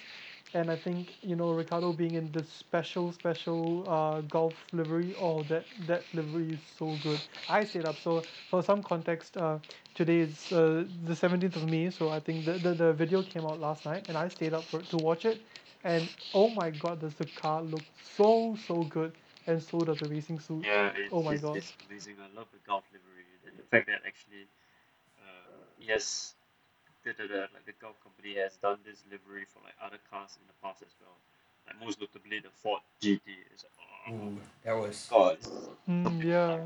And 0.53 0.69
I 0.71 0.75
think 0.75 1.15
you 1.21 1.35
know 1.35 1.51
Ricciardo 1.51 1.93
being 1.93 2.15
in 2.15 2.31
the 2.31 2.43
special 2.43 3.11
special 3.11 3.87
uh, 3.89 4.21
Gulf 4.21 4.55
livery. 4.73 5.15
Oh, 5.15 5.43
that 5.43 5.65
that 5.87 6.05
livery 6.13 6.53
is 6.53 6.61
so 6.77 6.95
good. 6.95 7.21
I 7.47 7.63
stayed 7.63 7.85
up. 7.85 7.99
So 7.99 8.25
for 8.49 8.61
some 8.63 8.83
context, 8.83 9.37
uh, 9.37 9.59
today 9.93 10.19
is 10.21 10.51
uh, 10.51 10.85
the 11.05 11.15
seventeenth 11.15 11.55
of 11.55 11.67
May. 11.67 11.89
So 11.89 12.09
I 12.09 12.19
think 12.19 12.45
the, 12.45 12.53
the 12.59 12.73
the 12.73 12.93
video 12.93 13.23
came 13.23 13.45
out 13.45 13.59
last 13.59 13.85
night, 13.85 14.03
and 14.07 14.17
I 14.17 14.27
stayed 14.27 14.53
up 14.53 14.69
for 14.69 14.81
to 14.81 14.97
watch 14.97 15.25
it. 15.25 15.41
And 15.83 16.09
oh 16.33 16.49
my 16.49 16.69
God, 16.69 16.99
does 17.01 17.15
the 17.15 17.25
car 17.25 17.61
look 17.61 17.83
so 18.01 18.55
so 18.67 18.83
good, 18.83 19.13
and 19.47 19.61
so 19.61 19.85
does 19.85 19.99
the 19.99 20.07
racing 20.07 20.39
suit. 20.39 20.65
Yeah, 20.65 20.91
it's, 20.95 21.13
Oh 21.13 21.23
my 21.23 21.33
it's, 21.33 21.43
God. 21.43 21.57
it's 21.57 21.73
amazing. 21.89 22.15
I 22.21 22.27
love 22.37 22.47
the 22.51 22.59
Gulf 22.65 22.83
livery 22.91 23.25
and 23.47 23.57
the 23.57 23.63
fact 23.63 23.87
that 23.87 24.01
actually, 24.05 24.47
uh, 25.19 25.65
yes, 25.79 26.35
the, 27.03 27.13
the, 27.13 27.27
the, 27.27 27.39
like 27.53 27.65
the 27.65 27.73
Gulf 27.81 28.01
company 28.03 28.35
has 28.35 28.55
done 28.57 28.77
this 28.85 29.03
livery 29.09 29.45
for 29.51 29.59
like 29.63 29.75
other 29.83 29.97
cars 30.09 30.37
in 30.39 30.47
the 30.47 30.53
past 30.61 30.81
as 30.81 30.93
well. 31.01 31.15
Like 31.67 31.79
most 31.83 31.99
notably 31.99 32.39
the 32.39 32.49
Ford 32.49 32.81
GT. 33.01 33.21
Is 33.53 33.65
oh, 34.09 34.13
Ooh, 34.13 34.37
that 34.63 34.73
was 34.73 35.07
God, 35.09 35.37
Mm, 35.89 36.23
yeah. 36.23 36.59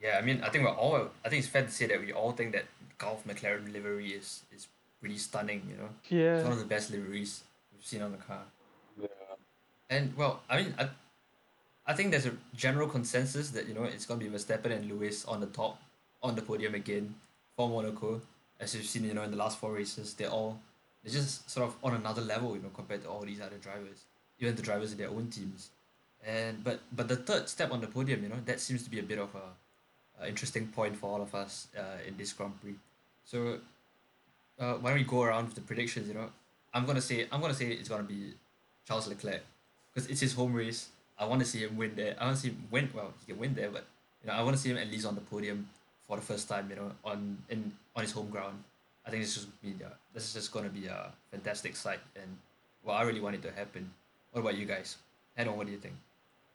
yeah. 0.00 0.18
I 0.18 0.22
mean, 0.22 0.42
I 0.42 0.48
think 0.50 0.64
we're 0.64 0.70
all. 0.74 1.10
I 1.24 1.28
think 1.28 1.40
it's 1.40 1.48
fair 1.48 1.62
to 1.62 1.70
say 1.70 1.86
that 1.86 2.00
we 2.00 2.12
all 2.12 2.32
think 2.32 2.52
that 2.52 2.64
Gulf 2.98 3.24
McLaren 3.26 3.72
livery 3.72 4.08
is 4.10 4.42
is 4.54 4.66
pretty 5.00 5.18
stunning. 5.18 5.62
You 5.70 5.76
know, 5.76 5.88
it's 6.34 6.44
one 6.44 6.52
of 6.52 6.58
the 6.58 6.64
best 6.64 6.90
liveries 6.90 7.42
we've 7.72 7.84
seen 7.84 8.02
on 8.02 8.12
the 8.12 8.18
car. 8.18 8.42
Yeah. 9.00 9.06
And 9.90 10.16
well, 10.16 10.40
I 10.50 10.62
mean, 10.62 10.74
I, 10.78 10.88
I 11.86 11.94
think 11.94 12.10
there's 12.10 12.26
a 12.26 12.32
general 12.56 12.88
consensus 12.88 13.50
that 13.50 13.68
you 13.68 13.74
know 13.74 13.84
it's 13.84 14.06
gonna 14.06 14.20
be 14.20 14.28
Verstappen 14.28 14.72
and 14.72 14.88
Lewis 14.90 15.24
on 15.24 15.40
the 15.40 15.46
top, 15.46 15.80
on 16.22 16.34
the 16.34 16.42
podium 16.42 16.74
again 16.74 17.14
for 17.56 17.68
Monaco. 17.68 18.20
As 18.58 18.74
you've 18.74 18.86
seen, 18.86 19.04
you 19.04 19.14
know, 19.14 19.22
in 19.22 19.30
the 19.30 19.36
last 19.36 19.58
four 19.58 19.72
races, 19.72 20.14
they're 20.14 20.30
all 20.30 20.58
they're 21.04 21.12
just 21.12 21.48
sort 21.48 21.68
of 21.68 21.76
on 21.84 21.94
another 21.94 22.22
level, 22.22 22.56
you 22.56 22.62
know, 22.62 22.70
compared 22.74 23.02
to 23.04 23.08
all 23.08 23.20
these 23.20 23.40
other 23.40 23.58
drivers, 23.58 24.04
even 24.40 24.56
the 24.56 24.62
drivers 24.62 24.92
in 24.92 24.98
their 24.98 25.08
own 25.08 25.28
teams. 25.28 25.70
And 26.26 26.64
but 26.64 26.80
but 26.92 27.06
the 27.08 27.16
third 27.16 27.48
step 27.48 27.70
on 27.70 27.80
the 27.80 27.86
podium, 27.86 28.22
you 28.22 28.28
know, 28.28 28.40
that 28.46 28.60
seems 28.60 28.82
to 28.82 28.90
be 28.90 28.98
a 28.98 29.02
bit 29.02 29.18
of 29.18 29.30
a, 29.34 30.24
a 30.24 30.28
interesting 30.28 30.66
point 30.68 30.96
for 30.96 31.10
all 31.10 31.22
of 31.22 31.34
us 31.34 31.68
uh, 31.78 31.98
in 32.06 32.16
this 32.16 32.32
Grand 32.32 32.60
Prix. 32.60 32.74
So, 33.24 33.58
uh, 34.58 34.74
why 34.74 34.90
don't 34.90 34.98
we 34.98 35.04
go 35.04 35.22
around 35.22 35.46
with 35.46 35.54
the 35.54 35.60
predictions? 35.60 36.08
You 36.08 36.14
know, 36.14 36.30
I'm 36.74 36.86
gonna 36.86 37.00
say 37.00 37.26
I'm 37.30 37.40
gonna 37.40 37.54
say 37.54 37.66
it's 37.66 37.88
gonna 37.88 38.02
be 38.02 38.34
Charles 38.86 39.06
Leclerc 39.06 39.42
because 39.94 40.10
it's 40.10 40.20
his 40.20 40.32
home 40.34 40.54
race. 40.54 40.88
I 41.18 41.24
want 41.24 41.40
to 41.40 41.46
see 41.46 41.60
him 41.60 41.76
win 41.76 41.92
there. 41.94 42.16
I 42.18 42.24
want 42.24 42.36
to 42.36 42.42
see 42.42 42.48
him 42.48 42.66
win. 42.70 42.90
Well, 42.92 43.12
he 43.20 43.32
can 43.32 43.40
win 43.40 43.54
there, 43.54 43.70
but 43.70 43.86
you 44.22 44.28
know, 44.28 44.34
I 44.34 44.42
want 44.42 44.56
to 44.56 44.62
see 44.62 44.70
him 44.70 44.76
at 44.76 44.90
least 44.90 45.06
on 45.06 45.14
the 45.14 45.20
podium 45.20 45.68
for 46.06 46.16
the 46.16 46.22
first 46.22 46.48
time. 46.48 46.70
You 46.70 46.76
know, 46.76 46.92
on 47.04 47.38
in 47.48 47.72
on 47.94 48.02
his 48.02 48.12
home 48.12 48.30
ground. 48.30 48.62
I 49.06 49.10
think 49.10 49.22
this 49.22 49.36
is 49.36 49.46
be 49.62 49.74
uh, 49.84 49.88
this 50.14 50.26
is 50.26 50.34
just 50.34 50.52
gonna 50.52 50.68
be 50.68 50.86
a 50.86 51.12
fantastic 51.30 51.76
sight, 51.76 52.00
and 52.16 52.36
well, 52.84 52.96
I 52.96 53.02
really 53.02 53.20
want 53.20 53.34
it 53.36 53.42
to 53.42 53.52
happen. 53.52 53.90
What 54.32 54.40
about 54.40 54.56
you 54.56 54.66
guys? 54.66 54.96
Head 55.36 55.48
on, 55.48 55.56
what 55.56 55.66
do 55.66 55.72
you 55.72 55.78
think? 55.78 55.94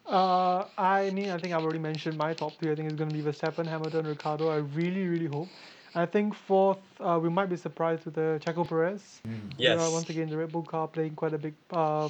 Uh, 0.05 0.65
I 0.77 1.11
mean, 1.11 1.29
I 1.29 1.37
think 1.37 1.53
I've 1.53 1.63
already 1.63 1.79
mentioned 1.79 2.17
my 2.17 2.33
top 2.33 2.53
three. 2.59 2.71
I 2.71 2.75
think 2.75 2.89
it's 2.89 2.97
going 2.97 3.09
to 3.09 3.15
be 3.15 3.21
Verstappen, 3.21 3.67
Hamilton, 3.67 4.07
Ricciardo. 4.07 4.49
I 4.49 4.57
really, 4.57 5.07
really 5.07 5.27
hope. 5.27 5.47
I 5.93 6.05
think 6.05 6.33
fourth, 6.33 6.79
uh, 6.99 7.19
we 7.21 7.29
might 7.29 7.49
be 7.49 7.57
surprised 7.57 8.05
with 8.05 8.15
the 8.15 8.39
Checo 8.43 8.67
Perez. 8.67 9.21
Mm. 9.27 9.59
You 9.59 9.69
know, 9.69 9.75
Yes. 9.75 9.91
once 9.91 10.09
again, 10.09 10.29
the 10.29 10.37
Red 10.37 10.51
Bull 10.51 10.63
car 10.63 10.87
playing 10.87 11.15
quite 11.15 11.33
a 11.33 11.37
big, 11.37 11.53
uh, 11.71 12.09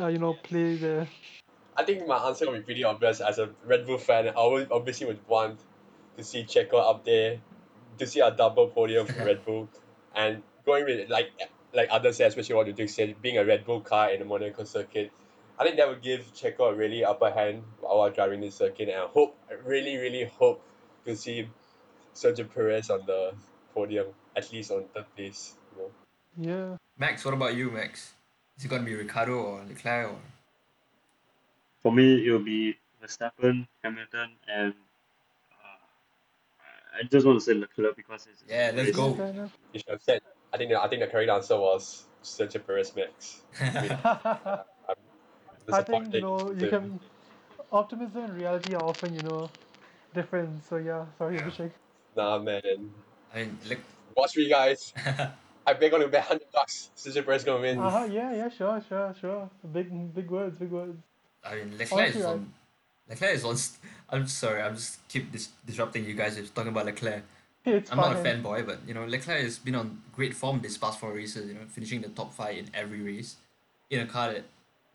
uh 0.00 0.06
you 0.06 0.18
know, 0.18 0.34
play 0.34 0.76
there. 0.76 1.06
I 1.76 1.84
think 1.84 2.06
my 2.06 2.16
answer 2.26 2.46
will 2.46 2.54
be 2.54 2.62
pretty 2.62 2.84
obvious. 2.84 3.20
As 3.20 3.38
a 3.38 3.50
Red 3.64 3.86
Bull 3.86 3.98
fan, 3.98 4.28
I 4.28 4.46
would 4.46 4.72
obviously 4.72 5.06
would 5.06 5.20
want 5.28 5.60
to 6.18 6.24
see 6.24 6.42
Checo 6.42 6.74
up 6.74 7.04
there, 7.04 7.40
to 7.96 8.06
see 8.06 8.20
a 8.20 8.30
double 8.30 8.68
podium 8.68 9.06
for 9.06 9.24
Red 9.24 9.44
Bull, 9.44 9.68
and 10.14 10.42
going 10.66 10.84
with 10.84 11.08
like 11.08 11.30
like 11.72 11.88
others 11.90 12.16
say, 12.16 12.26
especially 12.26 12.56
what 12.56 12.66
you 12.66 12.74
think 12.74 12.90
said, 12.90 13.14
being 13.22 13.38
a 13.38 13.44
Red 13.44 13.64
Bull 13.64 13.80
car 13.80 14.10
in 14.10 14.18
the 14.18 14.24
Monaco 14.26 14.64
circuit. 14.64 15.12
I 15.58 15.64
think 15.64 15.76
that 15.76 15.88
would 15.88 16.02
give 16.02 16.32
Checo 16.34 16.72
a 16.72 16.74
really 16.74 17.04
upper 17.04 17.30
hand 17.30 17.62
while 17.80 18.10
driving 18.10 18.40
this 18.40 18.54
circuit, 18.54 18.88
and 18.88 18.98
I 18.98 19.06
hope, 19.06 19.36
I 19.50 19.54
really, 19.54 19.96
really 19.96 20.24
hope 20.38 20.62
to 21.04 21.16
see 21.16 21.48
Sergio 22.14 22.52
Perez 22.52 22.90
on 22.90 23.06
the 23.06 23.32
podium, 23.74 24.06
at 24.36 24.52
least 24.52 24.70
on 24.70 24.84
third 24.94 25.06
place. 25.16 25.56
You 25.72 25.82
know? 25.82 25.90
Yeah. 26.50 26.76
Max, 26.96 27.24
what 27.24 27.34
about 27.34 27.54
you, 27.56 27.70
Max? 27.70 28.14
Is 28.56 28.64
it 28.64 28.68
gonna 28.68 28.84
be 28.84 28.94
Ricciardo 28.94 29.34
or 29.34 29.64
Leclerc 29.68 30.10
or? 30.10 30.18
For 31.80 31.92
me, 31.92 32.26
it 32.26 32.30
will 32.30 32.44
be 32.44 32.76
Verstappen, 33.02 33.66
Hamilton, 33.82 34.30
and 34.48 34.74
I 36.98 37.02
just 37.04 37.26
want 37.26 37.38
to 37.38 37.44
say 37.44 37.54
Leclerc 37.54 37.96
because 37.96 38.26
it's 38.30 38.42
it's 38.42 38.50
Yeah, 38.50 38.72
let's 38.74 38.90
go. 38.96 39.14
Fair. 39.14 39.48
You 39.72 39.80
should 39.80 39.90
have 39.90 40.02
said. 40.02 40.20
I 40.52 40.56
think 40.56 40.70
the, 40.70 40.80
I 40.82 40.88
think 40.88 41.02
the 41.02 41.08
correct 41.08 41.30
answer 41.30 41.58
was 41.58 42.04
Sergio 42.24 42.66
Perez 42.66 42.92
Max. 42.96 43.42
I 43.60 44.64
think 45.82 46.14
you 46.14 46.20
know 46.22 46.52
you 46.58 46.68
can. 46.68 47.00
Optimism 47.70 48.24
and 48.24 48.34
reality 48.40 48.74
are 48.74 48.82
often 48.82 49.14
you 49.14 49.20
know 49.22 49.50
different. 50.14 50.64
So 50.64 50.76
yeah, 50.76 51.04
sorry, 51.18 51.36
Yeah. 51.36 51.42
Abhishek. 51.42 51.70
Nah, 52.16 52.38
man. 52.38 52.62
I 53.34 53.40
mean, 53.40 53.58
like, 53.68 53.80
Watch 54.16 54.36
me, 54.36 54.48
guys. 54.48 54.92
I 55.66 55.74
bet 55.74 55.90
gonna 55.90 56.08
bet 56.08 56.24
hundred 56.24 56.50
bucks. 56.50 56.90
Sergio 56.96 57.24
Perez 57.26 57.44
gonna 57.44 57.60
win. 57.60 57.78
Uh 57.78 57.90
huh. 57.90 58.08
Yeah. 58.10 58.34
Yeah. 58.34 58.48
Sure. 58.48 58.82
Sure. 58.88 59.14
Sure. 59.20 59.50
Big. 59.70 60.14
Big 60.14 60.30
words. 60.30 60.58
Big 60.58 60.70
words. 60.70 60.96
I 61.44 61.56
mean, 61.56 61.72
Leclerc 61.76 61.92
Honestly, 61.92 62.20
is 62.20 62.26
I- 62.26 62.30
on. 62.32 62.52
Leclerc 63.08 63.34
is 63.34 63.44
on. 63.44 63.56
st- 63.56 63.80
I'm 64.10 64.26
sorry. 64.26 64.62
I'm 64.62 64.74
just 64.74 65.06
keep 65.08 65.30
dis- 65.32 65.50
disrupting 65.66 66.04
you 66.04 66.14
guys 66.14 66.36
with 66.36 66.54
talking 66.54 66.70
about 66.70 66.86
Leclerc. 66.86 67.22
It's 67.64 67.90
I'm 67.90 67.98
not 67.98 68.12
a 68.12 68.20
fanboy, 68.20 68.66
but 68.66 68.78
you 68.86 68.94
know, 68.94 69.04
Leclerc 69.04 69.40
has 69.42 69.58
been 69.58 69.74
on 69.74 70.00
great 70.12 70.34
form 70.34 70.60
this 70.60 70.78
past 70.78 70.98
four 70.98 71.12
races. 71.12 71.48
You 71.48 71.54
know, 71.54 71.66
finishing 71.68 72.00
the 72.00 72.08
top 72.08 72.32
five 72.32 72.56
in 72.56 72.70
every 72.72 73.00
race, 73.02 73.36
in 73.90 74.00
a 74.00 74.06
car 74.06 74.32
that 74.32 74.44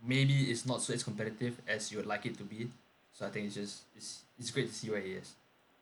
maybe 0.05 0.49
is 0.49 0.65
not 0.65 0.81
so 0.81 0.93
as 0.93 1.03
competitive 1.03 1.61
as 1.67 1.91
you 1.91 1.97
would 1.97 2.07
like 2.07 2.25
it 2.25 2.37
to 2.37 2.43
be. 2.43 2.69
So 3.13 3.25
I 3.25 3.29
think 3.29 3.45
it's 3.47 3.55
just 3.55 3.83
it's 3.95 4.23
it's 4.39 4.49
great 4.51 4.67
to 4.69 4.73
see 4.73 4.89
where 4.89 5.01
he 5.01 5.11
is. 5.13 5.33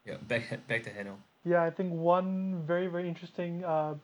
Yeah, 0.05 0.15
back 0.27 0.67
back 0.67 0.83
to 0.83 0.89
Heno. 0.89 1.17
Yeah, 1.45 1.63
I 1.63 1.69
think 1.69 1.93
one 1.93 2.63
very 2.65 2.87
very 2.87 3.07
interesting, 3.07 3.63
uh, 3.63 3.95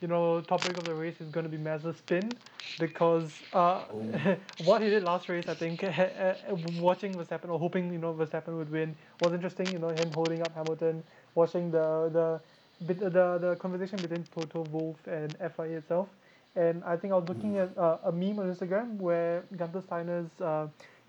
you 0.00 0.08
know, 0.08 0.40
topic 0.40 0.76
of 0.78 0.84
the 0.84 0.94
race 0.94 1.20
is 1.20 1.30
going 1.30 1.44
to 1.44 1.50
be 1.50 1.58
Mazepin's 1.58 1.98
spin, 1.98 2.32
because 2.78 3.42
uh, 3.52 3.84
Oh. 3.90 4.36
what 4.64 4.82
he 4.82 4.90
did 4.90 5.02
last 5.02 5.28
race, 5.28 5.48
I 5.48 5.54
think, 5.54 5.82
uh, 5.84 6.34
watching 6.78 7.14
Verstappen 7.16 7.48
or 7.48 7.58
hoping 7.58 7.92
you 7.92 7.98
know 7.98 8.14
Verstappen 8.14 8.56
would 8.56 8.70
win 8.70 8.96
was 9.20 9.32
interesting. 9.32 9.72
You 9.72 9.78
know, 9.78 9.88
him 9.88 10.10
holding 10.12 10.42
up 10.42 10.54
Hamilton, 10.54 11.02
watching 11.34 11.70
the 11.70 12.10
the 12.12 12.40
bit 12.86 12.98
the 13.00 13.38
the 13.38 13.56
conversation 13.58 14.00
between 14.00 14.24
Toto 14.24 14.62
Wolff 14.70 14.98
and 15.06 15.34
FIA 15.56 15.78
itself, 15.78 16.08
and 16.56 16.82
I 16.84 16.96
think 16.96 17.12
I 17.12 17.16
was 17.16 17.28
looking 17.28 17.58
at 17.58 17.76
uh, 17.76 17.98
a 18.04 18.12
meme 18.12 18.38
on 18.38 18.52
Instagram 18.54 18.96
where 18.96 19.44
Gunther 19.56 19.82
Steiner's 19.82 20.30
uh, 20.40 20.68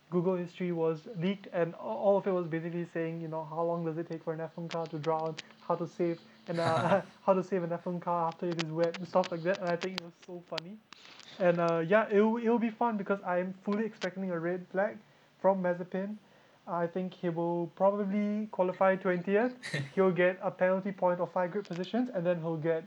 Google 0.10 0.36
history 0.36 0.71
was 0.71 1.08
leaked, 1.19 1.47
and 1.54 1.73
all 1.75 2.17
of 2.17 2.28
it 2.28 2.32
was 2.32 2.47
basically 2.47 2.86
saying, 2.93 3.21
you 3.21 3.28
know, 3.28 3.45
how 3.49 3.63
long 3.63 3.86
does 3.86 3.97
it 3.97 4.08
take 4.10 4.23
for 4.23 4.34
an 4.34 4.39
F1 4.39 4.69
car 4.69 4.88
to 4.88 4.97
drown, 4.97 5.36
how 5.69 5.75
to 5.75 5.88
save, 5.88 6.19
and 6.49 6.60
uh, 6.60 7.01
how 7.25 7.34
to 7.34 7.43
save 7.43 7.63
an 7.63 7.69
F1 7.69 8.01
car 8.01 8.27
after 8.27 8.49
it 8.49 8.58
is 8.62 8.71
wet, 8.71 8.93
and 8.97 9.08
stuff 9.08 9.32
like 9.32 9.43
that. 9.43 9.60
And 9.60 9.69
I 9.69 9.77
think 9.77 9.95
it 9.95 10.03
was 10.03 10.13
so 10.25 10.43
funny. 10.49 10.75
And 11.39 11.62
uh, 11.62 11.84
yeah, 11.88 12.08
it 12.12 12.19
will 12.19 12.38
it'll 12.38 12.60
be 12.60 12.71
fun 12.71 12.97
because 12.97 13.19
I'm 13.25 13.53
fully 13.63 13.86
expecting 13.86 14.29
a 14.32 14.39
red 14.39 14.65
flag 14.71 14.97
from 15.41 15.63
Mazepin. 15.63 16.15
I 16.67 16.86
think 16.86 17.13
he 17.13 17.29
will 17.29 17.71
probably 17.75 18.47
qualify 18.51 18.95
20th. 18.95 19.53
he'll 19.95 20.12
get 20.12 20.38
a 20.43 20.51
penalty 20.51 20.91
point 20.91 21.19
of 21.19 21.32
five 21.32 21.51
grid 21.51 21.65
positions, 21.65 22.10
and 22.13 22.25
then 22.25 22.41
he'll 22.41 22.58
get 22.58 22.84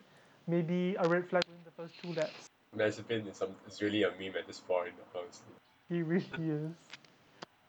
maybe 0.47 0.95
a 0.99 1.09
red 1.09 1.29
flag 1.31 1.43
within 1.49 1.65
the 1.65 1.83
first 1.83 1.95
two 2.01 2.13
laps. 2.21 2.51
Mazepin 2.77 3.31
is 3.31 3.37
some 3.37 3.55
is 3.67 3.81
really 3.81 4.03
a 4.03 4.11
meme 4.19 4.37
at 4.39 4.47
this 4.47 4.61
point, 4.61 4.93
honestly. 5.15 5.55
He 5.89 6.03
really 6.03 6.27
is. 6.39 6.73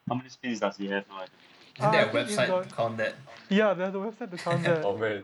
How 0.07 0.15
many 0.15 0.29
spins 0.29 0.59
does 0.59 0.77
he 0.77 0.87
have 0.87 1.05
now? 1.07 1.25
Isn't 1.75 1.85
Ah, 1.87 1.91
there 1.91 2.01
I 2.05 2.09
a 2.09 2.11
think 2.11 2.29
website 2.29 2.47
got- 2.47 2.69
to 2.69 2.75
count 2.75 2.97
that? 2.97 3.15
Yeah, 3.49 3.73
there's 3.73 3.93
a 3.93 3.97
website 3.97 4.31
to 4.31 4.37
count 4.37 4.63
that. 4.63 4.83
Oh 4.85 4.97
man, 4.97 5.23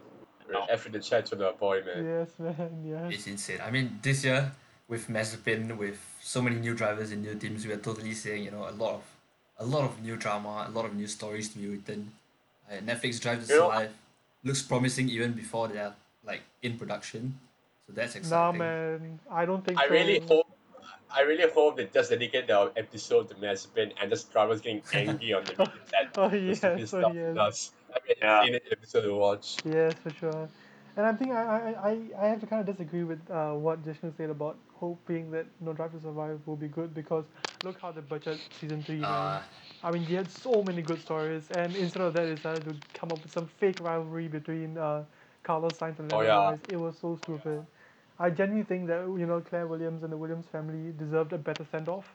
F 0.70 0.86
in 0.88 0.92
the 0.94 1.00
chat 1.00 1.26
to 1.28 1.36
the 1.36 1.54
boy, 1.60 1.82
man. 1.86 2.06
Yes, 2.06 2.30
man. 2.40 2.84
Yes. 2.86 3.14
It's 3.14 3.28
insane. 3.28 3.60
I 3.64 3.70
mean, 3.70 4.00
this 4.02 4.24
year 4.24 4.52
with 4.88 5.08
Mazepin, 5.08 5.78
with 5.78 6.00
so 6.22 6.42
many 6.42 6.56
new 6.56 6.74
drivers 6.74 7.12
and 7.12 7.22
new 7.24 7.36
teams, 7.36 7.66
we 7.68 7.72
are 7.74 7.78
totally 7.78 8.14
seeing 8.14 8.44
you 8.44 8.52
know 8.52 8.68
a 8.68 8.72
lot 8.84 8.94
of, 8.96 9.04
a 9.60 9.66
lot 9.66 9.84
of 9.86 10.02
new 10.02 10.16
drama, 10.18 10.66
a 10.68 10.72
lot 10.72 10.86
of 10.86 10.96
new 10.96 11.08
stories 11.08 11.50
to 11.50 11.60
be 11.60 11.68
written. 11.68 12.12
Uh, 12.70 12.76
Netflix 12.78 13.20
Drive 13.22 13.46
to 13.46 13.54
You 13.54 13.60
know- 13.60 13.70
Survive 13.70 13.92
looks 14.44 14.62
promising 14.64 15.10
even 15.10 15.34
before 15.34 15.68
they're 15.68 15.94
like 16.26 16.42
in 16.64 16.78
production, 16.78 17.38
so 17.86 17.94
that's 17.94 18.16
exciting. 18.16 18.60
Nah, 18.60 18.66
exciting. 18.66 19.02
man. 19.08 19.20
I 19.30 19.46
don't 19.46 19.64
think 19.64 19.80
I 19.80 19.88
so. 19.88 19.94
really 19.94 20.20
hope, 20.20 20.48
I 21.16 21.22
really 21.22 21.50
hope 21.52 21.78
they 21.78 21.86
just 21.86 22.10
dedicate 22.12 22.48
the 22.48 22.72
episode 22.76 23.30
to 23.30 23.36
Mazepin 23.36 23.94
and 24.00 24.10
just 24.10 24.32
drivers 24.32 24.62
getting 24.62 24.84
angry 24.94 25.34
on 25.34 25.44
the 25.44 25.50
video 25.58 25.72
chat. 25.92 26.10
Oh, 26.16 26.30
The 26.30 26.38
yes, 26.40 26.64
oh, 26.64 26.78
stuff 26.86 27.14
yes. 27.16 27.36
does. 27.36 27.72
I 27.94 27.98
mean, 28.08 28.16
Yeah. 28.22 28.42
insane 28.44 28.60
episode 28.72 29.02
to 29.02 29.16
watch. 29.16 29.58
Yes, 29.66 29.96
for 30.04 30.12
sure. 30.12 30.50
And 30.98 31.06
I 31.06 31.14
think 31.14 31.32
I, 31.32 31.44
I, 31.44 31.90
I, 31.90 32.26
I 32.26 32.28
have 32.28 32.40
to 32.42 32.46
kind 32.48 32.68
of 32.68 32.76
disagree 32.76 33.04
with 33.04 33.20
uh, 33.32 33.54
what 33.54 33.84
Jishnu 33.86 34.12
said 34.18 34.30
about 34.30 34.58
hoping 34.76 35.32
that 35.32 35.46
No 35.62 35.74
Drive 35.74 35.94
to 35.94 36.00
Survive 36.00 36.40
will 36.46 36.56
be 36.58 36.68
good 36.68 36.94
because 36.94 37.26
look 37.64 37.80
how 37.82 37.92
they 37.92 38.02
butchered 38.02 38.40
season 38.60 38.84
3. 38.84 38.96
man. 38.98 39.06
Uh, 39.06 39.42
I 39.84 39.92
mean, 39.92 40.04
he 40.04 40.14
had 40.14 40.30
so 40.30 40.62
many 40.62 40.82
good 40.82 41.00
stories, 41.02 41.50
and 41.52 41.74
instead 41.76 42.02
of 42.02 42.14
that, 42.14 42.26
they 42.26 42.36
decided 42.36 42.66
to 42.66 42.76
come 42.94 43.12
up 43.14 43.24
with 43.24 43.32
some 43.32 43.48
fake 43.60 43.78
rivalry 43.80 44.28
between 44.28 44.78
uh, 44.78 45.04
Carlos 45.44 45.72
Sainz 45.74 46.00
and 46.00 46.12
Oh, 46.12 46.18
Lando 46.18 46.60
yeah. 46.68 46.74
It 46.74 46.78
was 46.80 46.98
so 46.98 47.18
stupid. 47.24 47.66
I 48.20 48.30
genuinely 48.30 48.66
think 48.66 48.88
that 48.88 49.02
you 49.18 49.26
know 49.26 49.40
Claire 49.42 49.68
Williams 49.68 50.04
and 50.04 50.12
the 50.12 50.18
Williams 50.18 50.46
family 50.52 50.94
deserved 50.98 51.32
a 51.34 51.38
better 51.38 51.66
send 51.72 51.88
off, 51.88 52.14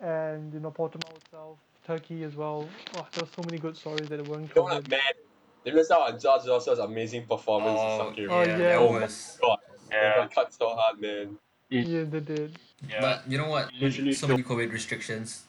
and 0.00 0.52
you 0.52 0.60
know 0.60 0.70
Portimao 0.70 1.14
itself, 1.16 1.58
Turkey 1.86 2.24
as 2.24 2.34
well. 2.34 2.68
Oh, 2.96 3.06
there 3.12 3.24
were 3.24 3.30
so 3.36 3.42
many 3.44 3.58
good 3.58 3.76
stories 3.76 4.08
that 4.08 4.20
it 4.20 4.28
weren't 4.28 4.48
You 4.48 4.54
know 4.56 4.62
what, 4.62 4.70
covered. 4.84 4.90
man? 4.90 5.00
They 5.64 5.70
missed 5.72 5.90
out 5.90 6.12
on 6.12 6.18
George 6.20 6.46
Russell's 6.46 6.78
amazing 6.78 7.26
performance 7.26 7.78
Oh, 7.80 8.08
in 8.08 8.14
Sakhir. 8.16 8.28
Oh, 8.30 8.42
yeah, 8.42 8.46
yeah. 8.46 8.56
that 8.58 8.78
Oh 8.78 8.92
my 8.92 9.00
was. 9.00 9.38
god. 9.40 9.58
They 9.90 9.96
got 10.16 10.34
cut 10.34 10.52
so 10.52 10.68
hard, 10.70 11.00
man. 11.00 11.38
Yeah, 11.70 12.04
they 12.04 12.20
did. 12.20 12.58
yeah. 12.88 13.00
But 13.00 13.22
you 13.30 13.38
know 13.38 13.48
what? 13.48 13.72
Literally 13.80 14.12
so 14.12 14.28
many 14.28 14.42
COVID 14.42 14.70
restrictions, 14.72 15.44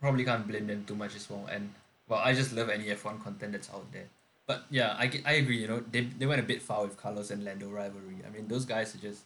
probably 0.00 0.24
can't 0.24 0.46
blame 0.46 0.66
them 0.66 0.84
too 0.86 0.94
much 0.94 1.14
as 1.16 1.28
well. 1.28 1.46
And 1.50 1.72
well, 2.08 2.20
I 2.24 2.32
just 2.34 2.52
love 2.54 2.68
any 2.70 2.86
F1 2.86 3.22
content 3.22 3.52
that's 3.52 3.68
out 3.70 3.90
there. 3.92 4.08
But 4.46 4.64
yeah, 4.70 4.94
I, 4.98 5.10
I 5.26 5.32
agree. 5.32 5.58
You 5.58 5.68
know, 5.68 5.82
they, 5.90 6.02
they 6.02 6.24
went 6.24 6.40
a 6.40 6.44
bit 6.44 6.62
far 6.62 6.82
with 6.82 6.96
Carlos 6.96 7.30
and 7.30 7.44
Lando 7.44 7.68
rivalry. 7.68 8.16
I 8.26 8.30
mean, 8.30 8.48
those 8.48 8.64
guys 8.64 8.94
are 8.94 8.98
just 8.98 9.24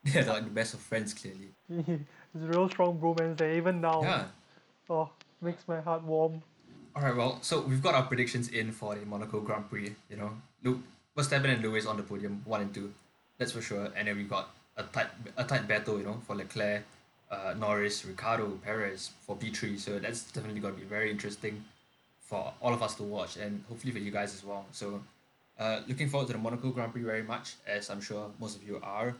they're 0.04 0.24
like 0.24 0.44
the 0.44 0.50
best 0.50 0.74
of 0.74 0.80
friends, 0.80 1.12
clearly. 1.12 1.50
it's 2.34 2.44
a 2.44 2.46
real 2.46 2.68
strong 2.68 2.98
bromance 2.98 3.36
there, 3.36 3.52
even 3.54 3.80
now. 3.80 4.02
Yeah. 4.02 4.24
Oh, 4.88 5.10
makes 5.40 5.66
my 5.68 5.80
heart 5.80 6.02
warm. 6.02 6.42
All 6.96 7.02
right. 7.02 7.14
Well, 7.14 7.38
so 7.42 7.60
we've 7.60 7.82
got 7.82 7.94
our 7.94 8.02
predictions 8.02 8.48
in 8.48 8.72
for 8.72 8.94
the 8.94 9.06
Monaco 9.06 9.40
Grand 9.40 9.68
Prix. 9.68 9.94
You 10.08 10.16
know, 10.16 10.32
Luke, 10.64 10.80
Verstappen 11.16 11.52
and 11.52 11.62
Lewis 11.62 11.86
on 11.86 11.96
the 11.96 12.02
podium, 12.02 12.42
one 12.44 12.62
and 12.62 12.74
two, 12.74 12.92
that's 13.38 13.52
for 13.52 13.62
sure. 13.62 13.88
And 13.96 14.08
then 14.08 14.16
we've 14.16 14.28
got 14.28 14.50
a 14.76 14.82
tight 14.84 15.06
a 15.36 15.44
tight 15.44 15.68
battle. 15.68 15.98
You 15.98 16.04
know, 16.04 16.20
for 16.26 16.34
Leclerc, 16.34 16.82
uh, 17.30 17.54
Norris, 17.56 18.04
Ricciardo, 18.04 18.58
Perez 18.64 19.10
for 19.26 19.36
P 19.36 19.50
three. 19.50 19.76
So 19.78 19.98
that's 19.98 20.30
definitely 20.32 20.60
going 20.60 20.74
to 20.74 20.80
be 20.80 20.86
very 20.86 21.10
interesting 21.10 21.62
for 22.20 22.52
all 22.60 22.72
of 22.72 22.82
us 22.82 22.94
to 22.94 23.02
watch, 23.02 23.36
and 23.36 23.62
hopefully 23.68 23.92
for 23.92 23.98
you 23.98 24.10
guys 24.10 24.34
as 24.34 24.44
well. 24.44 24.64
So, 24.72 25.02
uh, 25.58 25.80
looking 25.88 26.08
forward 26.08 26.28
to 26.28 26.32
the 26.32 26.38
Monaco 26.38 26.70
Grand 26.70 26.92
Prix 26.92 27.02
very 27.02 27.22
much, 27.22 27.54
as 27.66 27.90
I'm 27.90 28.00
sure 28.00 28.30
most 28.38 28.56
of 28.56 28.62
you 28.62 28.80
are. 28.82 29.14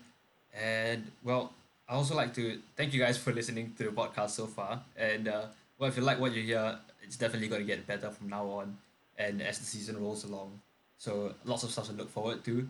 And 0.54 1.10
well, 1.22 1.52
I 1.88 1.94
also 1.94 2.14
like 2.14 2.34
to 2.34 2.58
thank 2.76 2.92
you 2.94 3.00
guys 3.00 3.18
for 3.18 3.32
listening 3.32 3.74
to 3.78 3.84
the 3.84 3.90
podcast 3.90 4.30
so 4.30 4.46
far. 4.46 4.80
And 4.96 5.28
uh, 5.28 5.46
well, 5.78 5.88
if 5.88 5.96
you 5.96 6.02
like 6.02 6.20
what 6.20 6.32
you 6.32 6.42
hear, 6.42 6.78
it's 7.02 7.16
definitely 7.16 7.48
going 7.48 7.62
to 7.62 7.66
get 7.66 7.86
better 7.86 8.10
from 8.10 8.28
now 8.28 8.46
on, 8.46 8.76
and 9.18 9.42
as 9.42 9.58
the 9.58 9.64
season 9.64 10.00
rolls 10.00 10.24
along. 10.24 10.60
So 10.98 11.34
lots 11.44 11.62
of 11.62 11.70
stuff 11.70 11.86
to 11.86 11.92
look 11.92 12.10
forward 12.10 12.44
to, 12.44 12.68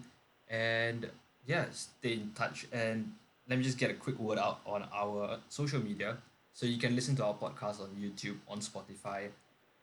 and 0.49 1.09
yeah, 1.47 1.65
stay 1.73 2.15
in 2.15 2.31
touch. 2.35 2.67
And 2.73 3.13
let 3.49 3.59
me 3.59 3.65
just 3.65 3.79
get 3.79 3.91
a 3.91 3.95
quick 3.95 4.19
word 4.19 4.39
out 4.39 4.61
on 4.65 4.85
our 4.95 5.39
social 5.49 5.81
media. 5.81 6.17
So 6.53 6.67
you 6.67 6.79
can 6.79 6.95
listen 6.95 7.17
to 7.17 7.25
our 7.25 7.35
podcast 7.35 7.81
on 7.81 7.89
YouTube, 8.01 8.37
on 8.49 8.61
Spotify, 8.61 9.29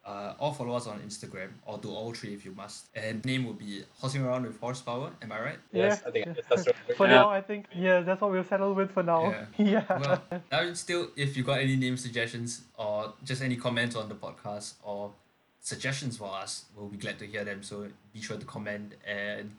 uh, 0.08 0.34
or 0.40 0.54
follow 0.54 0.74
us 0.76 0.88
on 0.88 1.00
Instagram, 1.02 1.50
or 1.66 1.78
do 1.78 1.90
all 1.92 2.14
three 2.14 2.34
if 2.34 2.46
you 2.46 2.54
must. 2.56 2.88
And 2.96 3.24
name 3.26 3.46
will 3.46 3.54
be 3.66 3.84
Horsing 4.00 4.24
Around 4.24 4.44
with 4.48 4.58
Horsepower. 4.60 5.12
Am 5.22 5.32
I 5.34 5.40
right? 5.42 5.60
Yes, 5.74 6.02
Yeah. 6.02 6.08
I 6.08 6.12
think 6.12 6.26
that's 6.50 6.66
right. 6.68 6.76
For 6.96 7.08
Yeah. 7.08 7.14
now, 7.16 7.30
I 7.30 7.42
think 7.42 7.66
yeah, 7.76 8.00
that's 8.02 8.22
what 8.22 8.32
we'll 8.32 8.46
settle 8.46 8.74
with 8.74 8.92
for 8.92 9.04
now. 9.04 9.36
Yeah. 9.58 9.84
Well, 10.02 10.24
now 10.52 10.74
still, 10.74 11.10
if 11.18 11.36
you 11.36 11.44
got 11.44 11.60
any 11.60 11.76
name 11.76 11.98
suggestions 11.98 12.62
or 12.78 13.14
just 13.26 13.42
any 13.42 13.58
comments 13.58 13.96
on 13.98 14.08
the 14.08 14.16
podcast 14.16 14.76
or 14.84 15.12
suggestions 15.60 16.16
for 16.18 16.34
us, 16.34 16.66
we'll 16.76 16.88
be 16.88 16.98
glad 16.98 17.20
to 17.20 17.26
hear 17.28 17.44
them. 17.44 17.62
So 17.62 17.88
be 18.14 18.22
sure 18.22 18.38
to 18.38 18.46
comment 18.46 18.94
and 19.06 19.52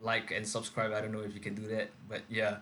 like 0.00 0.30
and 0.36 0.46
subscribe. 0.46 0.92
I 0.92 1.00
don't 1.00 1.12
know 1.12 1.20
if 1.22 1.32
you 1.34 1.40
can 1.40 1.54
do 1.54 1.66
that, 1.68 1.88
but 2.08 2.20
yeah, 2.28 2.56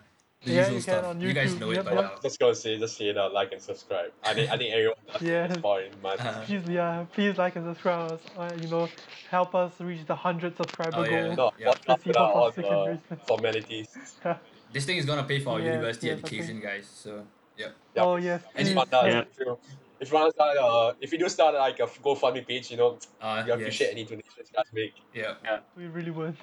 the 0.44 0.52
Yeah, 0.52 0.58
usual 0.60 0.74
you 0.76 0.82
can 0.82 0.94
stuff. 0.94 1.04
on 1.06 1.20
You 1.20 1.32
guys 1.32 1.54
YouTube. 1.54 1.60
know 1.60 1.70
it 1.70 1.74
Yep, 1.76 1.84
by 1.84 1.92
yep. 1.92 2.02
now. 2.02 2.10
Just 2.22 2.38
go 2.40 2.52
see, 2.52 2.78
just 2.78 2.96
see 2.96 3.08
it 3.08 3.18
out, 3.18 3.32
like 3.32 3.52
and 3.52 3.60
subscribe. 3.62 4.10
I 4.24 4.34
think 4.34 4.50
I 4.50 4.56
think 4.58 4.72
everyone 4.74 4.96
does 5.12 5.22
Yeah. 5.30 5.44
at 5.44 5.48
this 5.50 5.58
point 5.58 5.92
in 5.92 6.02
my 6.02 6.14
Uh, 6.14 6.44
please, 6.44 6.62
yeah, 6.68 7.06
please 7.12 7.38
like 7.38 7.56
and 7.56 7.64
subscribe 7.64 8.12
us. 8.12 8.20
Uh, 8.36 8.50
you 8.60 8.68
know, 8.68 8.88
help 9.30 9.54
us 9.54 9.72
reach 9.80 10.04
the 10.06 10.14
hundred 10.16 10.56
subscriber 10.56 10.96
Oh, 10.98 11.04
yeah. 11.04 11.10
goal. 11.34 11.36
No, 11.36 11.52
Yeah. 11.58 11.68
watch 11.68 11.80
Let's 11.88 12.04
see 12.04 12.10
after 12.10 12.18
how 12.18 12.30
all 12.32 12.46
fast 12.50 12.56
we 12.58 12.62
can 12.64 12.72
the 12.84 12.90
reach 13.10 13.20
formalities. 13.26 13.88
this 14.72 14.84
thing 14.86 14.96
is 14.96 15.06
gonna 15.06 15.24
pay 15.24 15.38
for 15.40 15.50
our 15.54 15.60
Yes, 15.60 15.66
university 15.74 16.06
yes, 16.08 16.16
I 16.16 16.18
education, 16.20 16.60
guys. 16.60 16.86
So 16.88 17.26
yeah. 17.56 17.68
Yeah, 17.94 18.02
Oh 18.04 18.16
yes, 18.16 18.42
Any 18.56 18.74
please. 18.74 18.84
Yeah. 18.92 19.20
if 19.20 19.38
you 19.38 19.58
if 20.00 20.10
you 20.10 20.14
want 20.18 20.30
to 20.30 20.34
start 20.34 20.56
uh 20.58 20.92
if 21.00 21.12
you 21.12 21.18
do 21.18 21.28
start 21.28 21.54
like 21.54 21.78
a 21.78 21.86
GoFundMe 21.86 22.44
page, 22.46 22.70
you 22.72 22.76
know, 22.76 22.98
Uh, 23.20 23.42
we 23.46 23.52
appreciate 23.52 23.86
yes. 23.88 23.92
any 23.92 24.04
donations 24.04 24.50
you 24.50 24.56
guys 24.56 24.70
make. 24.72 24.94
Yeah. 25.14 25.60
We 25.76 25.86
really 25.86 26.10
would. 26.10 26.36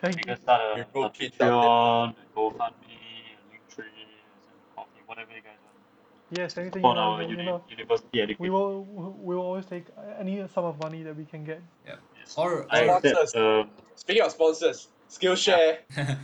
Thank 0.00 0.16
You 0.16 0.20
you. 0.20 0.24
can 0.34 0.40
start 0.42 0.60
a, 0.78 0.98
a 1.00 1.10
kids 1.10 1.36
out 1.40 1.46
there. 1.46 1.50
Patreon, 1.50 2.08
a 2.10 2.38
GoFundMe, 2.38 2.98
a 3.30 3.42
Linktree, 3.50 3.86
and 3.86 4.66
Ko-fi, 4.74 5.13
whatever 5.24 5.36
you 5.36 5.42
guys 5.42 5.58
want. 5.64 6.38
Yes, 6.38 6.56
anything 6.56 6.82
you 6.82 6.88
Support 6.88 6.96
want, 6.96 7.20
our 7.20 7.22
you 7.22 7.28
uni- 7.30 7.44
know. 7.44 7.64
university 7.68 8.36
We 8.38 8.50
will 8.50 8.84
we 8.84 9.34
will 9.34 9.42
always 9.42 9.66
take 9.66 9.86
any 10.18 10.46
sum 10.48 10.64
of 10.64 10.78
money 10.82 11.02
that 11.02 11.16
we 11.16 11.24
can 11.24 11.44
get. 11.44 11.60
Yes. 11.86 11.98
Or- 12.36 12.66
I 12.70 12.88
or- 12.88 13.00
said, 13.00 13.40
um, 13.40 13.70
Speaking 13.94 14.22
of 14.22 14.32
sponsors, 14.32 14.88
Skillshare 15.10 15.78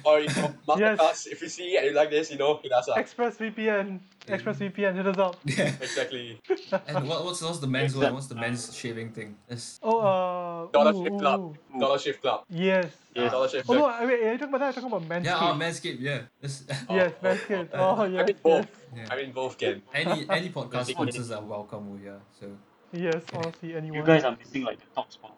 or 0.04 0.20
you 0.20 0.26
know, 0.28 0.54
Masterclass, 0.68 1.26
if 1.28 1.40
you 1.42 1.48
see 1.48 1.76
and 1.76 1.86
you 1.86 1.92
like 1.92 2.10
this, 2.10 2.30
you 2.30 2.38
know, 2.38 2.58
hit 2.62 2.72
us 2.72 2.88
up. 2.88 2.96
ExpressVPN, 2.96 4.00
ExpressVPN, 4.26 4.94
hit 4.96 5.06
us 5.06 5.18
up. 5.18 5.36
Yeah. 5.44 5.72
Exactly. 5.80 6.40
and 6.88 7.08
what, 7.08 7.24
what's 7.24 7.40
what's 7.42 7.58
the 7.60 7.66
men's 7.68 7.94
one? 7.94 8.12
What's 8.14 8.26
the 8.26 8.34
men's 8.34 8.74
shaving 8.76 9.12
thing? 9.12 9.36
That's, 9.48 9.78
Oh, 9.82 10.00
uh, 10.00 10.66
Dollar 10.72 10.92
ooh, 10.92 11.04
Shave 11.04 11.12
ooh, 11.12 11.18
Club. 11.18 11.56
ooh. 11.74 11.78
Dollar 11.80 11.98
Shave 11.98 12.20
Club. 12.20 12.44
Yes. 12.50 12.86
Yeah, 13.14 13.28
Dollar 13.28 13.48
Shave 13.48 13.64
Club. 13.64 13.78
Oh 13.78 13.80
no, 13.80 13.86
Club. 13.86 14.02
I 14.02 14.06
mean, 14.06 14.26
are 14.26 14.32
you 14.32 14.38
talking 14.38 14.54
about 14.54 14.58
that? 14.74 14.82
You're 14.82 14.90
talking 14.90 15.06
about 15.06 15.22
Manscaped. 15.22 15.24
yeah, 15.24 15.38
oh, 15.40 15.54
Manscaped. 15.58 16.00
Yeah. 16.00 16.20
That's, 16.40 16.64
Yes, 16.90 17.12
Oh, 17.22 17.24
Manscaped. 17.26 17.68
oh, 17.74 17.78
Oh, 17.78 18.02
I 18.02 18.08
mean 18.24 18.36
both. 18.42 18.86
yeah. 18.96 19.06
I 19.10 19.16
mean 19.16 19.32
both 19.32 19.58
can. 19.58 19.82
any 19.94 20.26
any 20.30 20.48
podcast 20.48 20.86
sponsors 20.86 21.30
are 21.30 21.42
welcome 21.42 21.88
over 21.90 21.98
here. 21.98 22.20
So 22.40 22.46
yes. 22.92 23.14
Yes, 23.14 23.22
honestly, 23.34 23.74
anyone. 23.76 24.00
You 24.00 24.04
guys 24.04 24.24
are 24.24 24.36
missing 24.36 24.64
like 24.64 24.78
the 24.80 24.86
top 24.96 25.12
sponsor. 25.12 25.36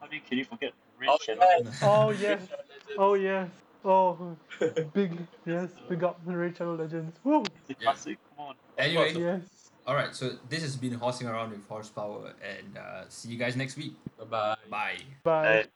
How 0.00 0.06
many 0.06 0.20
can 0.20 0.38
you 0.38 0.44
forget? 0.46 0.72
Red 0.98 1.08
Oh, 1.10 1.18
Channel. 1.18 1.44
yes. 1.64 1.82
Oh, 1.82 2.10
yes. 2.10 2.42
Oh, 2.98 3.14
yes. 3.14 3.48
Oh, 3.84 4.36
big. 4.94 5.16
Yes, 5.44 5.70
big 5.88 6.02
up 6.02 6.18
the 6.26 6.36
Red 6.36 6.56
Channel 6.56 6.74
Legends. 6.76 7.16
Woo! 7.22 7.42
It's 7.68 7.70
a 7.70 7.74
classic. 7.84 8.18
Come 8.36 8.46
on. 8.48 8.54
anyway, 8.78 9.14
Yes. 9.14 9.70
all 9.86 9.94
right. 9.94 10.14
So 10.14 10.32
this 10.48 10.62
has 10.62 10.76
been 10.76 10.94
horsing 10.94 11.28
around 11.28 11.50
with 11.50 11.66
horsepower, 11.68 12.32
and 12.42 12.76
uh, 12.78 13.04
see 13.08 13.28
you 13.28 13.38
guys 13.38 13.54
next 13.56 13.76
week. 13.76 13.94
Bye 14.18 14.24
bye. 14.24 14.56
Bye. 14.70 14.96
Bye. 15.22 15.42
Right. 15.48 15.66